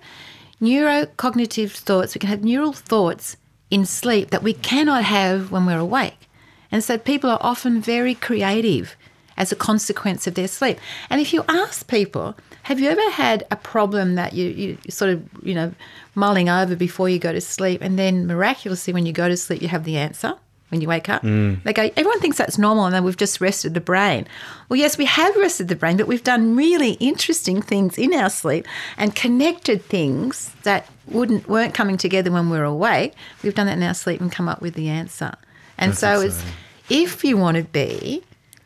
neurocognitive 0.61 1.71
thoughts, 1.71 2.13
we 2.13 2.19
can 2.19 2.29
have 2.29 2.43
neural 2.43 2.73
thoughts 2.73 3.37
in 3.71 3.85
sleep 3.85 4.31
that 4.31 4.43
we 4.43 4.53
cannot 4.53 5.03
have 5.03 5.51
when 5.51 5.65
we're 5.65 5.77
awake. 5.77 6.27
And 6.71 6.83
so 6.83 6.97
people 6.97 7.29
are 7.29 7.39
often 7.41 7.81
very 7.81 8.15
creative 8.15 8.95
as 9.37 9.51
a 9.51 9.55
consequence 9.55 10.27
of 10.27 10.35
their 10.35 10.47
sleep. 10.47 10.77
And 11.09 11.21
if 11.21 11.33
you 11.33 11.43
ask 11.47 11.87
people, 11.87 12.35
have 12.63 12.79
you 12.79 12.89
ever 12.89 13.09
had 13.11 13.45
a 13.49 13.55
problem 13.55 14.15
that 14.15 14.33
you, 14.33 14.49
you 14.49 14.77
sort 14.89 15.11
of, 15.11 15.23
you 15.41 15.55
know, 15.55 15.73
mulling 16.13 16.49
over 16.49 16.75
before 16.75 17.09
you 17.09 17.17
go 17.17 17.31
to 17.31 17.41
sleep 17.41 17.81
and 17.81 17.97
then 17.97 18.27
miraculously 18.27 18.93
when 18.93 19.05
you 19.05 19.13
go 19.13 19.29
to 19.29 19.37
sleep 19.37 19.61
you 19.61 19.69
have 19.69 19.85
the 19.85 19.97
answer? 19.97 20.35
When 20.69 20.81
you 20.81 20.87
wake 20.87 21.09
up, 21.09 21.23
mm. 21.23 21.61
they 21.63 21.73
go, 21.73 21.89
everyone 21.97 22.19
thinks 22.19 22.37
that's 22.37 22.59
normal 22.59 22.85
and 22.85 22.93
then 22.93 23.03
we've 23.03 23.17
just 23.17 23.41
rested 23.41 23.73
the 23.73 23.81
brain. 23.81 24.27
Well, 24.69 24.77
yes, 24.77 24.99
we 24.99 25.05
have 25.05 25.35
rested 25.35 25.67
the 25.67 25.75
brain, 25.75 25.97
but 25.97 26.07
we've 26.07 26.23
done 26.23 26.55
really 26.55 26.91
interesting 26.93 27.59
things 27.61 27.97
in 27.97 28.13
our 28.13 28.29
sleep 28.29 28.67
and 28.95 29.15
connected 29.15 29.83
things 29.83 30.53
that 30.63 30.87
wouldn't 31.07 31.49
weren't 31.49 31.73
coming 31.73 31.97
together 31.97 32.31
when 32.31 32.51
we 32.51 32.57
were 32.57 32.65
awake. 32.65 33.15
We've 33.41 33.55
done 33.55 33.65
that 33.65 33.77
in 33.77 33.83
our 33.83 33.95
sleep 33.95 34.21
and 34.21 34.31
come 34.31 34.47
up 34.47 34.61
with 34.61 34.75
the 34.75 34.89
answer. 34.89 35.33
And 35.79 35.91
That's 35.91 35.99
so 35.99 36.21
it's 36.21 36.43
if 36.89 37.23
you 37.23 37.37
want 37.37 37.57
to 37.57 37.63
be 37.63 38.23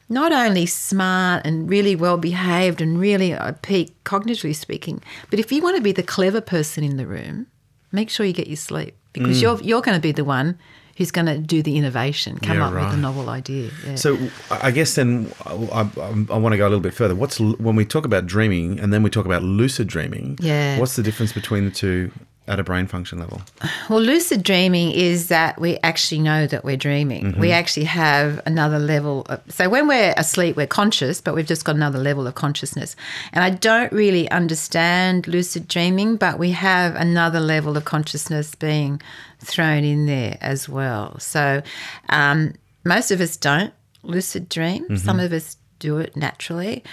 not 0.09 0.31
only 0.31 0.65
smart 0.65 1.45
and 1.45 1.69
really 1.69 1.95
well 1.95 2.17
behaved 2.17 2.81
and 2.81 2.99
really 2.99 3.33
at 3.33 3.61
peak 3.61 3.95
cognitively 4.03 4.55
speaking, 4.55 5.01
but 5.29 5.39
if 5.39 5.51
you 5.51 5.61
want 5.61 5.77
to 5.77 5.81
be 5.81 5.91
the 5.91 6.03
clever 6.03 6.41
person 6.41 6.83
in 6.83 6.97
the 6.97 7.07
room, 7.07 7.47
make 7.91 8.09
sure 8.09 8.25
you 8.25 8.33
get 8.33 8.47
your 8.47 8.57
sleep 8.57 8.95
because 9.13 9.37
mm. 9.37 9.41
you're 9.43 9.61
you're 9.61 9.81
going 9.81 9.95
to 9.95 10.01
be 10.01 10.11
the 10.11 10.25
one 10.25 10.57
who's 10.97 11.11
going 11.11 11.25
to 11.25 11.37
do 11.37 11.63
the 11.63 11.77
innovation, 11.77 12.37
come 12.37 12.57
Yeah, 12.57 12.67
up 12.67 12.73
with 12.73 12.93
a 12.93 12.97
novel 12.97 13.29
idea. 13.29 13.71
Yeah. 13.85 13.95
So 13.95 14.17
I 14.51 14.71
guess 14.71 14.95
then 14.95 15.31
I, 15.45 15.53
I, 15.71 15.81
I 16.29 16.37
want 16.37 16.53
to 16.53 16.57
go 16.57 16.65
a 16.67 16.69
little 16.69 16.79
bit 16.79 16.93
further. 16.93 17.15
What's 17.15 17.39
when 17.39 17.75
we 17.75 17.85
talk 17.85 18.05
about 18.05 18.25
dreaming 18.25 18.79
and 18.79 18.93
then 18.93 19.03
we 19.03 19.09
talk 19.09 19.25
about 19.25 19.43
lucid 19.43 19.87
dreaming? 19.87 20.37
Yeah. 20.41 20.79
What's 20.79 20.95
the 20.95 21.03
difference 21.03 21.33
between 21.33 21.65
the 21.65 21.71
two 21.71 22.11
at 22.47 22.59
a 22.59 22.63
brain 22.63 22.87
function 22.87 23.19
level? 23.19 23.41
Well, 23.89 24.01
lucid 24.01 24.43
dreaming 24.43 24.91
is 24.91 25.29
that 25.29 25.59
we 25.61 25.77
actually 25.83 26.19
know 26.19 26.45
that 26.47 26.65
we're 26.65 26.77
dreaming. 26.77 27.39
We 27.39 27.51
actually 27.51 27.85
have 27.85 28.41
another 28.45 28.79
level. 28.79 29.21
Of, 29.29 29.41
so 29.49 29.69
when 29.69 29.87
we're 29.87 30.13
asleep, 30.17 30.57
we're 30.57 30.67
conscious, 30.67 31.21
but 31.21 31.35
we've 31.35 31.45
just 31.45 31.63
got 31.63 31.75
another 31.75 31.99
level 31.99 32.27
of 32.27 32.35
consciousness. 32.35 32.95
And 33.31 33.43
I 33.43 33.49
don't 33.49 33.91
really 33.93 34.29
understand 34.29 35.27
lucid 35.27 35.67
dreaming, 35.67 36.17
but 36.17 36.37
we 36.37 36.51
have 36.51 36.95
another 36.95 37.39
level 37.39 37.77
of 37.77 37.85
consciousness 37.85 38.55
being 38.55 39.01
thrown 39.39 39.83
in 39.83 40.05
there 40.05 40.37
as 40.41 40.67
well. 40.67 41.17
So 41.19 41.61
um, 42.09 42.53
most 42.83 43.11
of 43.11 43.21
us 43.21 43.37
don't 43.37 43.73
lucid 44.03 44.49
dream. 44.49 44.97
Some 44.97 45.19
of 45.19 45.31
us 45.31 45.55
do 45.79 45.97
it 45.97 46.15
naturally. 46.15 46.83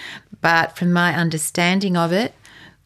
But 0.41 0.77
from 0.77 0.91
my 0.91 1.13
understanding 1.13 1.95
of 1.95 2.11
it, 2.11 2.33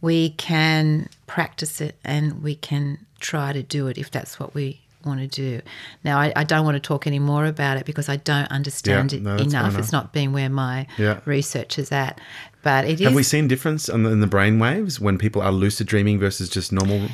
we 0.05 0.29
can 0.31 1.09
practice 1.27 1.81
it 1.81 1.95
and 2.05 2.43
we 2.43 2.53
can 2.55 2.85
try 3.19 3.51
to 3.53 3.63
do 3.63 3.87
it 3.87 3.97
if 3.97 4.11
that's 4.11 4.39
what 4.39 4.53
we 4.53 4.79
want 5.03 5.19
to 5.19 5.27
do. 5.27 5.61
Now, 6.03 6.19
I, 6.19 6.31
I 6.35 6.43
don't 6.43 6.63
want 6.65 6.75
to 6.75 6.79
talk 6.91 7.05
any 7.07 7.19
more 7.19 7.45
about 7.45 7.77
it 7.77 7.85
because 7.85 8.07
I 8.09 8.17
don't 8.17 8.49
understand 8.51 9.13
Yeah, 9.13 9.19
it 9.19 9.23
no, 9.23 9.35
enough. 9.37 9.77
It's 9.79 9.91
not 9.91 10.13
been 10.13 10.31
where 10.33 10.49
my 10.49 10.85
Yeah. 10.97 11.19
research 11.25 11.79
is 11.79 11.91
at. 11.91 12.19
But 12.63 12.85
it 12.85 12.99
is. 13.01 13.05
Have 13.07 13.13
we 13.15 13.23
seen 13.23 13.47
difference 13.47 13.89
in 13.89 14.03
the, 14.03 14.09
in 14.11 14.19
the 14.19 14.27
brain 14.27 14.57
waves 14.59 14.99
when 14.99 15.17
people 15.17 15.41
are 15.41 15.51
lucid 15.51 15.87
dreaming 15.87 16.17
versus 16.19 16.49
just 16.49 16.71
normal? 16.71 17.07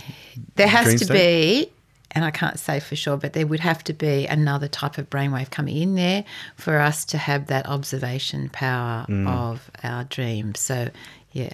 there 0.56 0.68
has 0.68 0.86
dream 0.86 0.98
to 1.00 1.06
state? 1.06 1.66
be, 1.66 1.72
and 2.12 2.24
I 2.26 2.32
can't 2.32 2.60
say 2.60 2.80
for 2.80 2.96
sure, 2.96 3.18
but 3.18 3.32
there 3.34 3.48
would 3.48 3.60
have 3.62 3.84
to 3.86 3.94
be 3.94 4.26
another 4.28 4.68
type 4.70 4.98
of 4.98 5.10
brainwave 5.10 5.50
coming 5.50 5.76
in 5.78 5.96
there 5.96 6.24
for 6.56 6.78
us 6.80 7.04
to 7.06 7.18
have 7.18 7.48
that 7.48 7.66
observation 7.68 8.50
power 8.50 9.06
Mm. 9.10 9.28
of 9.30 9.70
our 9.84 10.04
dreams. 10.06 10.60
So, 10.60 10.90
yeah. 11.34 11.54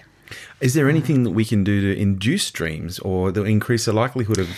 Is 0.61 0.73
there 0.73 0.89
anything 0.89 1.23
that 1.23 1.32
we 1.32 1.45
can 1.45 1.63
do 1.63 1.82
to 1.93 1.99
induce 1.99 2.49
dreams 2.51 2.99
or 2.99 3.32
to 3.32 3.43
increase 3.43 3.86
the 3.86 3.93
likelihood 3.93 4.38
of 4.39 4.49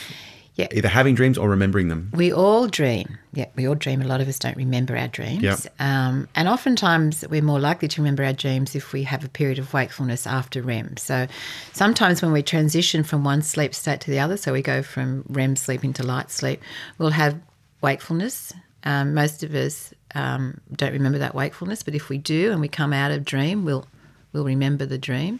Yeah. 0.55 0.67
either 0.73 0.89
having 0.89 1.15
dreams 1.15 1.37
or 1.37 1.49
remembering 1.49 1.87
them? 1.87 2.09
We 2.13 2.33
all 2.33 2.67
dream. 2.67 3.17
Yeah, 3.33 3.45
we 3.55 3.65
all 3.67 3.75
dream. 3.75 4.01
A 4.01 4.05
lot 4.05 4.19
of 4.19 4.27
us 4.27 4.37
don't 4.39 4.57
remember 4.57 4.97
our 4.97 5.07
dreams. 5.07 5.67
Um, 5.79 6.27
and 6.35 6.47
oftentimes 6.49 7.23
we're 7.29 7.41
more 7.41 7.59
likely 7.59 7.87
to 7.87 8.01
remember 8.01 8.23
our 8.25 8.33
dreams 8.33 8.75
if 8.75 8.91
we 8.91 9.03
have 9.03 9.23
a 9.23 9.29
period 9.29 9.57
of 9.59 9.73
wakefulness 9.73 10.27
after 10.27 10.61
REM. 10.61 10.97
So 10.97 11.27
sometimes 11.71 12.21
when 12.21 12.31
we 12.33 12.43
transition 12.43 13.03
from 13.03 13.23
one 13.23 13.41
sleep 13.41 13.73
state 13.73 14.01
to 14.01 14.11
the 14.11 14.19
other, 14.19 14.35
so 14.35 14.51
we 14.51 14.61
go 14.61 14.81
from 14.83 15.23
REM 15.29 15.55
sleep 15.55 15.83
into 15.85 16.03
light 16.03 16.29
sleep, 16.29 16.61
we'll 16.97 17.11
have 17.11 17.39
wakefulness. 17.81 18.53
Um, 18.83 19.13
most 19.13 19.43
of 19.43 19.53
us 19.55 19.93
um, 20.15 20.59
don't 20.75 20.93
remember 20.93 21.19
that 21.19 21.35
wakefulness, 21.35 21.83
but 21.83 21.95
if 21.95 22.09
we 22.09 22.17
do 22.17 22.51
and 22.51 22.59
we 22.59 22.67
come 22.67 22.91
out 22.93 23.11
of 23.11 23.23
dream, 23.23 23.63
we'll 23.65 23.85
we'll 24.33 24.45
remember 24.45 24.85
the 24.85 24.97
dream. 24.97 25.39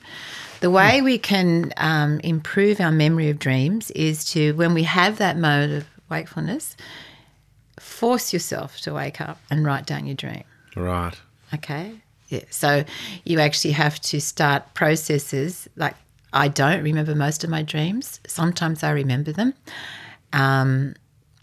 The 0.59 0.69
way 0.69 1.01
we 1.01 1.17
can 1.17 1.71
um, 1.77 2.19
improve 2.21 2.81
our 2.81 2.91
memory 2.91 3.29
of 3.29 3.39
dreams 3.39 3.91
is 3.91 4.25
to, 4.31 4.53
when 4.53 4.73
we 4.73 4.83
have 4.83 5.17
that 5.17 5.37
mode 5.37 5.69
of 5.69 5.85
wakefulness, 6.09 6.75
force 7.79 8.33
yourself 8.33 8.79
to 8.81 8.93
wake 8.93 9.21
up 9.21 9.39
and 9.49 9.65
write 9.65 9.85
down 9.85 10.05
your 10.05 10.15
dream. 10.15 10.43
Right. 10.75 11.15
Okay. 11.53 11.93
Yeah. 12.27 12.43
So 12.49 12.83
you 13.23 13.39
actually 13.39 13.71
have 13.71 13.99
to 14.01 14.21
start 14.21 14.73
processes. 14.73 15.67
Like 15.75 15.95
I 16.33 16.47
don't 16.47 16.83
remember 16.83 17.15
most 17.15 17.43
of 17.43 17.49
my 17.49 17.63
dreams. 17.63 18.19
Sometimes 18.27 18.83
I 18.83 18.91
remember 18.91 19.31
them. 19.31 19.53
Um, 20.33 20.95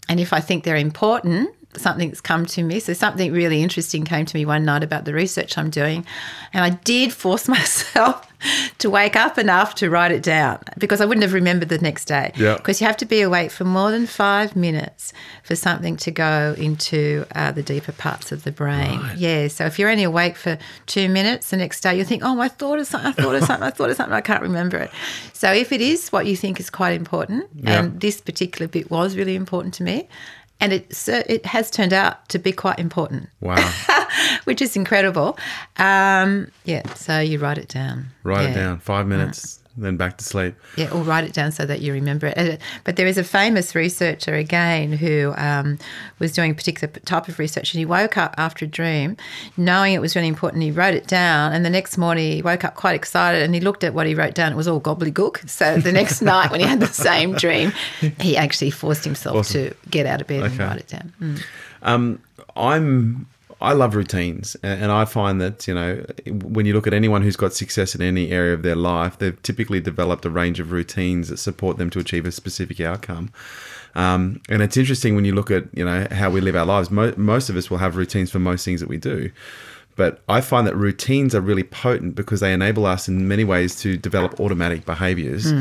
and 0.09 0.19
if 0.19 0.31
I 0.31 0.39
think 0.39 0.63
they're 0.63 0.77
important, 0.77 1.49
something's 1.79 2.21
come 2.21 2.45
to 2.47 2.63
me. 2.63 2.79
So 2.79 2.93
something 2.93 3.31
really 3.31 3.61
interesting 3.61 4.03
came 4.05 4.25
to 4.25 4.35
me 4.37 4.45
one 4.45 4.65
night 4.65 4.83
about 4.83 5.05
the 5.05 5.13
research 5.13 5.57
I'm 5.57 5.69
doing. 5.69 6.05
And 6.53 6.63
I 6.63 6.71
did 6.71 7.13
force 7.13 7.47
myself 7.57 8.23
to 8.77 8.89
wake 8.91 9.15
up 9.15 9.39
enough 9.39 9.73
to 9.73 9.89
write 9.89 10.11
it 10.11 10.21
down 10.21 10.59
because 10.77 11.01
I 11.01 11.05
wouldn't 11.05 11.23
have 11.23 11.33
remembered 11.33 11.69
the 11.69 11.79
next 11.79 12.05
day. 12.05 12.31
Yeah. 12.35 12.55
Because 12.57 12.79
you 12.79 12.85
have 12.85 12.97
to 12.97 13.05
be 13.05 13.21
awake 13.21 13.49
for 13.49 13.63
more 13.63 13.89
than 13.89 14.05
five 14.05 14.55
minutes 14.55 15.11
for 15.43 15.55
something 15.55 15.97
to 15.97 16.11
go 16.11 16.53
into 16.57 17.25
uh, 17.33 17.51
the 17.51 17.63
deeper 17.63 17.93
parts 17.93 18.31
of 18.31 18.43
the 18.43 18.51
brain. 18.51 19.01
Yeah. 19.15 19.47
So 19.47 19.65
if 19.65 19.79
you're 19.79 19.89
only 19.89 20.03
awake 20.03 20.37
for 20.37 20.59
two 20.85 21.09
minutes, 21.09 21.49
the 21.49 21.57
next 21.57 21.81
day 21.81 21.95
you'll 21.97 22.05
think, 22.05 22.21
oh, 22.23 22.39
I 22.39 22.47
thought 22.47 22.77
of 22.77 22.85
something, 22.85 23.09
I 23.09 23.11
thought 23.13 23.35
of 23.35 23.43
something, 23.43 23.63
I 23.67 23.71
thought 23.71 23.89
of 23.89 23.95
something, 23.95 24.13
I 24.13 24.21
can't 24.21 24.43
remember 24.43 24.77
it. 24.77 24.91
So 25.33 25.51
if 25.51 25.71
it 25.71 25.81
is 25.81 26.09
what 26.09 26.27
you 26.27 26.35
think 26.35 26.59
is 26.59 26.69
quite 26.69 26.93
important, 26.93 27.47
Yeah. 27.55 27.79
and 27.79 27.99
this 27.99 28.21
particular 28.21 28.67
bit 28.67 28.91
was 28.91 29.15
really 29.17 29.35
important 29.35 29.73
to 29.75 29.83
me, 29.83 30.07
and 30.59 30.73
it 30.73 30.91
it 31.07 31.45
has 31.45 31.69
turned 31.71 31.93
out 31.93 32.27
to 32.29 32.39
be 32.39 32.51
quite 32.51 32.79
important, 32.79 33.29
Wow. 33.41 33.57
which 34.45 34.61
is 34.61 34.75
incredible. 34.75 35.37
Um, 35.77 36.51
yeah, 36.65 36.81
so 36.93 37.19
you 37.19 37.39
write 37.39 37.57
it 37.57 37.67
down. 37.69 38.07
Write 38.23 38.43
Yeah. 38.43 38.49
it 38.49 38.53
down. 38.55 38.79
Five 38.79 39.07
minutes, 39.07 39.59
then 39.77 39.95
back 39.97 40.17
to 40.17 40.23
sleep. 40.23 40.55
Yeah, 40.75 40.91
or 40.91 41.01
write 41.03 41.23
it 41.23 41.33
down 41.33 41.51
so 41.51 41.65
that 41.65 41.81
you 41.81 41.93
remember 41.93 42.27
it. 42.35 42.59
But 42.83 42.95
there 42.95 43.07
is 43.07 43.17
a 43.17 43.23
famous 43.23 43.75
researcher 43.75 44.33
again 44.33 44.91
who 44.91 45.33
um, 45.37 45.77
was 46.19 46.33
doing 46.33 46.51
a 46.51 46.53
particular 46.55 46.91
type 47.05 47.27
of 47.27 47.37
research, 47.39 47.73
and 47.73 47.79
he 47.79 47.85
woke 47.85 48.17
up 48.17 48.33
after 48.37 48.65
a 48.65 48.67
dream, 48.67 49.17
knowing 49.55 49.93
it 49.93 50.01
was 50.01 50.15
really 50.15 50.27
important. 50.27 50.63
He 50.63 50.71
wrote 50.71 50.95
it 50.95 51.07
down, 51.07 51.53
and 51.53 51.63
the 51.63 51.69
next 51.69 51.97
morning 51.97 52.31
he 52.31 52.41
woke 52.41 52.63
up 52.63 52.75
quite 52.75 52.95
excited, 52.95 53.43
and 53.43 53.53
he 53.53 53.61
looked 53.61 53.83
at 53.83 53.93
what 53.93 54.07
he 54.07 54.15
wrote 54.15 54.33
down. 54.33 54.51
It 54.51 54.55
was 54.55 54.67
all 54.67 54.81
gobbledygook. 54.81 55.47
So 55.49 55.77
the 55.77 55.91
next 55.91 56.21
night, 56.33 56.51
when 56.51 56.59
he 56.59 56.65
had 56.65 56.79
the 56.79 56.87
same 56.87 57.33
dream, 57.33 57.71
he 58.19 58.35
actually 58.35 58.71
forced 58.71 59.03
himself 59.05 59.35
Awesome. 59.37 59.69
to 59.69 59.75
get 59.89 60.05
out 60.05 60.21
of 60.21 60.27
bed 60.27 60.43
and 60.43 60.57
write 60.57 60.79
it 60.79 60.87
down. 60.87 61.13
Mm. 61.21 62.19
I'm 62.55 63.27
I 63.59 63.73
love 63.73 63.95
routines, 63.95 64.55
and 64.61 64.91
I 64.91 65.05
find 65.05 65.41
that 65.41 65.67
you 65.67 65.73
know 65.73 66.05
when 66.43 66.65
you 66.65 66.73
look 66.73 66.85
at 66.85 66.93
anyone 66.93 67.23
who's 67.23 67.35
got 67.35 67.53
success 67.53 67.95
in 67.95 68.01
any 68.01 68.29
area 68.29 68.53
of 68.53 68.61
their 68.61 68.75
life, 68.75 69.17
they've 69.17 69.41
typically 69.41 69.79
developed 69.79 70.25
a 70.25 70.29
range 70.29 70.59
of 70.59 70.71
routines 70.71 71.29
that 71.29 71.37
support 71.37 71.77
them 71.77 71.89
to 71.91 71.99
achieve 71.99 72.25
a 72.25 72.31
specific 72.31 72.79
outcome. 72.79 73.31
Um, 73.95 74.41
and 74.47 74.61
it's 74.61 74.77
interesting 74.77 75.15
when 75.15 75.25
you 75.25 75.33
look 75.33 75.49
at 75.49 75.65
you 75.75 75.83
know 75.83 76.07
how 76.11 76.29
we 76.29 76.39
live 76.39 76.55
our 76.55 76.65
lives. 76.65 76.91
Mo- 76.91 77.15
most 77.17 77.49
of 77.49 77.57
us 77.57 77.71
will 77.71 77.79
have 77.79 77.95
routines 77.95 78.29
for 78.29 78.37
most 78.37 78.63
things 78.63 78.79
that 78.79 78.89
we 78.89 78.97
do, 78.97 79.31
but 79.95 80.21
I 80.29 80.41
find 80.41 80.67
that 80.67 80.75
routines 80.75 81.33
are 81.33 81.41
really 81.41 81.63
potent 81.63 82.13
because 82.13 82.41
they 82.41 82.53
enable 82.53 82.85
us 82.85 83.07
in 83.07 83.27
many 83.27 83.43
ways 83.43 83.75
to 83.81 83.97
develop 83.97 84.39
automatic 84.39 84.85
behaviors 84.85 85.51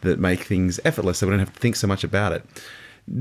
that 0.00 0.18
make 0.18 0.40
things 0.40 0.80
effortless, 0.84 1.18
so 1.18 1.26
we 1.26 1.30
don't 1.30 1.38
have 1.38 1.54
to 1.54 1.60
think 1.60 1.76
so 1.76 1.86
much 1.86 2.02
about 2.02 2.32
it. 2.32 2.44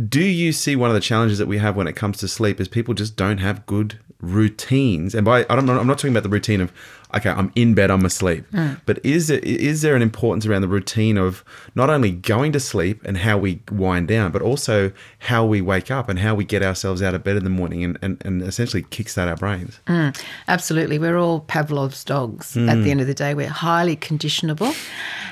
Do 0.10 0.22
you 0.24 0.52
see 0.54 0.76
one 0.76 0.90
of 0.90 0.94
the 0.94 1.02
challenges 1.02 1.38
that 1.40 1.48
we 1.48 1.58
have 1.58 1.76
when 1.76 1.88
it 1.88 1.96
comes 1.96 2.18
to 2.20 2.28
sleep 2.28 2.62
is 2.62 2.68
people 2.68 2.94
just 2.94 3.16
don't 3.16 3.40
have 3.40 3.66
good 3.66 4.00
routines? 4.20 5.14
And 5.14 5.26
by 5.26 5.46
I 5.50 5.56
don't, 5.56 5.70
I'm 5.70 5.88
not 5.88 5.98
talking 5.98 6.12
about 6.14 6.24
the 6.24 6.30
routine 6.30 6.62
of 6.62 6.72
okay, 7.16 7.30
I'm 7.30 7.52
in 7.56 7.74
bed, 7.74 7.92
I'm 7.92 8.06
asleep. 8.06 8.46
Hmm. 8.52 8.74
But 8.86 9.04
is 9.06 9.28
there, 9.28 9.40
is 9.40 9.82
there 9.82 9.96
an 9.96 10.02
importance 10.02 10.46
around 10.46 10.62
the 10.62 10.68
routine 10.68 11.18
of 11.18 11.44
not 11.76 11.90
only 11.90 12.12
going 12.12 12.52
to 12.54 12.60
sleep 12.60 13.02
and 13.06 13.18
how 13.18 13.38
we 13.38 13.62
wind 13.72 14.08
down, 14.08 14.32
but 14.32 14.42
also 14.42 14.92
how 15.20 15.46
we 15.46 15.62
wake 15.62 15.92
up 15.92 16.10
and 16.10 16.20
how 16.20 16.36
we 16.36 16.44
get 16.44 16.64
ourselves 16.64 17.02
out 17.02 17.14
of 17.14 17.24
bed 17.24 17.38
in 17.38 17.44
the 17.44 17.50
morning 17.50 17.84
and, 17.84 17.98
and, 18.02 18.22
and 18.26 18.42
essentially 18.42 18.84
kickstart 18.84 19.28
our 19.28 19.38
brains? 19.38 19.80
Hmm. 19.88 20.10
Absolutely. 20.48 21.00
We're 21.00 21.18
all 21.18 21.42
Pavlov's 21.42 22.04
dogs. 22.04 22.58
At 22.58 22.66
the 22.66 22.84
hmm. 22.84 22.88
end 22.90 23.02
of 23.02 23.08
the 23.08 23.14
day, 23.14 23.34
we're 23.34 23.48
highly 23.48 23.96
conditionable. 23.96 24.74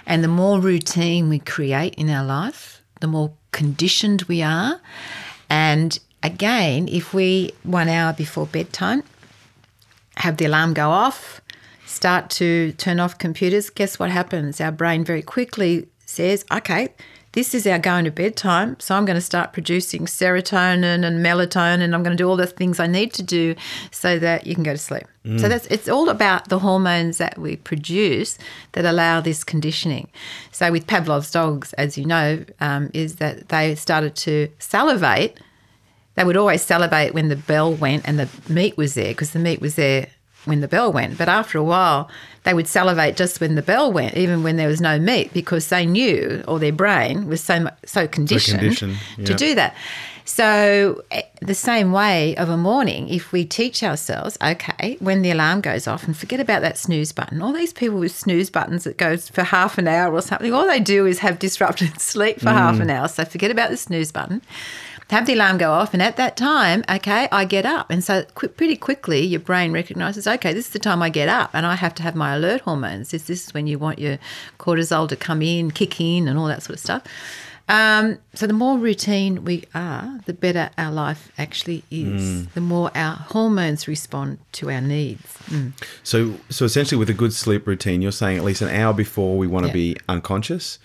And 0.06 0.24
the 0.24 0.28
more 0.28 0.60
routine 0.60 1.30
we 1.30 1.40
create 1.40 1.96
in 1.96 2.10
our 2.10 2.26
life, 2.26 2.84
the 3.00 3.08
more 3.08 3.34
conditioned 3.52 4.24
we 4.24 4.42
are. 4.42 4.80
And 5.50 6.00
again, 6.24 6.88
if 6.88 7.14
we, 7.14 7.52
one 7.64 7.90
hour 7.90 8.14
before 8.14 8.46
bedtime, 8.46 9.04
have 10.18 10.38
the 10.38 10.46
alarm 10.46 10.74
go 10.74 10.90
off, 10.90 11.42
start 11.86 12.30
to 12.32 12.72
turn 12.74 13.00
off 13.00 13.18
computers, 13.18 13.70
guess 13.70 14.00
what 14.00 14.10
happens? 14.10 14.62
Our 14.62 14.72
brain 14.72 15.04
very 15.04 15.22
quickly 15.22 15.88
says, 16.06 16.46
okay, 16.52 16.90
this 17.34 17.54
is 17.54 17.66
our 17.66 17.80
going 17.80 18.06
to 18.06 18.12
bedtime. 18.12 18.78
So 18.80 18.96
I'm 18.96 19.06
going 19.06 19.16
to 19.16 19.22
start 19.22 19.54
producing 19.54 20.06
serotonin 20.06 21.06
and 21.06 21.26
melatonin, 21.26 21.82
and 21.82 21.96
I'm 21.96 22.04
going 22.04 22.16
to 22.16 22.22
do 22.22 22.30
all 22.30 22.36
the 22.36 22.48
things 22.48 22.80
I 22.80 22.88
need 22.88 23.14
to 23.14 23.24
do 23.24 23.56
so 23.92 24.20
that 24.20 24.46
you 24.46 24.56
can 24.56 24.64
go 24.64 24.74
to 24.74 24.78
sleep. 24.78 25.04
So 25.38 25.48
that's 25.48 25.68
it's 25.68 25.88
all 25.88 26.10
about 26.10 26.50
the 26.50 26.58
hormones 26.58 27.20
that 27.20 27.38
we 27.38 27.56
produce 27.56 28.40
that 28.72 28.86
allow 28.86 29.22
this 29.22 29.44
conditioning. 29.44 30.10
So 30.52 30.72
with 30.72 30.88
Pavlov's 30.88 31.30
dogs, 31.30 31.74
as 31.74 31.96
you 31.96 32.06
know, 32.06 32.44
um, 32.60 32.90
is 32.96 33.18
that 33.18 33.50
they 33.50 33.76
started 33.76 34.16
to 34.16 34.50
salivate 34.58 35.38
they 36.16 36.26
would 36.26 36.38
always 36.38 36.62
salivate 36.62 37.14
when 37.14 37.30
the 37.30 37.36
bell 37.36 37.74
went 37.74 38.08
and 38.08 38.20
the 38.20 38.30
meat 38.52 38.76
was 38.78 38.96
there 38.96 39.12
because 39.12 39.32
the 39.32 39.40
meat 39.40 39.62
was 39.62 39.76
there 39.76 40.08
when 40.46 40.62
the 40.62 40.68
bell 40.68 40.92
went. 40.92 41.18
But 41.18 41.30
after 41.30 41.58
a 41.58 41.64
while, 41.64 42.10
they 42.44 42.54
would 42.54 42.68
salivate 42.68 43.16
just 43.16 43.40
when 43.40 43.56
the 43.56 43.62
bell 43.62 43.92
went, 43.92 44.16
even 44.16 44.44
when 44.44 44.58
there 44.58 44.68
was 44.68 44.82
no 44.82 45.00
meat, 45.00 45.34
because 45.34 45.70
they 45.70 45.86
knew, 45.86 46.44
or 46.48 46.60
their 46.60 46.72
brain 46.72 47.28
was 47.28 47.44
so 47.44 47.70
so 47.86 48.08
conditioned, 48.08 48.60
conditioned, 48.60 48.98
to 49.26 49.34
do 49.34 49.56
that. 49.56 49.76
So 50.26 51.04
eh, 51.12 51.24
the 51.42 51.54
same 51.54 51.92
way 51.92 52.36
of 52.38 52.50
a 52.50 52.58
morning, 52.58 53.10
if 53.10 53.32
we 53.32 53.44
teach 53.44 53.84
ourselves, 53.84 54.38
okay, 54.42 54.98
when 55.00 55.24
the 55.24 55.32
alarm 55.32 55.62
goes 55.62 55.88
off, 55.88 56.06
and 56.06 56.16
forget 56.16 56.40
about 56.40 56.62
that 56.62 56.78
snooze 56.78 57.12
button. 57.12 57.42
All 57.42 57.52
these 57.52 57.74
people 57.74 58.00
with 58.00 58.16
snooze 58.16 58.50
buttons 58.50 58.84
that 58.86 58.98
goes 58.98 59.30
for 59.30 59.44
half 59.44 59.78
an 59.78 59.88
hour 59.88 60.14
or 60.14 60.22
something, 60.22 60.54
all 60.54 60.68
they 60.68 60.80
do 60.80 61.06
is 61.06 61.20
have 61.20 61.40
disrupted 61.40 62.00
sleep 62.02 62.40
for 62.40 62.50
half 62.50 62.80
an 62.80 62.90
hour. 62.90 63.08
So 63.08 63.26
forget 63.26 63.52
about 63.52 63.72
the 63.72 63.78
snooze 63.78 64.12
button. 64.12 64.42
Have 65.12 65.26
the 65.26 65.34
alarm 65.34 65.58
go 65.58 65.72
off, 65.72 65.94
and 65.94 66.02
at 66.02 66.16
that 66.16 66.38
time, 66.38 66.86
okay, 66.90 67.28
I 67.34 67.44
get 67.44 67.66
up, 67.66 67.92
and 67.92 68.02
so 68.02 68.24
qu- 68.34 68.48
pretty 68.48 68.78
quickly 68.78 69.26
your 69.26 69.42
brain 69.42 69.74
recognizes, 69.74 70.26
okay, 70.26 70.54
this 70.54 70.68
is 70.68 70.72
the 70.72 70.80
time 70.80 71.04
I 71.04 71.10
get 71.10 71.28
up, 71.28 71.50
and 71.54 71.66
I 71.66 71.76
have 71.76 71.94
to 71.96 72.04
have 72.04 72.16
my 72.16 72.34
alert 72.36 72.62
hormones. 72.62 73.12
This, 73.12 73.24
this 73.24 73.48
is 73.48 73.54
when 73.54 73.68
you 73.68 73.78
want 73.78 74.00
your 74.00 74.20
cortisol 74.58 75.10
to 75.10 75.18
come 75.18 75.42
in, 75.42 75.72
kick 75.72 76.00
in, 76.00 76.30
and 76.30 76.40
all 76.40 76.48
that 76.48 76.64
sort 76.64 76.76
of 76.76 76.80
stuff. 76.80 77.04
Um, 77.68 78.20
so 78.34 78.48
the 78.48 78.54
more 78.54 78.78
routine 78.78 79.46
we 79.46 79.64
are, 79.76 80.20
the 80.26 80.34
better 80.34 80.70
our 80.78 80.92
life 80.92 81.32
actually 81.38 81.84
is. 81.92 82.48
The 82.48 82.62
more 82.62 82.92
our 82.96 83.16
hormones 83.16 83.88
respond 83.88 84.40
to 84.54 84.72
our 84.72 84.82
needs. 84.82 85.38
Mm. 85.48 85.72
So, 86.04 86.36
so 86.50 86.66
essentially, 86.66 87.00
with 87.00 87.10
a 87.10 87.14
good 87.14 87.34
sleep 87.34 87.68
routine, 87.68 88.02
you're 88.02 88.12
saying 88.12 88.38
at 88.38 88.44
least 88.44 88.62
an 88.62 88.70
hour 88.70 88.94
before 88.94 89.38
we 89.38 89.48
want 89.48 89.68
to 89.68 89.74
be 89.74 89.96
unconscious, 90.10 90.80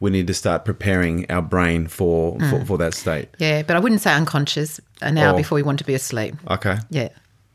we 0.00 0.10
need 0.10 0.26
to 0.26 0.34
start 0.34 0.64
preparing 0.64 1.30
our 1.30 1.42
brain 1.42 1.86
for 1.86 2.36
Mm. 2.38 2.50
for, 2.50 2.64
for 2.66 2.78
that 2.78 2.94
state. 2.94 3.28
Yeah, 3.38 3.62
but 3.62 3.76
I 3.76 3.78
wouldn't 3.78 4.00
say 4.00 4.12
unconscious 4.14 4.80
an 5.02 5.18
hour 5.18 5.34
Oh. 5.34 5.36
before 5.36 5.56
we 5.56 5.62
want 5.62 5.78
to 5.78 5.84
be 5.84 5.94
asleep. 5.94 6.34
Okay. 6.50 6.78
Yeah, 6.90 7.08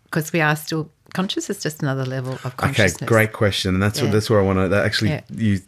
because 0.06 0.32
we 0.34 0.42
are 0.42 0.56
still 0.56 0.90
conscious. 1.14 1.50
It's 1.50 1.64
just 1.64 1.82
another 1.82 2.06
level 2.06 2.34
of 2.44 2.56
consciousness. 2.58 2.96
Okay. 2.98 3.06
Great 3.06 3.34
question, 3.34 3.74
and 3.76 3.82
that's 3.84 4.00
Yeah. 4.00 4.06
what 4.06 4.14
that's 4.14 4.30
where 4.30 4.40
I 4.40 4.44
want 4.44 4.60
to. 4.60 4.68
That 4.70 4.86
actually 4.86 5.12
Yeah. 5.12 5.22
you 5.36 5.60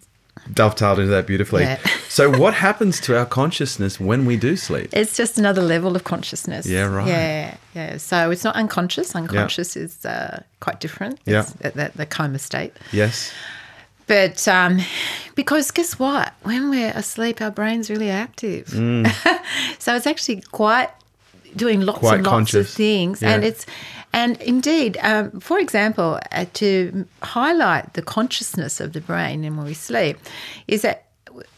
dovetailed 0.54 1.00
into 1.00 1.12
that 1.12 1.26
beautifully. 1.28 1.64
Yeah. 1.64 1.78
so, 2.10 2.30
what 2.38 2.54
happens 2.54 3.00
to 3.02 3.18
our 3.18 3.26
consciousness 3.26 4.00
when 4.00 4.26
we 4.26 4.38
do 4.38 4.56
sleep? 4.56 4.90
It's 4.94 5.16
just 5.18 5.38
another 5.38 5.62
level 5.62 5.96
of 5.96 6.04
consciousness. 6.04 6.66
Yeah, 6.66 6.84
right. 6.86 7.08
Yeah, 7.08 7.56
yeah. 7.76 7.98
So 7.98 8.32
it's 8.32 8.44
not 8.44 8.56
unconscious. 8.56 9.16
Unconscious 9.16 9.76
is 9.76 10.06
uh, 10.06 10.44
quite 10.60 10.80
different. 10.80 11.20
Yeah. 11.26 11.42
It's 11.42 11.54
at 11.62 11.74
that, 11.76 11.98
the 11.98 12.06
coma 12.06 12.40
state. 12.40 12.74
Yes. 12.92 13.32
But 14.08 14.48
um, 14.48 14.80
because 15.36 15.70
guess 15.72 16.00
what? 16.00 16.34
When 16.44 16.70
we're 16.70 16.92
asleep, 16.92 17.42
our 17.42 17.52
brain's 17.52 17.90
really 17.90 18.10
active. 18.10 18.68
so 19.80 19.96
it's 19.96 20.08
actually 20.08 20.42
quite 20.52 20.90
doing 21.56 21.82
lots 21.82 21.98
Mm. 22.00 22.02
Quite 22.02 22.14
and 22.16 22.24
lots 22.26 22.34
conscious. 22.34 22.70
of 22.70 22.76
things, 22.76 23.22
Yeah. 23.22 23.32
and 23.34 23.44
it's 23.44 23.66
and 24.14 24.42
indeed, 24.42 24.98
um, 25.02 25.40
for 25.42 25.60
example, 25.60 26.20
uh, 26.32 26.46
to 26.54 27.06
highlight 27.22 27.94
the 27.94 28.02
consciousness 28.02 28.80
of 28.80 28.94
the 28.94 29.02
brain 29.02 29.44
and 29.44 29.58
when 29.58 29.66
we 29.66 29.74
sleep, 29.74 30.18
is 30.68 30.82
that 30.84 31.04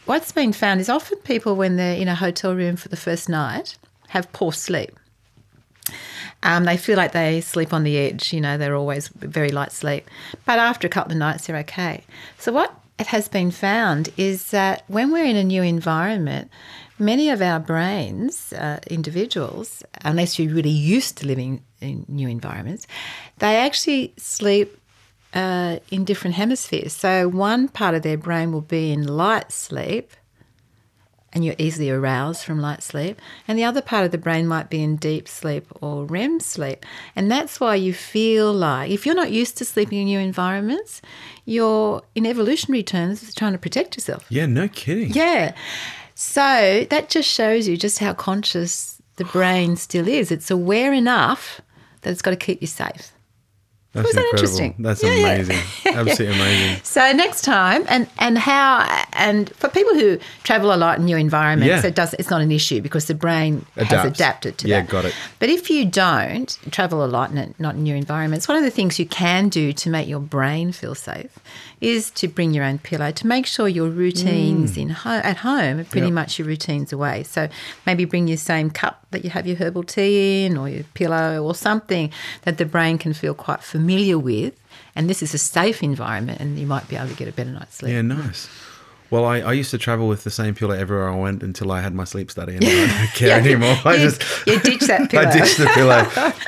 what's 0.06 0.32
been 0.32 0.52
found 0.52 0.80
is 0.80 0.88
often 0.88 1.16
people 1.18 1.54
when 1.54 1.76
they're 1.76 1.96
in 1.96 2.08
a 2.08 2.14
hotel 2.16 2.54
room 2.54 2.76
for 2.76 2.88
the 2.88 2.96
first 2.96 3.28
night 3.28 3.76
have 4.08 4.30
poor 4.32 4.52
sleep. 4.52 4.98
Um, 6.42 6.64
they 6.64 6.76
feel 6.76 6.96
like 6.96 7.12
they 7.12 7.40
sleep 7.40 7.72
on 7.72 7.84
the 7.84 7.98
edge. 7.98 8.32
You 8.32 8.40
know, 8.40 8.56
they're 8.56 8.76
always 8.76 9.08
very 9.08 9.50
light 9.50 9.72
sleep. 9.72 10.08
But 10.46 10.58
after 10.58 10.86
a 10.86 10.90
couple 10.90 11.12
of 11.12 11.18
nights, 11.18 11.46
they're 11.46 11.56
okay. 11.58 12.04
So, 12.38 12.52
what 12.52 12.74
it 12.98 13.08
has 13.08 13.28
been 13.28 13.50
found 13.50 14.10
is 14.16 14.50
that 14.50 14.84
when 14.88 15.10
we're 15.10 15.24
in 15.24 15.36
a 15.36 15.44
new 15.44 15.62
environment, 15.62 16.50
many 16.98 17.30
of 17.30 17.42
our 17.42 17.58
brains, 17.58 18.52
uh, 18.52 18.78
individuals, 18.88 19.82
unless 20.04 20.38
you're 20.38 20.52
really 20.52 20.70
used 20.70 21.18
to 21.18 21.26
living 21.26 21.62
in 21.80 22.04
new 22.08 22.28
environments, 22.28 22.86
they 23.38 23.56
actually 23.56 24.12
sleep 24.16 24.76
uh, 25.32 25.78
in 25.90 26.04
different 26.04 26.36
hemispheres. 26.36 26.92
So, 26.92 27.28
one 27.28 27.68
part 27.68 27.94
of 27.94 28.02
their 28.02 28.18
brain 28.18 28.52
will 28.52 28.60
be 28.60 28.92
in 28.92 29.06
light 29.06 29.52
sleep 29.52 30.12
and 31.32 31.44
you're 31.44 31.54
easily 31.58 31.90
aroused 31.90 32.44
from 32.44 32.60
light 32.60 32.82
sleep. 32.82 33.20
And 33.46 33.58
the 33.58 33.64
other 33.64 33.80
part 33.80 34.04
of 34.04 34.10
the 34.10 34.18
brain 34.18 34.46
might 34.46 34.68
be 34.68 34.82
in 34.82 34.96
deep 34.96 35.28
sleep 35.28 35.66
or 35.80 36.04
REM 36.04 36.40
sleep. 36.40 36.84
And 37.14 37.30
that's 37.30 37.60
why 37.60 37.76
you 37.76 37.94
feel 37.94 38.52
like, 38.52 38.90
if 38.90 39.06
you're 39.06 39.14
not 39.14 39.30
used 39.30 39.56
to 39.58 39.64
sleeping 39.64 39.98
in 39.98 40.06
new 40.06 40.18
environments, 40.18 41.00
you're 41.44 42.02
in 42.14 42.26
evolutionary 42.26 42.82
terms 42.82 43.34
trying 43.34 43.52
to 43.52 43.58
protect 43.58 43.96
yourself. 43.96 44.26
Yeah. 44.28 44.46
No 44.46 44.68
kidding. 44.68 45.12
Yeah. 45.12 45.54
So 46.14 46.86
that 46.90 47.08
just 47.08 47.28
shows 47.28 47.68
you 47.68 47.76
just 47.76 47.98
how 47.98 48.12
conscious 48.12 49.00
the 49.16 49.24
brain 49.24 49.76
still 49.76 50.08
is. 50.08 50.30
It's 50.30 50.50
aware 50.50 50.92
enough 50.92 51.60
that 52.02 52.10
it's 52.10 52.22
got 52.22 52.30
to 52.30 52.36
keep 52.36 52.60
you 52.60 52.66
safe. 52.66 53.12
That's 53.92 54.06
Was 54.06 54.14
that 54.14 54.24
incredible. 54.24 54.38
interesting? 54.60 54.74
That's 54.78 55.02
Yeah, 55.02 55.14
yeah. 55.14 55.26
amazing. 55.34 55.58
Absolutely 55.94 56.36
amazing. 56.36 56.80
So 56.84 57.12
next 57.12 57.42
time, 57.42 57.84
and 57.88 58.06
and 58.18 58.38
how, 58.38 58.86
and 59.14 59.50
for 59.56 59.68
people 59.68 59.94
who 59.94 60.18
travel 60.44 60.72
a 60.72 60.76
lot 60.76 60.98
in 61.00 61.06
new 61.06 61.16
environments, 61.16 61.82
Yeah. 61.82 61.88
it 61.88 61.96
does. 61.96 62.14
It's 62.14 62.30
not 62.30 62.40
an 62.40 62.52
issue 62.52 62.80
because 62.80 63.06
the 63.06 63.14
brain 63.16 63.66
has 63.76 63.88
Adapts. 63.88 64.18
adapted 64.20 64.58
to 64.58 64.68
Yeah, 64.68 64.82
that. 64.82 64.86
Yeah, 64.86 64.90
got 64.92 65.04
it. 65.06 65.14
But 65.40 65.48
if 65.48 65.70
you 65.70 65.86
don't 65.86 66.56
travel 66.70 67.04
a 67.04 67.08
lot 67.08 67.30
and 67.30 67.52
not 67.58 67.74
in 67.74 67.82
new 67.82 67.96
environments, 67.96 68.46
one 68.46 68.56
of 68.56 68.62
the 68.62 68.70
things 68.70 68.98
you 69.00 69.06
can 69.06 69.48
do 69.48 69.72
to 69.72 69.90
make 69.90 70.06
your 70.06 70.20
brain 70.20 70.70
feel 70.70 70.94
safe 70.94 71.36
is 71.80 72.10
to 72.12 72.28
bring 72.28 72.52
your 72.54 72.62
own 72.64 72.78
pillow 72.78 73.10
to 73.10 73.26
make 73.26 73.46
sure 73.46 73.66
your 73.66 73.88
routines 73.88 74.76
mm. 74.76 74.82
in 74.82 74.88
ho- 74.90 75.20
at 75.24 75.38
home 75.38 75.80
are 75.80 75.84
pretty 75.84 76.06
Yep. 76.08 76.14
much 76.14 76.38
your 76.38 76.46
routines 76.46 76.92
away. 76.92 77.24
So 77.24 77.48
maybe 77.86 78.04
bring 78.04 78.28
your 78.28 78.36
same 78.36 78.70
cup 78.70 78.98
that 79.12 79.24
you 79.24 79.30
have 79.30 79.46
your 79.48 79.56
herbal 79.56 79.82
tea 79.84 80.44
in, 80.46 80.56
or 80.56 80.68
your 80.68 80.84
pillow, 80.94 81.42
or 81.42 81.54
something 81.56 82.12
that 82.42 82.58
the 82.58 82.64
brain 82.66 82.96
can 82.98 83.12
feel 83.14 83.34
quite 83.34 83.60
familiar 83.62 83.79
with. 84.18 84.54
And 84.96 85.08
this 85.08 85.22
is 85.22 85.34
a 85.34 85.38
safe 85.38 85.82
environment, 85.82 86.40
and 86.40 86.58
you 86.58 86.66
might 86.66 86.88
be 86.88 86.96
able 86.96 87.08
to 87.08 87.14
get 87.14 87.28
a 87.28 87.32
better 87.32 87.50
night's 87.50 87.76
sleep. 87.76 87.92
Yeah, 87.92 88.02
nice. 88.02 88.48
Well, 89.10 89.24
I, 89.24 89.40
I 89.40 89.52
used 89.54 89.70
to 89.72 89.78
travel 89.78 90.06
with 90.08 90.22
the 90.24 90.30
same 90.30 90.54
pillow 90.54 90.74
everywhere 90.74 91.08
I 91.10 91.16
went 91.16 91.42
until 91.42 91.72
I 91.72 91.80
had 91.80 91.94
my 91.94 92.04
sleep 92.04 92.30
study, 92.30 92.56
and 92.56 92.64
I 92.64 92.68
don't 92.68 93.10
care 93.14 93.28
Yeah, 93.28 93.36
anymore. 93.36 93.76
I 93.84 93.94
you- 93.94 94.10
just 94.10 94.22
you 94.46 94.60
ditch 94.60 94.80
that 94.82 95.10
pillow. 95.10 95.28
I 95.28 95.32
ditched 95.32 95.58
the 95.58 95.66
pillow, 95.66 96.04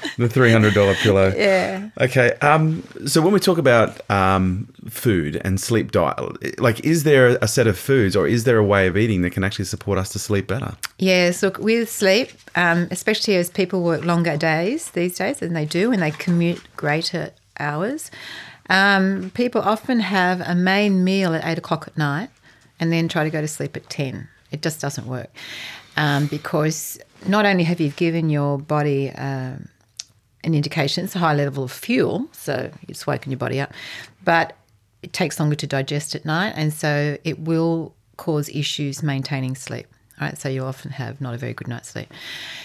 the 0.19 0.29
three 0.29 0.53
hundred 0.53 0.75
dollar 0.75 0.95
pillow. 0.95 1.33
Yeah. 1.37 1.89
Okay. 2.01 2.33
Um. 2.41 2.83
So 3.07 3.21
when 3.21 3.33
we 3.33 3.41
talk 3.41 3.59
about 3.59 4.01
um 4.11 4.69
food 4.89 5.41
and 5.45 5.61
sleep 5.61 5.91
diet, 5.93 6.61
like, 6.61 6.81
is 6.81 7.03
there 7.05 7.37
a 7.43 7.49
set 7.49 7.67
of 7.67 7.77
foods, 7.79 8.15
or 8.17 8.27
is 8.29 8.45
there 8.45 8.59
a 8.59 8.65
way 8.65 8.87
of 8.87 8.97
eating 8.97 9.23
that 9.23 9.31
can 9.31 9.45
actually 9.45 9.65
support 9.67 9.99
us 9.99 10.09
to 10.11 10.19
sleep 10.19 10.47
better? 10.47 10.77
Yes, 10.99 11.43
look, 11.43 11.59
with 11.59 11.91
sleep, 11.91 12.31
um, 12.55 12.87
especially 12.91 13.37
as 13.37 13.51
people 13.51 13.83
work 13.83 14.05
longer 14.05 14.37
days 14.37 14.91
these 14.93 15.17
days, 15.17 15.43
and 15.43 15.57
they 15.57 15.65
do, 15.67 15.91
and 15.93 16.01
they 16.03 16.11
commute 16.13 16.61
greater 16.77 17.31
hours, 17.59 18.11
um, 18.71 19.31
people 19.35 19.61
often 19.61 20.01
have 20.01 20.41
a 20.41 20.55
main 20.55 21.03
meal 21.05 21.35
at 21.35 21.45
eight 21.45 21.59
o'clock 21.59 21.87
at 21.89 21.97
night 21.99 22.31
and 22.83 22.93
then 22.93 23.07
try 23.07 23.23
to 23.23 23.31
go 23.31 23.41
to 23.41 23.47
sleep 23.47 23.77
at 23.77 23.89
10. 23.89 24.27
It 24.51 24.61
just 24.61 24.81
doesn't 24.81 25.07
work 25.07 25.31
um, 25.97 26.27
because 26.27 26.99
not 27.29 27.47
only 27.47 27.63
have 27.63 27.81
you 27.81 27.91
given 27.91 28.29
your 28.29 28.59
body 28.59 29.11
um, 29.11 29.69
an 30.43 30.53
indication, 30.53 31.05
it's 31.05 31.15
a 31.15 31.21
high 31.21 31.33
level 31.33 31.63
of 31.63 31.71
fuel, 31.71 32.27
so 32.33 32.73
it's 32.89 33.07
woken 33.07 33.31
your 33.31 33.39
body 33.39 33.61
up, 33.61 33.73
but 34.25 34.55
it 35.01 35.13
takes 35.13 35.39
longer 35.39 35.55
to 35.55 35.67
digest 35.67 36.17
at 36.17 36.25
night, 36.25 36.55
and 36.57 36.75
so 36.75 37.17
it 37.23 37.39
will 37.39 37.95
cause 38.17 38.49
issues 38.49 39.01
maintaining 39.01 39.55
sleep. 39.55 39.87
All 40.21 40.27
right, 40.27 40.37
so 40.37 40.49
you 40.49 40.65
often 40.65 40.91
have 40.91 41.21
not 41.21 41.35
a 41.35 41.39
very 41.39 41.55
good 41.55 41.69
night's 41.69 41.89
sleep. 41.89 42.13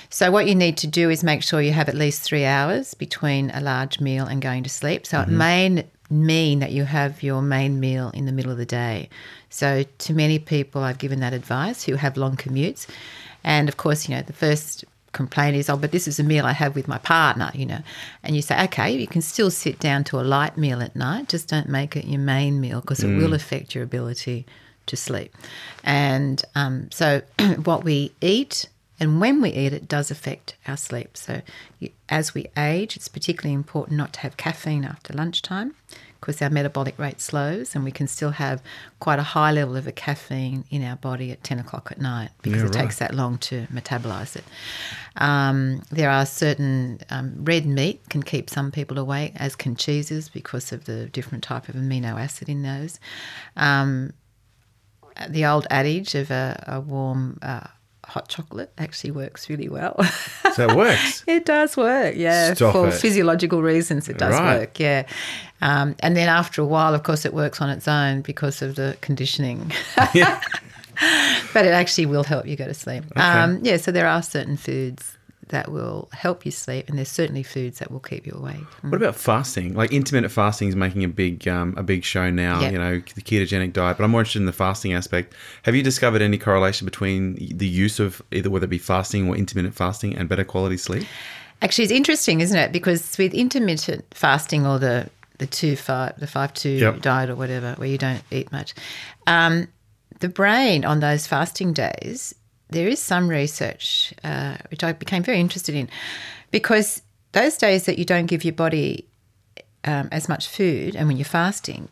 So 0.10 0.32
what 0.32 0.48
you 0.48 0.56
need 0.56 0.78
to 0.78 0.88
do 0.88 1.12
is 1.12 1.24
make 1.24 1.44
sure 1.44 1.62
you 1.62 1.74
have 1.74 1.90
at 1.90 1.96
least 1.96 2.24
three 2.24 2.44
hours 2.44 2.96
between 2.96 3.52
a 3.52 3.62
large 3.62 4.00
meal 4.00 4.26
and 4.26 4.42
going 4.42 4.64
to 4.64 4.70
sleep. 4.70 5.06
So 5.06 5.22
it 5.22 5.28
may 5.28 5.86
mean 6.10 6.60
that 6.60 6.72
you 6.72 6.86
have 6.86 7.22
your 7.24 7.42
main 7.42 7.80
meal 7.80 8.12
in 8.14 8.26
the 8.26 8.32
middle 8.32 8.52
of 8.52 8.58
the 8.58 8.66
day. 8.66 9.10
So 9.50 9.84
to 9.84 10.14
many 10.14 10.40
people, 10.40 10.82
I've 10.82 10.98
given 10.98 11.20
that 11.20 11.34
advice 11.34 11.84
who 11.84 11.96
have 11.96 12.18
long 12.18 12.36
commutes, 12.36 12.88
and 13.44 13.70
of 13.70 13.78
course, 13.78 14.08
you 14.08 14.16
know 14.16 14.22
the 14.22 14.34
first 14.34 14.86
complaint 15.12 15.56
is, 15.56 15.70
oh, 15.70 15.78
but 15.78 15.92
this 15.92 16.08
is 16.08 16.20
a 16.20 16.24
meal 16.24 16.46
I 16.46 16.52
have 16.52 16.76
with 16.76 16.88
my 16.88 17.00
partner, 17.00 17.50
you 17.54 17.66
know. 17.66 17.80
And 18.24 18.36
you 18.36 18.42
say, 18.42 18.62
okay, 18.66 18.92
you 18.92 19.08
can 19.08 19.22
still 19.22 19.50
sit 19.50 19.80
down 19.80 20.04
to 20.06 20.20
a 20.20 20.22
light 20.22 20.58
meal 20.58 20.82
at 20.82 20.96
night, 20.96 21.30
just 21.30 21.48
don't 21.48 21.70
make 21.70 21.96
it 21.96 22.06
your 22.06 22.20
main 22.20 22.62
meal 22.62 22.82
because 22.82 23.04
it 23.04 23.16
will 23.16 23.34
affect 23.34 23.74
your 23.74 23.84
ability 23.84 24.46
to 24.86 24.96
sleep. 24.96 25.36
And 25.84 26.44
um, 26.56 26.90
so, 26.92 27.22
what 27.64 27.84
we 27.84 28.12
eat 28.22 28.68
and 29.00 29.22
when 29.22 29.42
we 29.42 29.50
eat 29.50 29.74
it 29.74 29.88
does 29.88 30.12
affect 30.12 30.56
our 30.68 30.78
sleep. 30.78 31.16
So, 31.18 31.42
you, 31.80 31.92
as 32.10 32.34
we 32.34 32.48
age, 32.58 32.96
it's 32.96 33.08
particularly 33.08 33.54
important 33.54 33.98
not 33.98 34.14
to 34.14 34.20
have 34.22 34.38
caffeine 34.38 34.86
after 34.86 35.14
lunchtime 35.14 35.76
because 36.20 36.42
our 36.42 36.50
metabolic 36.50 36.98
rate 36.98 37.22
slows 37.22 37.76
and 37.76 37.84
we 37.84 37.92
can 37.92 38.08
still 38.08 38.32
have 38.32 38.62
quite 39.00 39.20
a 39.20 39.24
high 39.24 39.52
level 39.52 39.76
of 39.76 39.88
a 39.88 39.92
caffeine 39.92 40.66
in 40.70 40.84
our 40.84 40.96
body 40.96 41.32
at 41.32 41.44
10 41.44 41.60
o'clock 41.60 41.90
at 41.92 42.02
night 42.02 42.30
because 42.42 42.62
Yeah, 42.62 42.68
it 42.68 42.74
takes 42.74 42.98
that 43.00 43.14
long 43.14 43.38
to 43.40 43.68
metabolize 43.68 44.36
it. 44.36 44.44
Um, 45.18 45.84
there 45.92 46.10
are 46.10 46.26
certain 46.26 47.00
um, 47.10 47.34
red 47.44 47.66
meat 47.66 48.02
can 48.10 48.24
keep 48.24 48.50
some 48.50 48.72
people 48.72 48.98
awake, 48.98 49.34
as 49.36 49.56
can 49.56 49.76
cheeses 49.76 50.30
because 50.30 50.72
of 50.72 50.86
the 50.86 51.06
different 51.06 51.44
type 51.44 51.70
of 51.70 51.76
amino 51.76 52.20
acid 52.20 52.50
in 52.50 52.64
those. 52.64 53.00
Um, 53.56 54.14
the 55.30 55.46
old 55.46 55.66
adage 55.70 56.16
of 56.16 56.30
a, 56.32 56.64
a 56.68 56.80
warm, 56.80 57.40
uh, 57.42 57.68
hot 58.08 58.30
chocolate 58.30 58.72
actually 58.78 59.12
works 59.12 59.50
really 59.50 59.70
well. 59.70 59.96
So 60.58 60.68
it 60.70 60.76
works. 60.76 61.24
it 61.28 61.46
does 61.46 61.78
work, 61.78 62.16
yeah. 62.18 62.56
Stop 62.56 62.74
for 62.74 62.88
it. 62.88 62.94
physiological 62.96 63.62
reasons, 63.62 64.10
it 64.10 64.18
does 64.18 64.34
Right. 64.34 64.60
work, 64.60 64.80
yeah. 64.80 65.04
Um, 65.62 65.96
and 66.00 66.16
then 66.18 66.30
after 66.30 66.64
a 66.64 66.66
while, 66.66 66.96
of 66.96 67.04
course, 67.04 67.26
it 67.26 67.34
works 67.34 67.62
on 67.62 67.70
its 67.70 67.88
own 67.88 68.22
because 68.22 68.64
of 68.64 68.74
the 68.76 68.98
conditioning. 69.02 69.72
yeah. 70.16 70.42
but 71.54 71.66
it 71.66 71.74
actually 71.74 72.08
will 72.08 72.24
help 72.24 72.48
you 72.48 72.56
go 72.56 72.66
to 72.66 72.74
sleep. 72.74 73.04
Um, 73.16 73.60
yeah, 73.62 73.78
so 73.78 73.92
there 73.92 74.08
are 74.08 74.24
certain 74.24 74.58
foods 74.58 75.17
that 75.50 75.72
will 75.72 76.10
help 76.12 76.46
you 76.46 76.52
sleep, 76.52 76.90
and 76.90 76.98
there's 76.98 77.10
certainly 77.10 77.44
foods 77.44 77.80
that 77.80 77.92
will 77.92 78.00
keep 78.00 78.26
you 78.28 78.34
awake. 78.34 78.64
What 78.82 78.96
about 78.96 79.16
fasting? 79.16 79.74
Like 79.74 79.92
intermittent 79.92 80.32
fasting 80.34 80.68
is 80.68 80.76
making 80.76 81.04
a 81.04 81.08
big 81.08 81.48
um, 81.48 81.74
a 81.78 81.84
big 81.84 82.04
show 82.04 82.30
now. 82.30 82.62
Yeah. 82.62 82.70
You 82.72 82.78
know, 82.78 82.92
the 83.00 83.22
ketogenic 83.22 83.74
diet. 83.74 83.98
But 83.98 84.04
I'm 84.04 84.12
more 84.12 84.22
interested 84.22 84.40
in 84.40 84.46
the 84.46 84.54
fasting 84.54 84.94
aspect. 84.94 85.34
Have 85.64 85.76
you 85.76 85.84
discovered 85.84 86.22
any 86.22 86.38
correlation 86.38 86.86
between 86.86 87.36
the 87.36 87.68
use 87.68 88.00
of 88.00 88.22
either 88.32 88.50
whether 88.50 88.66
it 88.66 88.70
be 88.70 88.78
fasting 88.78 89.28
or 89.30 89.36
intermittent 89.36 89.76
fasting 89.76 90.16
and 90.16 90.28
better 90.30 90.44
quality 90.44 90.78
sleep? 90.78 91.08
Actually, 91.62 91.86
it's 91.86 91.94
interesting, 91.94 92.42
isn't 92.42 92.58
it? 92.58 92.72
Because 92.72 93.18
with 93.18 93.34
intermittent 93.34 94.06
fasting 94.14 94.66
or 94.68 94.80
the 94.80 95.10
the 95.40 95.48
two 95.48 95.76
five 95.76 96.20
the 96.20 96.28
five 96.28 96.54
two 96.54 96.70
Yep. 96.70 97.02
diet 97.02 97.30
or 97.30 97.36
whatever, 97.36 97.74
where 97.76 97.88
you 97.88 97.98
don't 97.98 98.24
eat 98.32 98.52
much, 98.52 98.74
um, 99.28 99.68
the 100.20 100.30
brain 100.30 100.84
on 100.84 101.00
those 101.00 101.28
fasting 101.28 101.74
days, 101.74 102.34
there 102.70 102.88
is 102.88 103.00
some 103.00 103.28
research 103.28 104.14
uh, 104.24 104.58
which 104.72 104.84
I 104.84 104.94
became 104.94 105.24
very 105.24 105.40
interested 105.40 105.76
in, 105.76 105.90
because 106.52 107.02
those 107.32 107.58
days 107.58 107.86
that 107.86 107.98
you 107.98 108.06
don't 108.06 108.26
give 108.26 108.44
your 108.44 108.54
body 108.54 109.06
um, 109.84 110.10
as 110.12 110.28
much 110.28 110.48
food, 110.48 110.96
and 110.96 111.08
when 111.08 111.18
you're 111.18 111.26
fasting, 111.26 111.88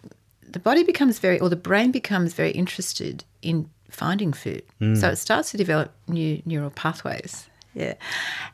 the 0.47 0.59
body 0.59 0.84
becomes 0.84 1.19
very, 1.19 1.39
or 1.39 1.49
the 1.49 1.55
brain 1.55 1.91
becomes 1.91 2.34
very 2.34 2.51
interested 2.51 3.23
in 3.41 3.69
finding 3.89 4.34
food. 4.34 4.63
So 4.95 5.09
it 5.09 5.17
starts 5.17 5.51
to 5.51 5.57
develop 5.57 5.91
new 6.07 6.41
neural 6.45 6.71
pathways. 6.71 7.47
Yeah. 7.73 7.95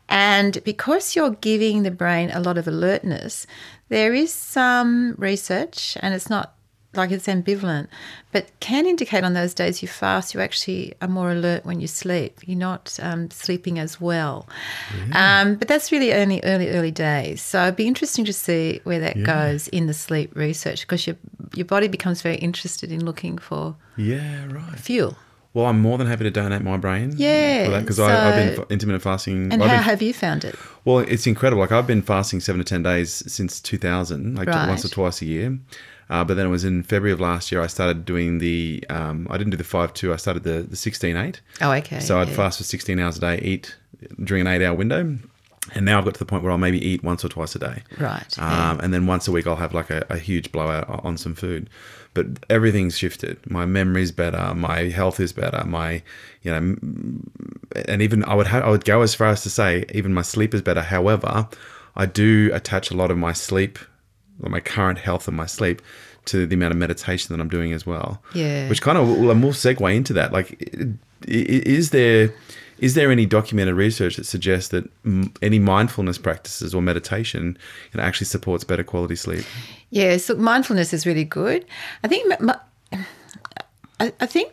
And 0.10 0.64
because 0.64 1.16
you're 1.16 1.32
giving 1.42 1.84
the 1.84 1.92
brain 1.92 2.32
a 2.32 2.40
lot 2.40 2.58
of 2.58 2.68
alertness, 2.68 3.48
there 3.90 4.14
is 4.14 4.34
some 4.34 5.16
research, 5.18 5.98
and 6.02 6.14
it's 6.14 6.30
not 6.30 6.56
like 6.94 7.12
it's 7.12 7.28
ambivalent, 7.28 7.88
but 8.34 8.52
can 8.60 8.86
indicate 8.86 9.24
on 9.24 9.34
those 9.34 9.54
days 9.54 9.82
you 9.82 9.88
fast, 9.88 10.34
you 10.34 10.42
actually 10.42 10.94
are 11.02 11.08
more 11.08 11.32
alert 11.32 11.66
when 11.66 11.80
you 11.80 11.88
sleep. 11.88 12.40
You're 12.46 12.58
not 12.58 13.00
um, 13.02 13.32
sleeping 13.32 13.80
as 13.80 14.02
well. 14.02 14.48
Um, 15.14 15.56
but 15.56 15.68
that's 15.68 15.92
really 15.92 16.14
only 16.14 16.42
early, 16.44 16.70
early 16.70 16.92
days. 16.92 17.42
So 17.42 17.64
it'd 17.64 17.76
be 17.76 17.88
interesting 17.88 18.26
to 18.26 18.34
see 18.34 18.82
where 18.84 19.00
that 19.00 19.24
goes 19.24 19.68
in 19.70 19.88
the 19.88 19.94
sleep 19.94 20.36
research 20.36 20.82
because 20.82 21.08
your, 21.08 21.16
your 21.56 21.66
body 21.66 21.88
becomes 21.88 22.22
very 22.22 22.36
interested 22.38 22.92
in 22.92 23.06
looking 23.06 23.38
for 23.38 23.76
Yeah, 23.96 24.46
right. 24.52 24.78
fuel. 24.78 25.16
Well, 25.54 25.66
I'm 25.66 25.82
more 25.82 25.98
than 25.98 26.08
happy 26.08 26.24
to 26.24 26.32
donate 26.32 26.62
my 26.62 26.78
brain. 26.78 27.14
Yeah, 27.18 27.80
because 27.82 28.00
I've 28.00 28.56
been 28.56 28.66
intermittent 28.70 29.04
fasting. 29.04 29.52
And 29.52 29.62
I've 29.62 29.70
how 29.70 29.76
been- 29.78 29.84
have 29.84 30.02
you 30.02 30.14
found 30.14 30.46
it? 30.46 30.56
Well, 30.86 31.00
it's 31.00 31.28
incredible. 31.28 31.62
Like 31.62 31.74
I've 31.74 31.88
been 31.88 32.02
fasting 32.02 32.40
seven 32.40 32.60
to 32.60 32.66
ten 32.66 32.84
days 32.84 33.22
since 33.32 33.60
2000, 33.60 34.36
like 34.36 34.48
Right. 34.48 34.68
once 34.70 34.86
or 34.86 34.90
twice 34.90 35.22
a 35.22 35.26
year. 35.26 35.58
Uh, 36.12 36.26
but 36.26 36.36
then 36.36 36.46
it 36.46 36.50
was 36.50 36.66
in 36.66 36.84
February 36.84 37.14
of 37.14 37.22
last 37.22 37.52
year. 37.52 37.62
I 37.62 37.68
started 37.68 38.06
doing 38.06 38.38
the. 38.40 38.84
Um, 38.90 39.28
I 39.30 39.38
didn't 39.38 39.52
do 39.52 39.58
the 39.58 39.64
five 39.64 39.94
two. 39.94 40.12
I 40.14 40.18
started 40.18 40.44
the 40.44 40.62
the 40.62 40.76
sixteen 40.76 41.16
eight. 41.16 41.42
Oh, 41.62 41.72
okay. 41.72 42.02
So 42.02 42.20
I'd 42.20 42.28
yeah. 42.28 42.36
fast 42.36 42.58
for 42.58 42.66
16 42.66 43.00
hours 43.00 43.18
a 43.18 43.22
day, 43.22 43.40
eat 43.40 43.76
during 44.24 44.42
an 44.42 44.48
eight 44.48 44.64
hour 44.64 44.76
window. 44.76 45.18
And 45.74 45.86
now 45.86 46.00
I've 46.00 46.06
got 46.06 46.16
to 46.16 46.20
the 46.20 46.26
point 46.26 46.42
where 46.44 46.52
I'll 46.52 46.58
maybe 46.58 46.84
eat 46.86 47.04
once 47.04 47.24
or 47.24 47.30
twice 47.30 47.56
a 47.56 47.60
day. 47.60 47.84
Right, 48.00 48.36
yeah. 48.38 48.72
Um, 48.72 48.80
And 48.82 48.94
then 48.94 49.06
once 49.06 49.28
a 49.28 49.32
week, 49.32 49.46
I'll 49.46 49.56
have 49.56 49.76
like 49.76 49.92
a, 49.92 50.06
a 50.10 50.18
huge 50.18 50.52
blowout 50.52 50.90
on 51.06 51.18
some 51.18 51.36
food. 51.36 51.70
But 52.16 52.26
everything's 52.50 52.98
shifted. 52.98 53.38
My 53.50 53.66
memory's 53.66 54.12
better. 54.12 54.54
My 54.56 54.90
health 54.90 55.20
is 55.20 55.32
better. 55.32 55.64
My, 55.66 56.02
you 56.42 56.52
know, 56.52 56.76
and 57.88 58.02
even 58.02 58.26
I 58.26 58.34
would 58.34 58.48
ha- 58.48 58.60
I 58.60 58.70
would 58.70 58.86
go 58.86 59.02
as 59.02 59.16
far 59.16 59.28
as 59.28 59.44
to 59.44 59.50
say 59.50 59.86
even 59.94 60.14
my 60.14 60.24
sleep 60.24 60.54
is 60.54 60.62
better. 60.62 60.82
However, 60.82 61.48
I 61.96 62.06
do 62.06 62.50
attach 62.54 62.92
a 62.92 62.96
lot 62.98 63.12
of 63.12 63.18
my 63.18 63.32
sleep, 63.32 63.80
or 64.42 64.50
my 64.50 64.60
current 64.60 65.00
health 65.00 65.28
and 65.28 65.38
my 65.38 65.46
sleep, 65.46 65.82
to 66.26 66.46
the 66.46 66.56
amount 66.56 66.72
of 66.72 66.78
meditation 66.78 67.36
that 67.36 67.42
I'm 67.42 67.50
doing 67.50 67.74
as 67.74 67.86
well. 67.86 68.22
Yeah. 68.34 68.70
Which 68.70 68.82
kind 68.82 68.98
of 68.98 69.08
will 69.08 69.34
more 69.36 69.52
segue 69.52 69.96
into 69.96 70.14
that. 70.14 70.32
Like, 70.32 70.58
is 71.28 71.90
there 71.90 72.34
is 72.82 72.96
there 72.96 73.12
any 73.12 73.28
documented 73.28 73.76
research 73.76 74.16
that 74.18 74.26
suggests 74.26 74.70
that 74.70 74.90
any 75.42 75.60
mindfulness 75.60 76.18
practices 76.18 76.74
or 76.74 76.82
meditation 76.82 77.58
you 77.94 77.98
know, 77.98 78.04
actually 78.04 78.26
supports 78.26 78.64
better 78.64 78.84
quality 78.84 79.16
sleep? 79.16 79.46
Yeah, 79.92 80.18
so 80.18 80.36
mindfulness 80.36 80.92
is 80.92 81.06
really 81.06 81.24
good. 81.24 81.64
I 82.04 82.08
think 82.08 82.32
m- 82.32 82.50
m- 82.50 83.06
I, 84.00 84.12
I 84.20 84.26
think 84.26 84.52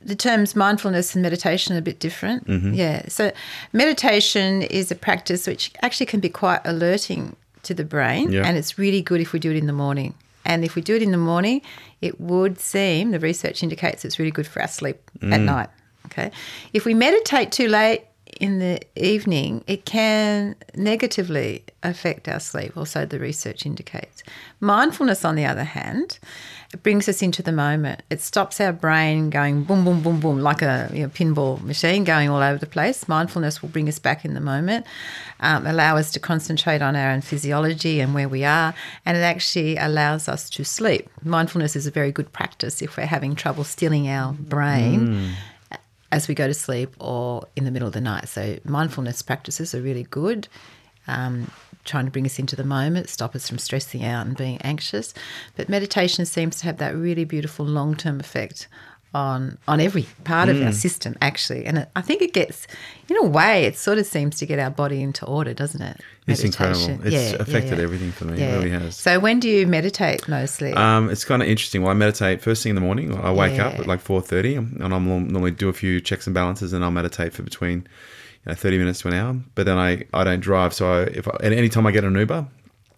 the 0.00 0.14
terms 0.14 0.54
mindfulness 0.54 1.14
and 1.14 1.22
meditation 1.22 1.74
are 1.74 1.78
a 1.78 1.82
bit 1.82 1.98
different. 1.98 2.46
Mm-hmm. 2.46 2.74
Yeah. 2.74 3.08
So 3.08 3.32
meditation 3.72 4.62
is 4.62 4.92
a 4.92 4.94
practice 4.94 5.46
which 5.48 5.72
actually 5.82 6.06
can 6.06 6.20
be 6.20 6.28
quite 6.28 6.60
alerting 6.64 7.34
to 7.64 7.74
the 7.74 7.84
brain 7.84 8.30
Yeah. 8.32 8.46
and 8.46 8.56
it's 8.56 8.78
really 8.78 9.02
good 9.02 9.20
if 9.20 9.32
we 9.32 9.38
do 9.38 9.50
it 9.50 9.56
in 9.56 9.66
the 9.66 9.72
morning. 9.72 10.14
And 10.46 10.64
if 10.64 10.74
we 10.74 10.82
do 10.82 10.94
it 10.94 11.02
in 11.02 11.10
the 11.10 11.16
morning, 11.18 11.62
it 12.02 12.20
would 12.20 12.58
seem 12.60 13.10
the 13.12 13.18
research 13.18 13.62
indicates 13.62 14.04
it's 14.04 14.18
really 14.18 14.30
good 14.30 14.46
for 14.46 14.60
our 14.60 14.68
sleep 14.68 14.98
at 15.22 15.40
Mm. 15.40 15.44
night. 15.44 15.68
Okay. 16.06 16.30
If 16.74 16.84
we 16.84 16.92
meditate 16.94 17.50
too 17.50 17.66
late 17.68 18.02
in 18.40 18.58
the 18.58 18.80
evening, 18.96 19.64
it 19.66 19.84
can 19.84 20.56
negatively 20.74 21.64
affect 21.82 22.28
our 22.28 22.40
sleep, 22.40 22.76
also, 22.76 23.04
the 23.04 23.18
research 23.18 23.66
indicates. 23.66 24.22
Mindfulness, 24.60 25.24
on 25.24 25.34
the 25.34 25.44
other 25.44 25.64
hand, 25.64 26.18
it 26.72 26.82
brings 26.82 27.08
us 27.08 27.22
into 27.22 27.42
the 27.42 27.52
moment. 27.52 28.02
It 28.10 28.20
stops 28.20 28.60
our 28.60 28.72
brain 28.72 29.30
going 29.30 29.64
boom, 29.64 29.84
boom, 29.84 30.02
boom, 30.02 30.20
boom, 30.20 30.40
like 30.40 30.62
a 30.62 30.90
you 30.92 31.04
know, 31.04 31.08
pinball 31.08 31.62
machine 31.62 32.04
going 32.04 32.28
all 32.28 32.42
over 32.42 32.58
the 32.58 32.66
place. 32.66 33.06
Mindfulness 33.06 33.62
will 33.62 33.68
bring 33.68 33.88
us 33.88 33.98
back 33.98 34.24
in 34.24 34.34
the 34.34 34.40
moment, 34.40 34.86
um, 35.40 35.66
allow 35.66 35.96
us 35.96 36.10
to 36.12 36.20
concentrate 36.20 36.82
on 36.82 36.96
our 36.96 37.10
own 37.10 37.20
physiology 37.20 38.00
and 38.00 38.14
where 38.14 38.28
we 38.28 38.44
are, 38.44 38.74
and 39.06 39.16
it 39.16 39.20
actually 39.20 39.76
allows 39.76 40.28
us 40.28 40.50
to 40.50 40.64
sleep. 40.64 41.08
Mindfulness 41.22 41.76
is 41.76 41.86
a 41.86 41.90
very 41.90 42.10
good 42.10 42.32
practice 42.32 42.82
if 42.82 42.96
we're 42.96 43.06
having 43.06 43.34
trouble 43.34 43.64
stilling 43.64 44.08
our 44.08 44.32
brain 44.32 45.34
as 46.14 46.28
we 46.28 46.34
go 46.34 46.46
to 46.46 46.54
sleep 46.54 46.94
or 47.00 47.44
in 47.56 47.64
the 47.64 47.72
middle 47.72 47.88
of 47.88 47.92
the 47.92 48.00
night. 48.00 48.28
So 48.28 48.56
mindfulness 48.64 49.20
practices 49.20 49.74
are 49.74 49.82
really 49.82 50.04
good. 50.04 50.46
Um, 51.08 51.50
trying 51.84 52.04
to 52.04 52.10
bring 52.12 52.24
us 52.24 52.38
into 52.38 52.54
the 52.54 52.62
moment, 52.62 53.08
stop 53.08 53.34
us 53.34 53.48
from 53.48 53.58
stressing 53.58 54.04
out 54.04 54.24
and 54.24 54.36
being 54.36 54.58
anxious. 54.62 55.12
But 55.56 55.68
meditation 55.68 56.24
seems 56.24 56.60
to 56.60 56.66
have 56.66 56.76
that 56.78 56.94
really 56.94 57.24
beautiful 57.24 57.66
long 57.66 57.96
term 57.96 58.20
effect 58.20 58.68
on 59.14 59.56
on 59.68 59.80
every 59.80 60.06
part 60.24 60.48
of 60.48 60.60
our 60.60 60.72
system, 60.72 61.14
actually. 61.20 61.64
And 61.64 61.78
it, 61.78 61.88
I 61.94 62.02
think 62.02 62.20
it 62.20 62.32
gets, 62.34 62.66
in 63.08 63.16
a 63.16 63.22
way, 63.24 63.64
it 63.64 63.76
sort 63.78 63.98
of 63.98 64.06
seems 64.06 64.36
to 64.38 64.46
get 64.46 64.58
our 64.58 64.70
body 64.70 65.02
into 65.02 65.24
order, 65.24 65.54
doesn't 65.54 65.80
it? 65.80 66.00
It's 66.26 66.42
incredible. 66.42 66.80
Meditation. 66.88 67.06
It's 67.06 67.14
Yeah, 67.14 67.36
yeah, 67.36 67.42
affected 67.42 67.78
yeah. 67.78 67.84
everything 67.84 68.10
for 68.12 68.24
me. 68.24 68.38
Yeah. 68.38 68.54
It 68.54 68.56
really 68.58 68.70
has. 68.70 68.96
So 68.96 69.20
when 69.20 69.40
do 69.40 69.48
you 69.48 69.66
meditate 69.66 70.26
mostly? 70.26 70.72
Um, 70.72 71.10
it's 71.10 71.24
kind 71.24 71.42
of 71.42 71.48
interesting. 71.48 71.82
Well, 71.82 71.90
I 71.90 71.94
meditate 71.94 72.40
first 72.42 72.62
thing 72.62 72.70
in 72.70 72.76
the 72.76 72.80
morning. 72.82 73.14
I 73.16 73.30
wake 73.32 73.58
up 73.58 73.78
at 73.78 73.86
like 73.86 74.00
four 74.00 74.20
thirty, 74.20 74.56
and 74.56 74.82
I'll 74.82 75.00
normally 75.00 75.50
do 75.52 75.68
a 75.68 75.72
few 75.74 76.00
checks 76.00 76.26
and 76.26 76.34
balances, 76.34 76.72
and 76.72 76.84
I'll 76.84 76.90
meditate 76.90 77.32
for 77.34 77.42
between 77.42 77.78
you 77.80 77.86
know, 78.46 78.54
thirty 78.54 78.78
minutes 78.78 79.00
to 79.02 79.08
an 79.08 79.14
hour. 79.14 79.36
But 79.54 79.66
then 79.66 79.78
I, 79.78 80.04
I 80.12 80.24
don't 80.24 80.40
drive, 80.40 80.74
so 80.74 80.90
I, 80.90 81.02
if 81.04 81.28
I, 81.28 81.36
any 81.42 81.68
time 81.68 81.86
I 81.86 81.92
get 81.92 82.04
an 82.04 82.14
Uber, 82.14 82.46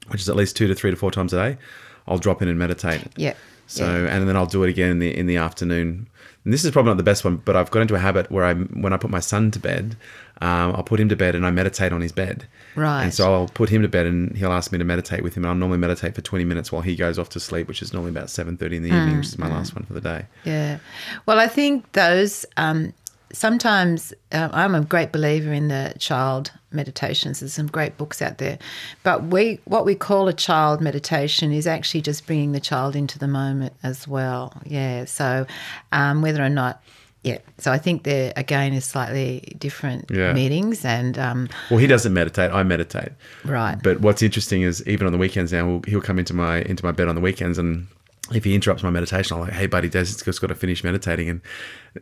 which 0.09 0.21
is 0.21 0.29
at 0.29 0.37
least 0.37 0.57
two 0.57 0.69
to 0.69 0.75
three 0.75 0.91
to 0.91 0.97
four 0.97 1.11
times 1.11 1.33
a 1.33 1.37
day, 1.37 1.59
I'll 2.07 2.19
drop 2.19 2.41
in 2.43 2.49
and 2.49 2.59
meditate. 2.59 3.03
yeah. 3.17 3.35
So 3.67 3.85
yeah. 3.85 4.15
and 4.15 4.29
then 4.29 4.37
I'll 4.37 4.47
do 4.47 4.63
it 4.63 4.71
again 4.71 4.91
in 4.91 4.99
the 4.99 5.17
in 5.17 5.27
the 5.27 5.37
afternoon. 5.37 6.09
And 6.45 6.53
this 6.53 6.65
is 6.65 6.71
probably 6.71 6.91
not 6.91 6.97
the 6.97 7.03
best 7.03 7.25
one, 7.25 7.39
but 7.39 7.57
I've 7.57 7.73
got 7.73 7.83
into 7.83 7.97
a 7.97 7.99
habit 7.99 8.31
where 8.31 8.45
I 8.45 8.55
when 8.55 8.93
I 8.93 8.97
put 8.97 9.11
my 9.11 9.19
son 9.19 9.51
to 9.51 9.59
bed, 9.59 9.97
um, 10.41 10.77
I'll 10.77 10.85
put 10.85 11.01
him 11.01 11.09
to 11.09 11.17
bed 11.17 11.35
and 11.35 11.45
I 11.45 11.51
meditate 11.51 11.93
on 11.93 12.01
his 12.01 12.13
bed. 12.13 12.47
Right. 12.77 13.03
And 13.03 13.13
so 13.13 13.33
I'll 13.33 13.49
put 13.49 13.69
him 13.69 13.83
to 13.83 13.89
bed 13.89 14.07
and 14.07 14.37
he'll 14.37 14.53
ask 14.53 14.71
me 14.71 14.79
to 14.79 14.85
meditate 14.85 15.25
with 15.25 15.35
him. 15.35 15.45
And 15.45 15.51
I'll 15.51 15.57
normally 15.57 15.79
meditate 15.79 16.15
for 16.15 16.21
twenty 16.21 16.45
minutes 16.45 16.71
while 16.71 16.83
he 16.83 16.95
goes 16.95 17.19
off 17.19 17.29
to 17.31 17.41
sleep, 17.41 17.67
which 17.67 17.83
is 17.83 17.93
normally 17.93 18.13
about 18.13 18.31
seven 18.31 18.57
thirty 18.57 18.77
in 18.77 18.85
the 18.85 18.91
evening, 18.91 19.17
which 19.17 19.27
is 19.27 19.39
my 19.39 19.49
last 19.49 19.75
one 19.75 19.85
for 19.85 19.95
the 19.95 20.01
day. 20.01 20.27
Yeah. 20.45 20.79
Well, 21.27 21.41
I 21.41 21.49
think 21.49 21.91
those 21.93 22.47
um, 22.57 22.93
sometimes 23.37 24.13
uh, 24.33 24.49
I'm 24.53 24.75
a 24.75 24.81
great 24.81 25.13
believer 25.13 25.53
in 25.53 25.69
the 25.69 25.95
child 25.99 26.51
meditations. 26.73 27.41
There's 27.41 27.53
some 27.53 27.67
great 27.67 27.97
books 27.99 28.21
out 28.23 28.39
there, 28.39 28.59
but 29.03 29.25
we 29.25 29.61
what 29.65 29.85
we 29.85 29.95
call 29.95 30.29
a 30.29 30.33
child 30.33 30.81
meditation 30.81 31.53
is 31.53 31.67
actually 31.67 32.01
just 32.03 32.27
bringing 32.27 32.53
the 32.53 32.61
child 32.61 32.97
into 32.97 33.19
the 33.19 33.29
moment 33.29 33.75
as 33.83 34.09
well. 34.09 34.53
Yeah. 34.65 35.05
So 35.05 35.47
um, 35.93 36.23
whether 36.23 36.43
or 36.43 36.49
not. 36.51 36.83
Yeah, 37.23 37.39
so 37.59 37.73
I 37.73 37.79
think 37.79 38.05
there 38.05 38.33
again 38.37 38.73
is 38.73 38.85
slightly 38.85 39.53
different 39.59 40.09
Yeah. 40.13 40.33
meetings, 40.33 40.85
and 40.85 41.19
um, 41.19 41.49
Well, 41.71 41.81
he 41.81 41.89
doesn't 41.89 42.13
meditate. 42.13 42.53
I 42.53 42.63
meditate. 42.63 43.09
right, 43.45 43.77
But 43.83 44.01
what's 44.01 44.23
interesting 44.23 44.63
is 44.63 44.87
even 44.87 45.07
on 45.09 45.13
the 45.13 45.19
weekends 45.19 45.53
now, 45.53 45.67
he'll, 45.67 45.83
he'll 45.89 46.01
come 46.01 46.21
into 46.21 46.35
my 46.35 46.61
into 46.61 46.85
my 46.85 46.93
bed 46.93 47.09
on 47.09 47.17
the 47.17 47.21
weekends 47.21 47.59
and 47.59 47.89
if 48.33 48.45
he 48.45 48.55
interrupts 48.55 48.83
my 48.83 48.91
meditation, 48.91 49.37
I'm 49.37 49.43
like, 49.43 49.53
"Hey, 49.53 49.67
buddy, 49.67 49.89
Des, 49.89 50.05
just 50.05 50.41
got 50.41 50.49
to 50.49 50.55
finish 50.55 50.83
meditating." 50.83 51.29
And 51.29 51.41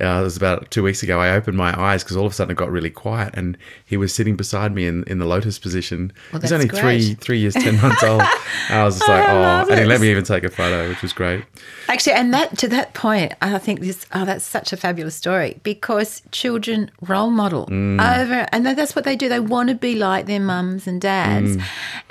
uh, 0.00 0.20
it 0.20 0.24
was 0.24 0.36
about 0.36 0.70
two 0.70 0.82
weeks 0.82 1.02
ago. 1.02 1.20
I 1.20 1.30
opened 1.30 1.56
my 1.56 1.78
eyes 1.78 2.02
because 2.02 2.16
all 2.16 2.26
of 2.26 2.32
a 2.32 2.34
sudden 2.34 2.52
it 2.52 2.56
got 2.56 2.70
really 2.70 2.90
quiet, 2.90 3.34
and 3.34 3.56
he 3.84 3.96
was 3.96 4.14
sitting 4.14 4.34
beside 4.36 4.74
me 4.74 4.86
in, 4.86 5.04
in 5.04 5.18
the 5.18 5.26
lotus 5.26 5.58
position. 5.58 6.12
Well, 6.32 6.40
He's 6.40 6.52
only 6.52 6.66
great. 6.66 6.80
three 6.80 7.14
three 7.14 7.38
years 7.38 7.54
ten 7.54 7.80
months 7.80 8.02
old. 8.02 8.22
I 8.70 8.84
was 8.84 8.98
just 8.98 9.08
like, 9.08 9.24
"Oh," 9.28 9.70
and 9.70 9.80
he 9.80 9.86
let 9.86 10.00
me 10.00 10.10
even 10.10 10.24
take 10.24 10.44
a 10.44 10.50
photo, 10.50 10.88
which 10.88 11.02
was 11.02 11.12
great. 11.12 11.44
Actually, 11.88 12.14
and 12.14 12.32
that 12.32 12.56
to 12.58 12.68
that 12.68 12.94
point, 12.94 13.34
I 13.42 13.58
think 13.58 13.80
this 13.80 14.06
oh, 14.12 14.24
that's 14.24 14.44
such 14.44 14.72
a 14.72 14.76
fabulous 14.76 15.14
story 15.14 15.60
because 15.62 16.22
children 16.32 16.90
role 17.02 17.30
model 17.30 17.64
over, 17.64 18.46
and 18.52 18.64
that's 18.66 18.96
what 18.96 19.04
they 19.04 19.16
do. 19.16 19.28
They 19.28 19.40
want 19.40 19.68
to 19.68 19.74
be 19.74 19.94
like 19.94 20.26
their 20.26 20.40
mums 20.40 20.86
and 20.86 21.00
dads, 21.00 21.58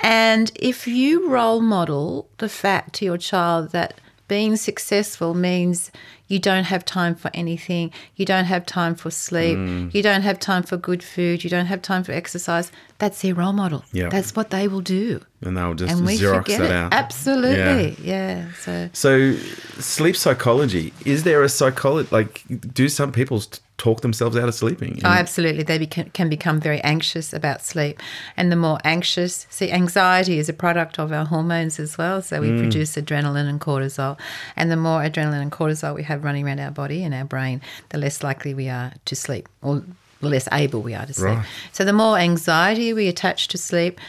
and 0.00 0.52
if 0.54 0.86
you 0.86 1.28
role 1.28 1.60
model 1.60 2.28
the 2.38 2.48
fact 2.48 2.94
to 2.94 3.04
your 3.04 3.18
child 3.18 3.70
that 3.70 4.00
being 4.34 4.56
successful 4.56 5.32
means 5.32 5.92
you 6.26 6.40
don't 6.40 6.64
have 6.64 6.84
time 6.84 7.14
for 7.14 7.30
anything, 7.34 7.92
you 8.16 8.24
don't 8.26 8.46
have 8.46 8.66
time 8.66 8.96
for 8.96 9.08
sleep, 9.08 9.56
mm. 9.56 9.94
you 9.94 10.02
don't 10.02 10.22
have 10.22 10.40
time 10.40 10.64
for 10.64 10.76
good 10.76 11.04
food, 11.04 11.44
you 11.44 11.50
don't 11.50 11.66
have 11.66 11.80
time 11.82 12.02
for 12.02 12.10
exercise. 12.10 12.72
That's 12.98 13.22
their 13.22 13.36
role 13.36 13.52
model. 13.52 13.84
Yeah. 13.92 14.08
That's 14.08 14.34
what 14.34 14.50
they 14.50 14.66
will 14.66 14.80
do. 14.80 15.20
And 15.42 15.56
they'll 15.56 15.74
just 15.74 15.92
And 15.92 16.04
we 16.04 16.18
xerox 16.18 16.46
forget 16.46 16.62
it. 16.62 16.72
out. 16.72 16.92
Absolutely. 16.92 17.96
Yeah. 18.02 18.50
So 18.54 18.90
So, 18.92 19.36
sleep 19.78 20.16
psychology. 20.16 20.92
Is 21.04 21.22
there 21.22 21.44
a 21.44 21.48
psychology? 21.48 22.08
Like, 22.10 22.42
do 22.74 22.88
some 22.88 23.12
people 23.12 23.40
talk 23.76 24.02
themselves 24.02 24.36
out 24.36 24.48
of 24.48 24.54
sleeping? 24.54 25.00
Oh, 25.04 25.08
absolutely. 25.08 25.64
They 25.64 25.78
beca- 25.78 26.12
can 26.12 26.28
become 26.28 26.60
very 26.60 26.80
anxious 26.82 27.32
about 27.32 27.62
sleep. 27.62 28.00
And 28.36 28.52
the 28.52 28.56
more 28.56 28.78
anxious, 28.84 29.46
see, 29.50 29.70
anxiety 29.70 30.38
is 30.38 30.48
a 30.48 30.52
product 30.52 30.98
of 30.98 31.12
our 31.12 31.24
hormones 31.24 31.80
as 31.80 31.98
well. 31.98 32.22
So 32.22 32.40
we 32.40 32.48
produce 32.58 32.94
adrenaline 32.94 33.48
and 33.48 33.60
cortisol. 33.60 34.18
And 34.56 34.70
the 34.70 34.76
more 34.76 35.00
adrenaline 35.00 35.42
and 35.42 35.50
cortisol 35.50 35.94
we 35.94 36.04
have 36.04 36.22
running 36.22 36.46
around 36.46 36.60
our 36.60 36.70
body 36.70 37.02
and 37.02 37.12
our 37.12 37.24
brain, 37.24 37.60
the 37.88 37.98
less 37.98 38.22
likely 38.22 38.54
we 38.54 38.68
are 38.68 38.92
to 39.04 39.16
sleep 39.16 39.48
or 39.60 39.82
the 40.20 40.28
less 40.28 40.48
able 40.52 40.80
we 40.80 40.94
are 40.94 41.06
to 41.06 41.14
sleep. 41.14 41.36
Right. 41.36 41.46
So 41.72 41.84
the 41.84 41.92
more 41.92 42.16
anxiety 42.16 42.92
we 42.92 43.08
attach 43.08 43.48
to 43.48 43.58
sleep, 43.58 44.00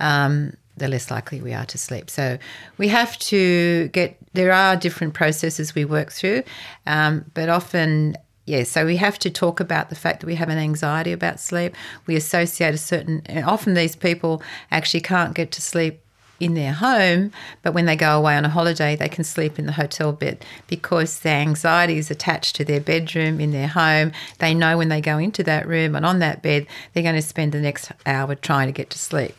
um, 0.00 0.56
the 0.76 0.88
less 0.88 1.10
likely 1.10 1.40
we 1.40 1.54
are 1.54 1.66
to 1.66 1.78
sleep. 1.78 2.10
So 2.10 2.38
we 2.76 2.88
have 2.88 3.16
to 3.20 3.88
get, 3.88 4.16
there 4.32 4.52
are 4.52 4.74
different 4.74 5.14
processes 5.14 5.74
we 5.74 5.84
work 5.84 6.10
through, 6.10 6.42
um, 6.86 7.24
but 7.34 7.48
often, 7.48 8.16
yeah, 8.44 8.64
so 8.64 8.84
we 8.84 8.96
have 8.96 9.18
to 9.20 9.30
talk 9.30 9.60
about 9.60 9.88
the 9.88 9.94
fact 9.94 10.20
that 10.20 10.26
we 10.26 10.34
have 10.34 10.48
an 10.48 10.58
anxiety 10.58 11.12
about 11.12 11.38
sleep. 11.38 11.74
We 12.06 12.16
associate 12.16 12.74
a 12.74 12.78
certain, 12.78 13.22
and 13.26 13.44
often 13.44 13.74
these 13.74 13.94
people 13.94 14.42
actually 14.70 15.00
can't 15.00 15.34
get 15.34 15.52
to 15.52 15.62
sleep 15.62 16.00
in 16.40 16.54
their 16.54 16.72
home, 16.72 17.30
but 17.62 17.72
when 17.72 17.86
they 17.86 17.94
go 17.94 18.18
away 18.18 18.36
on 18.36 18.44
a 18.44 18.48
holiday, 18.48 18.96
they 18.96 19.08
can 19.08 19.22
sleep 19.22 19.60
in 19.60 19.66
the 19.66 19.72
hotel 19.72 20.12
bed 20.12 20.44
because 20.66 21.20
their 21.20 21.38
anxiety 21.38 21.98
is 21.98 22.10
attached 22.10 22.56
to 22.56 22.64
their 22.64 22.80
bedroom 22.80 23.38
in 23.40 23.52
their 23.52 23.68
home. 23.68 24.10
They 24.38 24.52
know 24.52 24.76
when 24.76 24.88
they 24.88 25.00
go 25.00 25.18
into 25.18 25.44
that 25.44 25.68
room 25.68 25.94
and 25.94 26.04
on 26.04 26.18
that 26.18 26.42
bed, 26.42 26.66
they're 26.92 27.04
going 27.04 27.14
to 27.14 27.22
spend 27.22 27.52
the 27.52 27.60
next 27.60 27.92
hour 28.06 28.34
trying 28.34 28.66
to 28.66 28.72
get 28.72 28.90
to 28.90 28.98
sleep. 28.98 29.36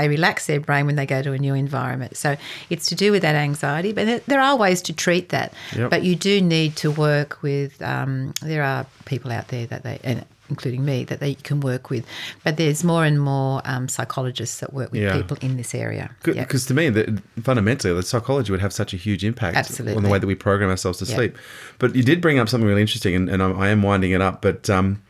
They 0.00 0.08
relax 0.08 0.46
their 0.46 0.60
brain 0.60 0.86
when 0.86 0.96
they 0.96 1.06
go 1.06 1.22
to 1.22 1.32
a 1.32 1.38
new 1.38 1.54
environment. 1.54 2.16
So 2.16 2.36
it's 2.70 2.86
to 2.90 2.94
do 2.94 3.12
with 3.12 3.22
that 3.22 3.34
anxiety, 3.34 3.92
but 3.92 4.26
there- 4.26 4.40
are 4.40 4.56
ways 4.56 4.82
to 4.82 4.92
treat 4.92 5.30
that. 5.30 5.52
Yep. 5.74 5.90
But 5.90 6.02
you 6.02 6.14
do 6.14 6.40
need 6.42 6.76
to 6.76 6.90
work 6.90 7.38
with. 7.42 7.80
Um, 7.80 8.34
there 8.42 8.62
are 8.62 8.84
people 9.06 9.32
out 9.32 9.48
there 9.48 9.66
that 9.66 9.82
they, 9.82 9.98
and 10.04 10.24
including 10.50 10.84
me, 10.84 11.02
that 11.04 11.18
they 11.18 11.34
can 11.34 11.60
work 11.60 11.90
with. 11.90 12.04
But 12.44 12.56
there's 12.56 12.84
more 12.84 13.04
and 13.04 13.20
more 13.20 13.62
um, 13.64 13.88
psychologists 13.88 14.60
that 14.60 14.72
work 14.72 14.92
with 14.92 15.00
Yeah. 15.02 15.16
people 15.16 15.36
in 15.40 15.56
this 15.56 15.74
area. 15.74 16.10
Because 16.22 16.66
to 16.66 16.74
me, 16.74 16.88
the, 16.90 17.20
fundamentally, 17.42 17.92
the 17.94 18.02
psychology 18.02 18.52
would 18.52 18.60
have 18.60 18.72
such 18.72 18.94
a 18.94 18.96
huge 18.96 19.24
impact 19.24 19.56
on 19.80 20.02
the 20.02 20.08
way 20.08 20.18
that 20.18 20.26
we 20.26 20.34
program 20.36 20.70
ourselves 20.70 20.98
to 20.98 21.06
Yeah. 21.06 21.14
sleep. 21.16 21.38
But 21.78 21.96
you 21.96 22.02
did 22.04 22.20
bring 22.20 22.38
up 22.38 22.48
something 22.48 22.68
really 22.68 22.82
interesting, 22.82 23.14
and, 23.16 23.28
and 23.28 23.42
I, 23.42 23.50
I 23.50 23.68
am 23.70 23.82
winding 23.82 24.12
it 24.12 24.20
up. 24.20 24.40
But 24.42 24.70
um, 24.70 25.02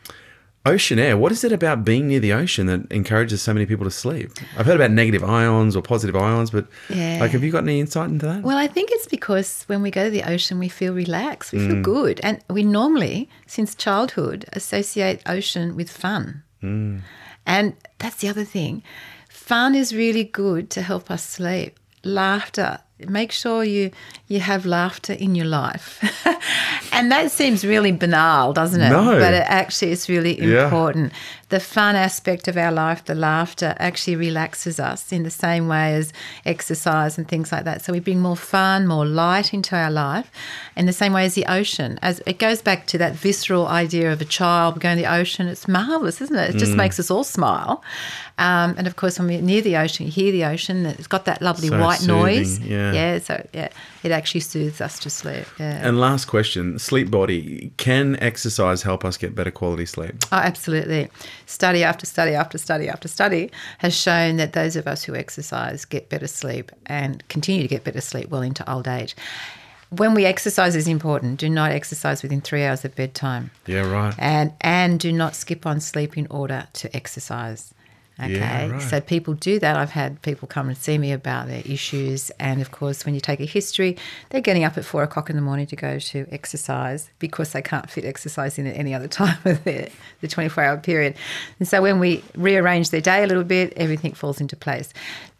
ocean 0.67 0.99
air, 0.99 1.17
what 1.17 1.31
is 1.31 1.43
it 1.43 1.51
about 1.51 1.83
being 1.83 2.07
near 2.07 2.19
the 2.19 2.33
ocean 2.33 2.67
that 2.67 2.91
encourages 2.91 3.41
so 3.41 3.53
many 3.53 3.65
people 3.65 3.85
to 3.85 3.91
sleep? 3.91 4.31
I've 4.57 4.65
heard 4.65 4.75
about 4.75 4.91
negative 4.91 5.23
ions 5.23 5.75
or 5.75 5.81
positive 5.81 6.15
ions, 6.15 6.51
but 6.51 6.67
Yeah. 6.89 7.17
like, 7.21 7.31
have 7.31 7.43
you 7.43 7.51
got 7.51 7.63
any 7.63 7.79
insight 7.79 8.09
into 8.09 8.25
that? 8.25 8.43
Well, 8.43 8.57
I 8.57 8.67
think 8.67 8.89
it's 8.91 9.07
because 9.07 9.63
when 9.67 9.81
we 9.81 9.91
go 9.91 10.03
to 10.05 10.09
the 10.09 10.23
ocean, 10.23 10.59
we 10.59 10.69
feel 10.69 10.93
relaxed, 10.93 11.51
we 11.51 11.59
feel 11.59 11.77
mm. 11.77 11.83
good. 11.83 12.19
And 12.23 12.39
we 12.49 12.63
normally, 12.63 13.29
since 13.45 13.75
childhood, 13.75 14.45
associate 14.53 15.21
ocean 15.25 15.75
with 15.75 15.89
fun. 15.89 16.43
Mm. 16.61 17.01
And 17.45 17.73
that's 17.99 18.17
the 18.17 18.29
other 18.29 18.43
thing. 18.43 18.83
Fun 19.29 19.75
is 19.75 19.95
really 19.95 20.25
good 20.25 20.69
to 20.71 20.81
help 20.81 21.09
us 21.09 21.23
sleep. 21.23 21.79
Laughter. 22.03 22.79
Make 23.07 23.31
sure 23.31 23.63
you 23.63 23.91
you 24.27 24.39
have 24.39 24.65
laughter 24.65 25.13
in 25.13 25.35
your 25.35 25.45
life. 25.45 25.99
and 26.91 27.11
that 27.11 27.31
seems 27.31 27.63
really 27.63 27.91
banal, 27.91 28.53
doesn't 28.53 28.81
it? 28.81 28.89
No. 28.89 29.19
But 29.19 29.33
it 29.35 29.43
actually 29.47 29.91
is 29.91 30.09
really 30.09 30.37
Yeah. 30.41 30.63
important. 30.65 31.13
The 31.49 31.59
fun 31.61 31.95
aspect 31.95 32.47
of 32.49 32.57
our 32.57 32.71
life, 32.71 33.05
the 33.05 33.15
laughter, 33.15 33.73
actually 33.77 34.15
relaxes 34.17 34.79
us 34.81 35.11
in 35.13 35.23
the 35.23 35.29
same 35.29 35.67
way 35.69 35.93
as 35.95 36.11
exercise 36.45 37.17
and 37.17 37.25
things 37.27 37.51
like 37.53 37.63
that. 37.65 37.85
So 37.85 37.93
we 37.93 37.99
bring 38.01 38.19
more 38.19 38.35
fun, 38.35 38.87
more 38.87 39.05
light 39.05 39.53
into 39.53 39.75
our 39.75 39.91
life, 39.91 40.29
in 40.75 40.87
the 40.87 40.93
same 40.93 41.13
way 41.13 41.23
as 41.25 41.35
the 41.35 41.45
ocean. 41.45 41.99
As 42.01 42.21
it 42.25 42.37
goes 42.39 42.61
back 42.61 42.85
to 42.87 42.97
that 42.97 43.13
visceral 43.13 43.67
idea 43.67 44.11
of 44.11 44.19
a 44.21 44.25
child 44.25 44.81
going 44.81 44.97
to 44.97 45.03
the 45.03 45.13
ocean. 45.13 45.47
It's 45.47 45.67
marvelous, 45.67 46.19
isn't 46.19 46.35
it? 46.35 46.49
It 46.49 46.55
Mm. 46.55 46.59
just 46.59 46.73
makes 46.75 46.99
us 46.99 47.09
all 47.11 47.23
smile. 47.23 47.81
Um, 48.39 48.75
and 48.77 48.85
of 48.85 48.95
course, 48.95 49.17
when 49.17 49.27
we're 49.27 49.41
near 49.41 49.61
the 49.61 49.77
ocean, 49.77 50.05
you 50.05 50.11
hear 50.11 50.31
the 50.31 50.45
ocean. 50.45 50.85
It's 50.85 51.07
got 51.07 51.25
that 51.25 51.41
lovely 51.41 51.69
So 51.69 51.79
white 51.79 52.05
noise. 52.05 52.59
yeah. 52.59 52.93
yeah. 52.93 53.19
So 53.19 53.45
yeah, 53.51 53.69
it 54.03 54.11
actually 54.11 54.41
soothes 54.41 54.79
us 54.79 54.99
to 54.99 55.09
sleep. 55.09 55.45
Yeah. 55.59 55.87
and 55.87 55.99
last 55.99 56.25
question 56.25 56.77
sleep 56.77 57.09
body. 57.09 57.71
Can 57.77 58.15
exercise 58.21 58.83
help 58.83 59.03
us 59.03 59.17
get 59.17 59.33
better 59.33 59.49
quality 59.49 59.87
sleep? 59.87 60.13
Oh, 60.31 60.37
absolutely. 60.37 61.09
Study 61.47 61.83
after 61.83 62.05
study 62.05 62.35
after 62.35 62.59
study 62.59 62.87
after 62.87 63.07
study 63.07 63.49
has 63.79 63.95
shown 63.97 64.37
that 64.37 64.53
those 64.53 64.75
of 64.75 64.85
us 64.87 65.03
who 65.03 65.15
exercise 65.15 65.83
get 65.85 66.09
better 66.09 66.27
sleep 66.27 66.71
and 66.85 67.27
continue 67.29 67.63
to 67.63 67.67
get 67.67 67.83
better 67.83 68.01
sleep 68.01 68.29
well 68.29 68.43
into 68.43 68.69
old 68.71 68.87
age. 68.87 69.15
When 69.89 70.13
we 70.13 70.25
exercise 70.25 70.75
is 70.75 70.87
important. 70.87 71.39
Do 71.39 71.49
not 71.49 71.71
exercise 71.71 72.21
within 72.21 72.41
three 72.41 72.63
hours 72.65 72.83
of 72.85 72.93
bedtime. 72.95 73.49
Yeah, 73.65 73.89
right. 73.89 74.13
And 74.19 74.51
and 74.61 74.99
do 74.99 75.11
not 75.11 75.33
skip 75.33 75.65
on 75.65 75.79
sleep 75.79 76.17
in 76.17 76.27
order 76.29 76.67
to 76.73 76.95
exercise. 76.95 77.73
Okay. 78.19 78.33
Yeah, 78.35 78.71
right. 78.71 78.81
So 78.81 78.99
people 78.99 79.35
do 79.35 79.59
that. 79.59 79.75
I've 79.75 79.91
had 79.91 80.21
people 80.23 80.47
come 80.47 80.69
and 80.69 80.77
see 80.77 80.97
me 80.97 81.11
about 81.11 81.47
their 81.47 81.61
issues. 81.65 82.31
And 82.39 82.61
of 82.61 82.71
course, 82.71 83.05
when 83.05 83.13
you 83.13 83.21
take 83.21 83.39
a 83.39 83.45
history, 83.45 83.95
they're 84.29 84.41
getting 84.41 84.63
up 84.63 84.77
at 84.77 84.85
four 84.85 85.03
o'clock 85.03 85.29
in 85.29 85.35
the 85.35 85.41
morning 85.41 85.67
to 85.67 85.75
go 85.75 85.99
to 85.99 86.25
exercise 86.31 87.11
because 87.19 87.51
they 87.51 87.61
can't 87.61 87.89
fit 87.89 88.05
exercise 88.05 88.57
in 88.57 88.65
at 88.65 88.75
any 88.75 88.93
other 88.93 89.07
time 89.21 89.37
of 89.45 89.63
their, 89.63 89.89
the 90.21 90.27
24 90.27 90.63
hour 90.63 90.77
period. 90.77 91.15
And 91.59 91.67
so 91.67 91.81
when 91.81 91.99
we 91.99 92.23
rearrange 92.35 92.89
their 92.89 93.01
day 93.01 93.23
a 93.23 93.27
little 93.27 93.43
bit, 93.43 93.73
everything 93.77 94.13
falls 94.13 94.41
into 94.41 94.55
place. 94.55 94.93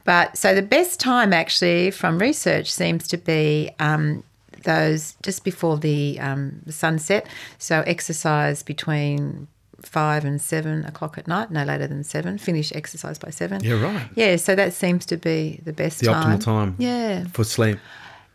But 0.03 0.37
so 0.37 0.53
the 0.55 0.61
best 0.61 0.99
time 0.99 1.33
actually 1.33 1.91
from 1.91 2.19
research 2.19 2.71
seems 2.71 3.07
to 3.09 3.17
be 3.17 3.71
um, 3.79 4.23
those 4.63 5.15
just 5.23 5.43
before 5.43 5.77
the 5.77 6.19
um, 6.19 6.61
sunset. 6.69 7.27
So 7.57 7.81
exercise 7.81 8.63
between 8.63 9.47
five 9.87 10.25
and 10.25 10.39
seven 10.41 10.85
o'clock 10.85 11.17
at 11.17 11.27
night, 11.27 11.49
no 11.51 11.63
later 11.63 11.87
than 11.87 12.03
seven. 12.03 12.37
Finish 12.37 12.71
exercise 12.75 13.17
by 13.17 13.29
seven. 13.31 13.63
Yeah, 13.63 13.81
right. 13.81 14.07
Yeah, 14.15 14.35
so 14.35 14.55
that 14.55 14.73
seems 14.73 15.05
to 15.07 15.17
be 15.17 15.59
the 15.63 15.73
best 15.73 15.99
The 15.99 16.07
time. 16.07 16.37
optimal 16.39 16.43
time. 16.43 16.75
Yeah, 16.77 17.25
For 17.33 17.43
sleep. 17.43 17.79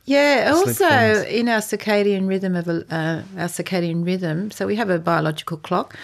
yeah. 0.04 0.52
Also, 0.54 0.88
in 1.24 1.48
our 1.48 1.60
circadian 1.60 2.26
rhythm 2.28 2.56
of 2.56 2.68
a- 2.68 2.84
uh, 2.94 3.22
our 3.38 3.48
circadian 3.48 4.04
rhythm, 4.04 4.50
so 4.50 4.66
we 4.66 4.76
have 4.76 4.90
a 4.90 4.98
biological 4.98 5.56
clock. 5.58 5.96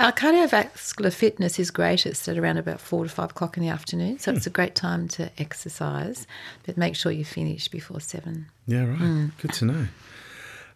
Our 0.00 0.12
cardiovascular 0.12 1.12
fitness 1.12 1.58
is 1.58 1.72
greatest 1.72 2.28
at 2.28 2.38
around 2.38 2.56
about 2.58 2.80
four 2.80 3.02
to 3.02 3.10
five 3.10 3.30
o'clock 3.30 3.56
in 3.56 3.64
the 3.64 3.68
afternoon. 3.68 4.20
So 4.20 4.30
it's 4.32 4.46
a 4.46 4.50
great 4.50 4.76
time 4.76 5.08
to 5.08 5.28
exercise, 5.38 6.24
but 6.64 6.76
make 6.76 6.94
sure 6.94 7.10
you 7.10 7.24
finish 7.24 7.66
before 7.66 8.00
seven. 8.00 8.46
Yeah, 8.68 8.84
right. 8.84 8.96
Hmm. 8.98 9.26
Good 9.42 9.52
to 9.54 9.64
know. 9.64 9.86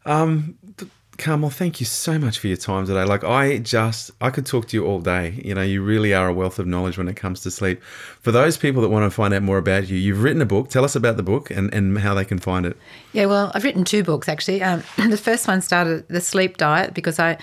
Um, 0.04 0.58
th- 0.76 0.90
Carmel, 1.22 1.50
thank 1.50 1.78
you 1.78 1.86
so 1.86 2.18
much 2.18 2.40
for 2.40 2.48
your 2.48 2.56
time 2.56 2.84
today. 2.84 3.04
Like, 3.04 3.22
I 3.22 3.58
just, 3.58 4.10
I 4.20 4.30
could 4.30 4.44
talk 4.44 4.66
to 4.68 4.76
you 4.76 4.84
all 4.84 4.98
day. 4.98 5.40
You 5.44 5.54
know, 5.54 5.62
you 5.62 5.80
really 5.80 6.12
are 6.12 6.26
a 6.26 6.34
wealth 6.34 6.58
of 6.58 6.66
knowledge 6.66 6.98
when 6.98 7.06
it 7.06 7.14
comes 7.14 7.42
to 7.42 7.50
sleep. 7.52 7.80
For 8.20 8.32
those 8.32 8.56
people 8.56 8.82
that 8.82 8.88
want 8.88 9.04
to 9.04 9.10
find 9.10 9.32
out 9.32 9.44
more 9.44 9.58
about 9.58 9.86
you, 9.86 9.96
you've 9.96 10.20
written 10.20 10.42
a 10.42 10.46
book. 10.46 10.68
Tell 10.68 10.84
us 10.84 10.96
about 10.96 11.16
the 11.16 11.22
book 11.22 11.48
and, 11.52 11.72
and 11.72 11.96
how 11.96 12.14
they 12.14 12.24
can 12.24 12.40
find 12.40 12.66
it. 12.66 12.76
Yeah, 13.12 13.26
well, 13.26 13.52
I've 13.54 13.62
written 13.62 13.84
two 13.84 14.02
books 14.02 14.28
actually. 14.28 14.64
Um, 14.64 14.82
the 14.96 15.16
first 15.16 15.46
one 15.46 15.60
started 15.60 16.08
the 16.08 16.20
sleep 16.20 16.56
diet 16.56 16.92
because 16.92 17.20
I 17.20 17.38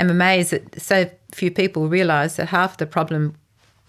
am 0.00 0.10
amazed 0.10 0.50
that 0.50 0.82
so 0.82 1.08
few 1.30 1.52
people 1.52 1.88
realise 1.88 2.34
that 2.34 2.48
half 2.48 2.78
the 2.78 2.86
problem. 2.86 3.36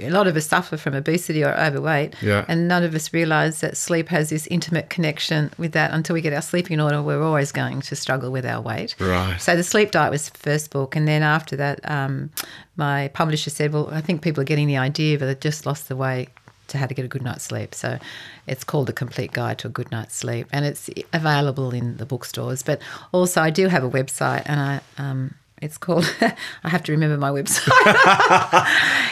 A 0.06 0.10
lot 0.10 0.28
of 0.28 0.36
us 0.36 0.46
suffer 0.48 0.78
from 0.78 0.94
obesity 0.94 1.44
or 1.44 1.54
overweight, 1.58 2.16
Yeah. 2.22 2.46
and 2.48 2.68
none 2.68 2.84
of 2.84 2.94
us 2.96 3.14
realise 3.14 3.60
that 3.62 3.78
sleep 3.78 4.10
has 4.10 4.30
this 4.30 4.48
intimate 4.48 4.90
connection 4.90 5.52
with 5.58 5.72
that. 5.74 5.92
Until 5.92 6.14
we 6.14 6.22
get 6.22 6.34
our 6.34 6.42
sleep 6.42 6.70
in 6.72 6.80
order, 6.80 7.02
we're 7.02 7.24
always 7.24 7.52
going 7.52 7.82
to 7.82 7.96
struggle 7.96 8.32
with 8.32 8.46
our 8.46 8.62
weight. 8.62 8.96
Right. 9.00 9.40
So 9.40 9.56
the 9.56 9.64
sleep 9.64 9.92
diet 9.92 10.12
was 10.12 10.30
the 10.30 10.38
first 10.38 10.72
book, 10.72 10.96
and 10.96 11.08
then 11.08 11.24
after 11.24 11.56
that, 11.58 11.80
um, 11.90 12.30
my 12.76 13.10
publisher 13.10 13.50
said, 13.50 13.74
"Well, 13.74 13.90
I 13.92 14.02
think 14.02 14.22
people 14.22 14.42
are 14.42 14.46
getting 14.46 14.68
the 14.68 14.78
idea, 14.78 15.18
but 15.20 15.26
they've 15.28 15.40
just 15.40 15.66
lost 15.66 15.88
the 15.90 15.96
way 15.96 16.28
to 16.68 16.78
how 16.78 16.86
to 16.86 16.94
get 16.94 17.04
a 17.04 17.08
good 17.10 17.22
night's 17.22 17.44
sleep. 17.44 17.76
So 17.76 18.00
it's 18.48 18.64
called 18.64 18.90
A 18.90 18.94
Complete 18.94 19.34
Guide 19.34 19.58
to 19.58 19.68
a 19.68 19.70
Good 19.70 19.92
Night's 19.92 20.16
Sleep, 20.16 20.48
and 20.54 20.64
it's 20.64 20.90
available 21.12 21.72
in 21.74 21.98
the 21.98 22.06
bookstores. 22.06 22.64
But 22.64 22.82
also, 23.12 23.42
I 23.42 23.50
do 23.50 23.68
have 23.68 23.84
a 23.84 23.90
website, 23.90 24.44
and 24.46 24.60
I. 24.60 24.82
Um, 24.98 25.34
it's 25.62 25.78
called, 25.78 26.14
I 26.64 26.70
have 26.70 26.84
to 26.84 26.92
remember 26.92 27.18
my 27.18 27.30
website. 27.30 27.72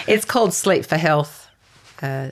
it's 0.07 0.25
called 0.25 0.53
Sleep 0.53 0.85
for 0.85 0.97
Health. 0.97 1.47
Uh, 2.01 2.29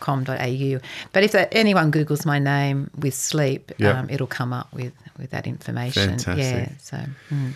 .com.au. 0.00 0.78
But 1.12 1.22
if 1.24 1.32
that, 1.32 1.48
anyone 1.52 1.92
Googles 1.92 2.24
my 2.24 2.38
name 2.38 2.90
with 2.98 3.14
sleep, 3.14 3.72
Yep. 3.78 3.94
um, 3.94 4.10
it'll 4.10 4.26
come 4.26 4.52
up 4.52 4.72
with, 4.72 4.92
with 5.18 5.30
that 5.30 5.46
information. 5.46 6.10
Fantastic. 6.18 6.68
Yeah. 6.68 6.68
So 6.80 6.96
mm. 7.30 7.52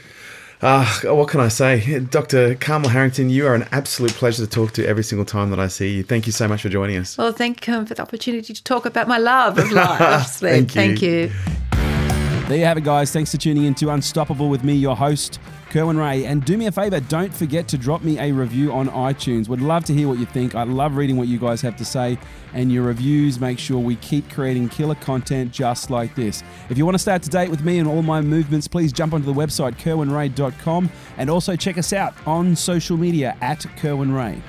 Ah, 0.62 1.01
what 1.05 1.28
can 1.28 1.41
I 1.41 1.49
say? 1.49 2.01
Dr. 2.01 2.55
Carmel 2.57 2.91
Harrington, 2.91 3.30
you 3.30 3.47
are 3.47 3.55
an 3.55 3.66
absolute 3.72 4.12
pleasure 4.12 4.45
to 4.45 4.51
talk 4.51 4.72
to 4.72 4.86
every 4.86 5.03
single 5.03 5.24
time 5.24 5.49
that 5.51 5.59
I 5.59 5.68
see 5.68 5.95
you. 5.97 6.03
Thank 6.03 6.26
you 6.26 6.32
so 6.32 6.47
much 6.47 6.61
for 6.61 6.68
joining 6.68 6.99
us. 6.99 7.16
well, 7.16 7.32
thank 7.32 7.66
you 7.66 7.86
for 7.86 7.95
the 7.95 8.03
opportunity 8.03 8.53
to 8.53 8.62
talk 8.64 8.84
about 8.84 9.09
my 9.09 9.16
love 9.16 9.57
of 9.57 9.70
life, 9.72 10.01
of 10.03 10.26
sleep. 10.26 10.68
Thank 10.70 11.03
you. 11.03 11.28
Thank 11.30 11.82
you. 11.82 12.49
There 12.49 12.59
you 12.59 12.64
have 12.66 12.76
it, 12.76 12.84
guys. 12.84 13.11
Thanks 13.11 13.30
for 13.30 13.38
tuning 13.38 13.64
in 13.64 13.74
to 13.76 13.88
Unstoppable 13.91 14.51
with 14.51 14.62
me, 14.62 14.74
your 14.74 14.97
host, 14.97 15.38
Kerwin 15.70 15.96
Rae. 15.96 16.24
And 16.24 16.44
do 16.44 16.58
me 16.58 16.66
a 16.66 16.72
favor, 16.72 17.00
don't 17.00 17.32
forget 17.32 17.68
to 17.68 17.78
drop 17.78 18.02
me 18.02 18.18
a 18.18 18.32
review 18.32 18.72
on 18.72 18.88
iTunes. 18.88 19.48
Would 19.48 19.62
love 19.62 19.84
to 19.84 19.94
hear 19.94 20.08
what 20.08 20.18
you 20.18 20.26
think. 20.26 20.54
I 20.54 20.64
love 20.64 20.96
reading 20.96 21.16
what 21.16 21.28
you 21.28 21.38
guys 21.38 21.60
have 21.62 21.76
to 21.76 21.84
say. 21.84 22.18
And 22.52 22.72
your 22.72 22.82
reviews 22.82 23.40
make 23.40 23.58
sure 23.58 23.78
we 23.78 23.96
keep 23.96 24.28
creating 24.30 24.68
killer 24.68 24.96
content 24.96 25.52
just 25.52 25.88
like 25.88 26.14
this. 26.16 26.42
If 26.68 26.76
you 26.76 26.84
want 26.84 26.96
to 26.96 26.98
stay 26.98 27.14
up 27.14 27.22
to 27.22 27.30
date 27.30 27.50
with 27.50 27.62
me 27.62 27.78
and 27.78 27.88
all 27.88 28.02
my 28.02 28.20
movements, 28.20 28.66
please 28.66 28.92
jump 28.92 29.14
onto 29.14 29.26
the 29.26 29.32
website, 29.32 29.76
kerwinrae.com. 29.76 30.90
And 31.16 31.30
also 31.30 31.56
check 31.56 31.78
us 31.78 31.92
out 31.92 32.14
on 32.26 32.56
social 32.56 32.96
media 32.96 33.36
at 33.40 33.64
Kerwin 33.76 34.12
Rae. 34.12 34.42